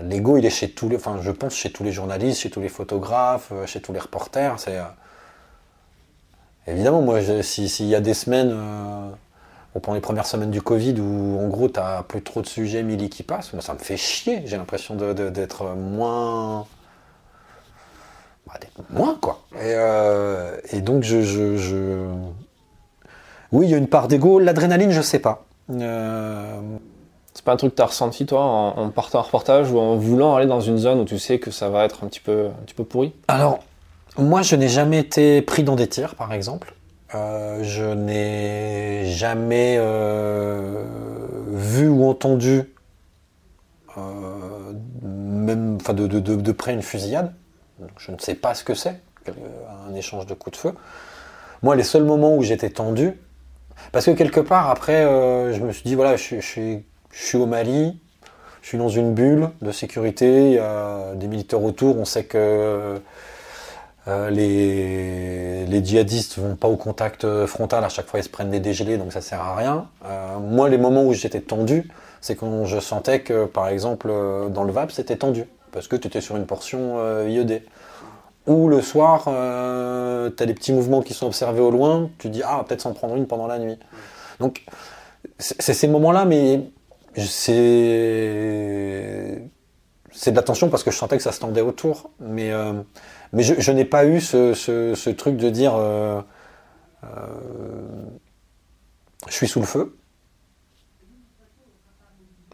[0.00, 2.60] L'ego, il est chez tous les, enfin, je pense chez tous les journalistes, chez tous
[2.60, 4.58] les photographes, euh, chez tous les reporters.
[4.58, 4.84] C'est euh,
[6.66, 9.10] évidemment, moi, s'il y a des semaines, euh,
[9.82, 13.10] pendant les premières semaines du Covid, où en gros, t'as plus trop de sujets mili
[13.10, 14.42] qui passent, ça me fait chier.
[14.46, 16.66] J'ai l'impression d'être moins,
[18.46, 18.54] bah,
[18.88, 19.44] moins quoi.
[19.60, 22.06] Et, donc, je, je,
[23.52, 24.38] oui, il y a une part d'ego.
[24.38, 25.44] L'adrénaline, je sais pas.
[27.34, 29.96] C'est pas un truc que tu as ressenti toi en, partant en reportage ou en
[29.96, 32.46] voulant aller dans une zone où tu sais que ça va être un petit peu,
[32.46, 33.14] un petit peu pourri?
[33.28, 33.60] Alors,
[34.18, 36.74] moi je n'ai jamais été pris dans des tirs par exemple.
[37.14, 40.82] Euh, je n'ai jamais euh,
[41.48, 42.72] vu ou entendu
[43.98, 44.72] euh,
[45.02, 47.34] même, enfin de, de, de, près une fusillade.
[47.98, 49.00] je ne sais pas ce que c'est,
[49.86, 50.74] un échange de coups de feu.
[51.62, 53.12] Moi, les seuls moments où j'étais tendu,
[53.92, 55.02] parce que quelque part après,
[55.52, 57.98] je me suis dit voilà, je suis je suis au Mali,
[58.62, 62.24] je suis dans une bulle de sécurité, il y a des militaires autour, on sait
[62.24, 63.00] que
[64.08, 68.50] euh, les, les, djihadistes vont pas au contact frontal, à chaque fois ils se prennent
[68.50, 69.86] des dégelés, donc ça sert à rien.
[70.04, 71.88] Euh, moi, les moments où j'étais tendu,
[72.20, 74.12] c'est quand je sentais que, par exemple,
[74.50, 77.62] dans le VAP, c'était tendu, parce que tu étais sur une portion euh, IED.
[78.48, 82.42] Ou le soir, tu as des petits mouvements qui sont observés au loin, tu dis,
[82.44, 83.78] ah, peut-être s'en prendre une pendant la nuit.
[84.40, 84.64] Donc,
[85.38, 86.60] c'est ces moments-là, mais
[87.16, 88.72] c'est
[90.12, 92.74] c'est de la tension parce que je sentais que ça se tendait autour, mais euh,
[93.32, 96.20] mais je, n'ai pas eu ce, truc de dire euh,
[97.04, 97.08] euh,
[99.28, 99.96] je suis sous le feu.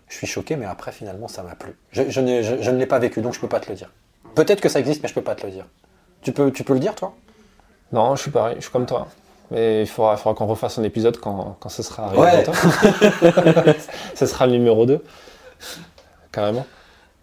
[0.09, 1.77] Je suis choqué, mais après finalement ça m'a plu.
[1.93, 3.93] Je, je, ne l'ai pas vécu, donc je peux pas te le dire.
[4.35, 5.67] Peut-être que ça existe, mais je peux pas te le dire.
[6.23, 7.15] Tu peux, tu peux le dire toi?
[7.93, 9.09] Non, je suis pareil, je suis comme toi.
[9.51, 12.45] Mais il faudra, faudra qu'on refasse un épisode quand, quand ce sera arrivé.
[14.15, 15.03] ce sera le numéro 2.
[16.33, 16.67] Carrément.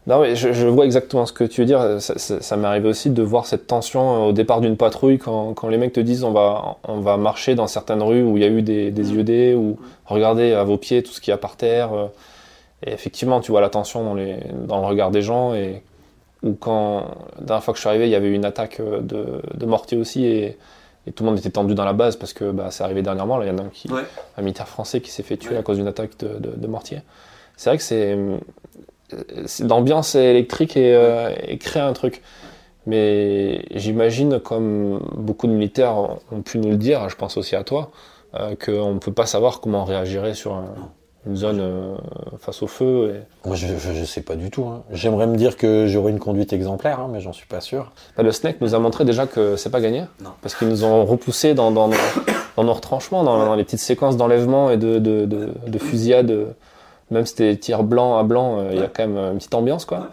[0.07, 1.99] Non, mais je, je, vois exactement ce que tu veux dire.
[1.99, 5.67] Ça, ça, m'est arrivé aussi de voir cette tension au départ d'une patrouille quand, quand,
[5.67, 8.45] les mecs te disent on va, on va marcher dans certaines rues où il y
[8.45, 9.19] a eu des, des mm.
[9.19, 11.89] IED ou regardez à vos pieds tout ce qu'il y a par terre.
[12.85, 14.37] Et effectivement, tu vois la tension dans, les,
[14.67, 15.55] dans le regard des gens.
[15.55, 15.81] Et,
[16.43, 17.05] ou quand,
[17.39, 19.65] la dernière fois que je suis arrivé, il y avait eu une attaque de, de
[19.65, 20.25] mortier aussi.
[20.25, 20.57] Et,
[21.07, 23.37] et tout le monde était tendu dans la base parce que bah, c'est arrivé dernièrement.
[23.37, 25.63] Là, il y en a un, qui, un militaire français qui s'est fait tuer à
[25.63, 27.01] cause d'une attaque de, de, mortier.
[27.57, 28.17] C'est vrai que c'est,
[29.63, 32.21] l'ambiance électrique et, euh, et, crée un truc.
[32.87, 35.95] Mais j'imagine, comme beaucoup de militaires
[36.31, 37.91] ont pu nous le dire, je pense aussi à toi,
[38.35, 40.73] euh, qu'on ne peut pas savoir comment réagirait sur un,
[41.25, 41.95] une zone euh,
[42.39, 43.21] face au feu.
[43.45, 44.65] Moi, je, ne sais pas du tout.
[44.65, 44.83] Hein.
[44.91, 47.91] J'aimerais me dire que j'aurais une conduite exemplaire, hein, mais j'en suis pas sûr.
[48.15, 50.03] Bah, le SNEC nous a montré déjà que c'est pas gagné,
[50.41, 54.77] parce qu'ils nous ont repoussé dans, dans, nos retranchements, dans, les petites séquences d'enlèvement et
[54.77, 56.55] de, de, de, fusillade.
[57.11, 59.53] Même si c'était tir blanc à blanc, euh, il y a quand même une petite
[59.53, 60.09] ambiance, quoi.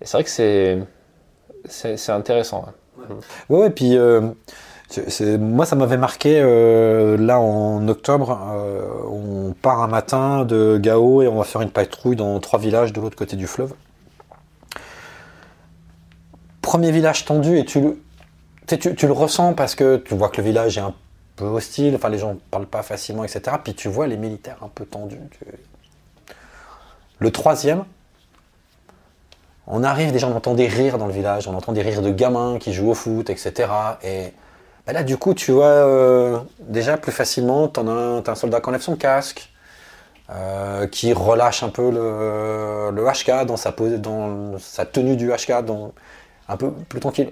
[0.00, 0.78] Et c'est vrai que c'est
[1.64, 2.66] c'est intéressant.
[3.48, 3.96] Ouais, ouais, puis.
[3.96, 4.22] Euh,
[5.38, 8.38] moi, ça m'avait marqué euh, là en octobre.
[8.52, 12.58] Euh, on part un matin de Gao et on va faire une patrouille dans trois
[12.58, 13.74] villages de l'autre côté du fleuve.
[16.62, 17.98] Premier village tendu et tu le,
[18.66, 20.94] tu, le ressens parce que tu vois que le village est un
[21.36, 23.56] peu hostile, enfin les gens ne parlent pas facilement, etc.
[23.62, 25.20] Puis tu vois les militaires un peu tendus.
[27.18, 27.84] Le troisième,
[29.66, 32.10] on arrive, déjà on entend des rires dans le village, on entend des rires de
[32.10, 33.68] gamins qui jouent au foot, etc.
[34.02, 34.32] Et
[34.88, 38.70] bah là, du coup, tu vois, euh, déjà plus facilement, tu as, un soldat qui
[38.70, 39.50] enlève son casque,
[40.30, 45.50] euh, qui relâche un peu le, HK dans sa, tenue du HK,
[46.48, 47.28] un peu plus tranquille.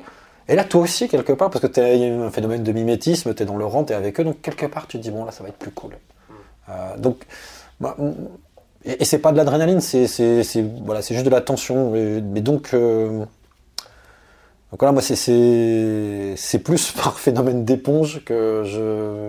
[0.48, 3.42] Et là, toi aussi, quelque part, parce que tu as un phénomène de mimétisme, tu
[3.42, 5.24] es dans le rang, tu es avec eux, donc quelque part, tu te dis, bon,
[5.24, 5.92] là, ça va être plus cool.
[6.68, 7.22] Euh, donc,
[7.80, 7.96] bah,
[8.84, 11.92] et, c'est pas de l'adrénaline, c'est juste de la tension.
[11.92, 12.76] mais donc,
[14.72, 18.80] donc voilà, moi c'est plus par phénomène d'éponge que je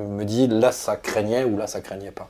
[0.07, 2.30] me dis là ça craignait ou là ça craignait pas.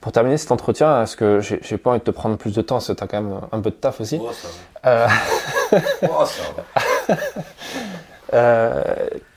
[0.00, 2.74] Pour terminer cet entretien, parce que j'ai pas envie de te prendre plus de temps,
[2.74, 4.20] parce que tu as quand même un peu de taf aussi.
[4.20, 4.48] Oh, ça
[4.84, 4.90] va.
[4.90, 5.08] Euh,
[6.02, 6.42] oh, ça
[7.08, 7.16] va.
[8.32, 8.82] Euh,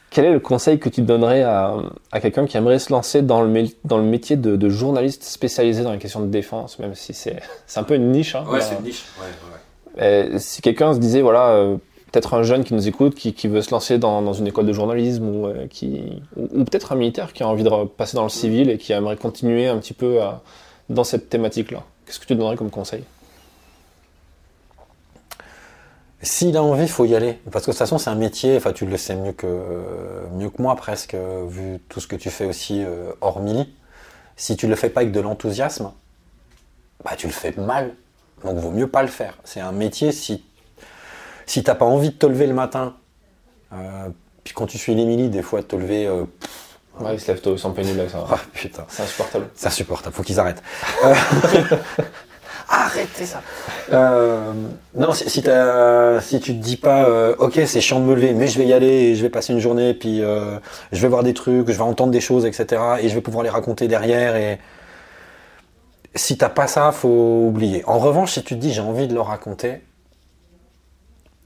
[0.09, 1.75] quel est le conseil que tu donnerais à,
[2.11, 5.83] à quelqu'un qui aimerait se lancer dans le, dans le métier de, de, journaliste spécialisé
[5.83, 7.37] dans les questions de défense, même si c'est
[7.75, 9.05] un peu une niche hein, Ouais, c'est une niche.
[9.19, 9.59] Ouais, ouais.
[9.99, 11.77] Euh, si quelqu'un se disait, voilà, euh,
[12.11, 14.65] peut-être un jeune qui nous écoute, qui, qui veut se lancer dans, dans, une école
[14.65, 18.23] de journalisme, ou, euh, qui, ou, peut-être un militaire qui a envie de passer dans
[18.23, 20.41] le civil et qui aimerait continuer un petit peu à,
[20.89, 23.03] dans cette thématique-là, qu'est-ce que tu donnerais comme conseil?
[26.21, 27.37] S'il a envie, il faut y aller.
[27.51, 30.49] Parce que de toute façon, c'est un métier, enfin, tu le sais mieux que, mieux
[30.49, 31.15] que moi presque,
[31.47, 32.83] vu tout ce que tu fais aussi
[33.21, 33.71] hors mili.
[34.35, 35.91] Si tu le fais pas avec de l'enthousiasme,
[37.05, 37.93] bah, tu le fais mal.
[38.43, 39.37] Donc vaut mieux pas le faire.
[39.43, 40.43] C'est un métier si
[41.47, 42.93] si t'as pas envie de te lever le matin.
[43.73, 44.09] Euh,
[44.43, 46.05] puis quand tu suis l'Émilie, des fois te lever.
[46.05, 46.25] Euh,
[46.99, 48.25] ouais, ils se lèvent tôt, ils sont pénibles ça.
[48.29, 48.85] Ah putain.
[48.89, 49.47] C'est insupportable.
[49.55, 50.61] C'est insupportable, faut qu'ils arrêtent.
[51.05, 51.13] Euh,
[52.69, 53.41] arrêtez ça.
[53.93, 54.51] Euh,
[54.93, 55.41] non, si, si,
[56.21, 58.73] si, tu te dis pas, ok, c'est chiant de me lever, mais je vais y
[58.73, 61.81] aller, et je vais passer une journée, puis je vais voir des trucs, je vais
[61.81, 62.81] entendre des choses, etc.
[62.99, 64.59] Et je vais pouvoir les raconter derrière et
[66.15, 67.83] si t'as pas ça, faut oublier.
[67.85, 69.81] En revanche, si tu te dis j'ai envie de le raconter,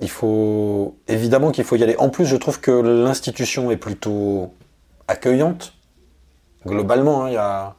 [0.01, 1.95] il faut évidemment qu'il faut y aller.
[1.97, 4.51] En plus, je trouve que l'institution est plutôt
[5.07, 5.73] accueillante.
[6.65, 7.75] Globalement, il y, a,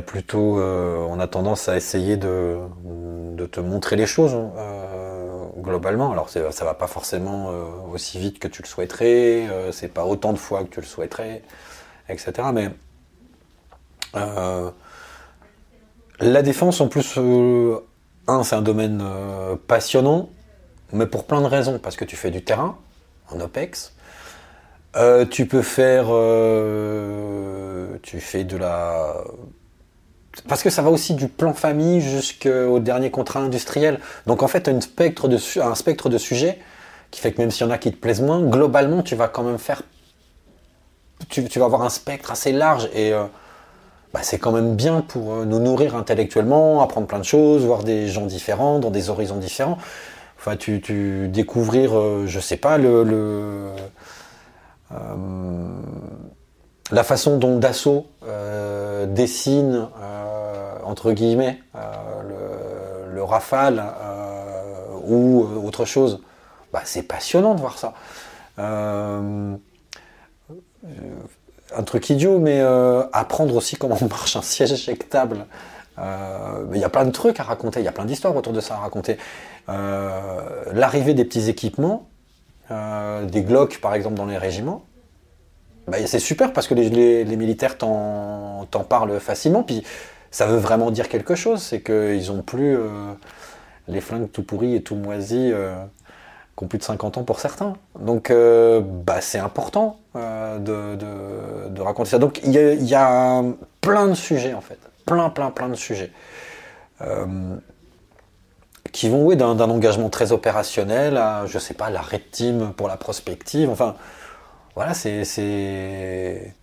[0.00, 2.58] plutôt, euh, on a tendance à essayer de,
[3.50, 6.12] te montrer les choses euh, globalement.
[6.12, 10.32] Alors ça va pas forcément euh, aussi vite que tu le souhaiterais, c'est pas autant
[10.32, 11.42] de fois que tu le souhaiterais,
[12.08, 12.32] etc.
[12.52, 12.70] Mais
[16.20, 17.80] la défense, en plus, euh,
[18.28, 20.28] un, c'est un domaine euh, passionnant,
[20.92, 21.78] mais pour plein de raisons.
[21.78, 22.78] Parce que tu fais du terrain,
[23.30, 23.94] en OPEX.
[25.30, 26.06] tu peux faire.
[28.02, 29.14] tu fais de la.
[30.48, 34.00] Parce que ça va aussi du plan famille jusqu'au dernier contrat industriel.
[34.26, 36.58] Donc en fait, tu as un spectre de sujets
[37.10, 39.28] qui fait que même s'il y en a qui te plaisent moins, globalement, tu vas
[39.28, 39.82] quand même faire.
[41.28, 42.88] Tu, tu vas avoir un spectre assez large.
[42.94, 43.12] Et
[44.12, 48.08] bah, c'est quand même bien pour nous nourrir intellectuellement, apprendre plein de choses, voir des
[48.08, 49.78] gens différents, dans des horizons différents.
[50.38, 53.68] Enfin, tu, découvrir, je sais pas, le, le
[56.90, 58.06] la façon dont Dassault
[59.06, 59.88] dessine,
[60.84, 63.82] entre guillemets, le, le, Rafale
[65.06, 66.20] ou autre chose,
[66.72, 67.94] bah, c'est passionnant de voir ça.
[71.72, 75.46] Euh, un truc idiot, mais euh, apprendre aussi comment marche un siège éjectable.
[75.98, 78.52] Euh, il y a plein de trucs à raconter, il y a plein d'histoires autour
[78.52, 79.18] de ça à raconter.
[79.68, 82.08] L'arrivée des petits équipements,
[82.70, 84.84] des Glock par exemple dans les régiments,
[85.86, 89.84] bah, c'est super parce que les, militaires t'en parlent facilement, puis
[90.30, 92.76] ça veut vraiment dire quelque chose, c'est qu'ils ont plus
[93.86, 95.52] les flingues tout pourris et tout moisis
[96.56, 97.74] qui ont plus de 50 ans pour certains.
[97.98, 100.58] Donc euh, bah, c'est important euh,
[101.68, 102.18] de, raconter ça.
[102.18, 103.42] Donc il y, a
[103.80, 106.10] plein de sujets en fait, plein plein plein de sujets.
[107.00, 107.56] Euh,
[108.92, 112.88] qui vont oui, d'un engagement très opérationnel à, je sais pas, l'arrêt de team pour
[112.88, 113.70] la prospective.
[113.70, 113.96] Enfin,
[114.74, 116.54] voilà, c'est.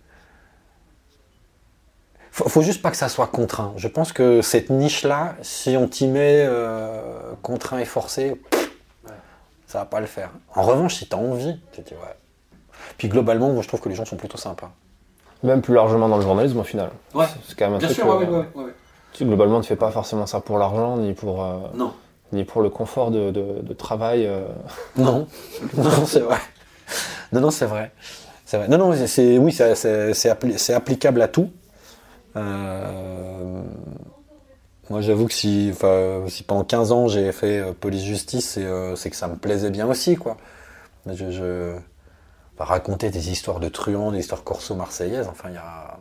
[2.30, 3.72] Faut, faut juste pas que ça soit contraint.
[3.76, 6.48] Je pense que cette niche-là, si on t'y met
[7.42, 8.40] contraint et forcé,
[9.66, 10.30] ça va pas le faire.
[10.54, 12.16] En revanche, si tu as envie, tu dis ouais.
[12.98, 14.70] Puis globalement, moi je trouve que les gens sont plutôt sympas.
[15.42, 16.90] Même plus largement dans le journalisme au final.
[17.14, 17.26] Ouais.
[17.46, 17.98] C'est quand même un Bien truc.
[17.98, 18.74] Sûr, ouais, ouais, ouais,
[19.12, 21.42] tu, globalement, tu fais pas forcément ça pour l'argent, ni pour.
[21.42, 21.92] Euh, non.
[22.32, 24.26] Ni pour le confort de, de, travail.
[24.26, 24.46] Euh.
[24.96, 25.26] Non.
[25.76, 26.38] non, c'est vrai.
[27.32, 27.90] Non, non, c'est vrai.
[28.44, 28.68] C'est vrai.
[28.68, 31.50] Non, non, c'est, oui, c'est, applicable à tout.
[32.36, 33.62] Euh,
[34.88, 35.72] moi, j'avoue que si,
[36.26, 39.86] si pendant 15 ans j'ai fait euh, police-justice, euh, c'est que ça me plaisait bien
[39.88, 40.36] aussi, quoi.
[41.06, 41.76] Je, je
[42.64, 45.98] raconter des histoires de truands, des histoires corso-marseillaises, enfin, il y a.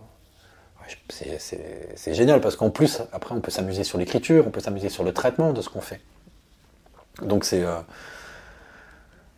[1.08, 5.04] C'est génial parce qu'en plus, après, on peut s'amuser sur l'écriture, on peut s'amuser sur
[5.04, 6.02] le traitement de ce qu'on fait.
[7.22, 7.64] Donc, c'est.
[7.64, 7.80] Euh,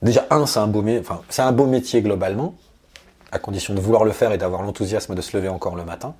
[0.01, 2.55] déjà, un, c'est un, beau, enfin, un beau métier globalement,
[3.33, 6.15] à condition de vouloir le faire et d'avoir l'enthousiasme de se lever encore le matin.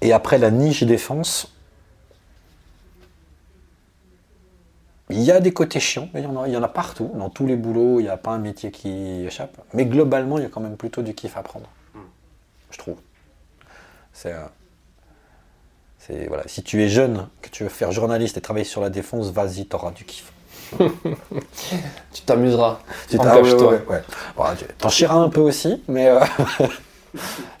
[0.00, 1.57] Et après la niche défense,
[5.10, 7.10] il y a des côtés chiants, il y, en a, il y en a partout,
[7.14, 9.56] dans tous les boulots, il n'y a pas un métier qui échappe.
[9.72, 11.68] Mais globalement, il y a quand même plutôt du kiff à prendre,
[12.70, 12.96] je trouve.
[14.12, 14.34] C'est,
[15.98, 16.42] c'est, voilà.
[16.46, 19.66] Si tu es jeune, que tu veux faire journaliste et travailler sur la défense, vas-y,
[19.66, 20.32] t'auras du kiff.
[22.12, 22.80] tu t'amuseras.
[23.08, 23.78] Tu t'amuseras.
[24.78, 26.20] T'en chieras un peu aussi, mais euh,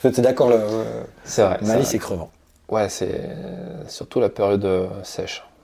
[0.00, 0.60] T'es d'accord, le...
[1.24, 1.58] c'est vrai.
[1.62, 2.30] Malice c'est crevant.
[2.68, 3.20] Ouais, c'est
[3.86, 4.88] surtout la période euh,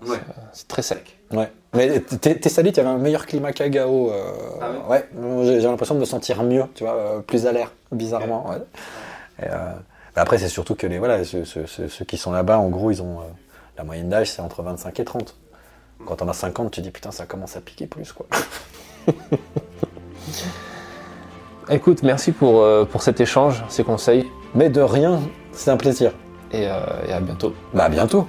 [0.04, 0.20] sèche.
[0.52, 1.18] C'est très sec.
[1.32, 1.50] Ouais.
[1.74, 4.10] Mais t'es salé, tu avais un meilleur climat qu'à Gao.
[4.10, 4.22] Euh,
[4.60, 5.08] ah ouais,
[5.44, 8.46] J'ai l'impression de me sentir mieux, tu vois, euh, plus à l'air, bizarrement.
[10.14, 13.18] après, c'est surtout que les, voilà, ceux, qui sont là-bas, en gros, ils ont
[13.76, 15.34] la moyenne d'âge, c'est entre 25 et 30.
[16.06, 18.26] Quand on a 50, tu dis putain, ça commence à piquer plus, quoi.
[21.70, 24.26] Écoute, merci pour, euh, pour cet échange, ces conseils.
[24.54, 25.20] Mais de rien,
[25.52, 26.12] c'est un plaisir.
[26.52, 27.54] Et, euh, et, à bientôt.
[27.72, 28.28] Bah à bientôt.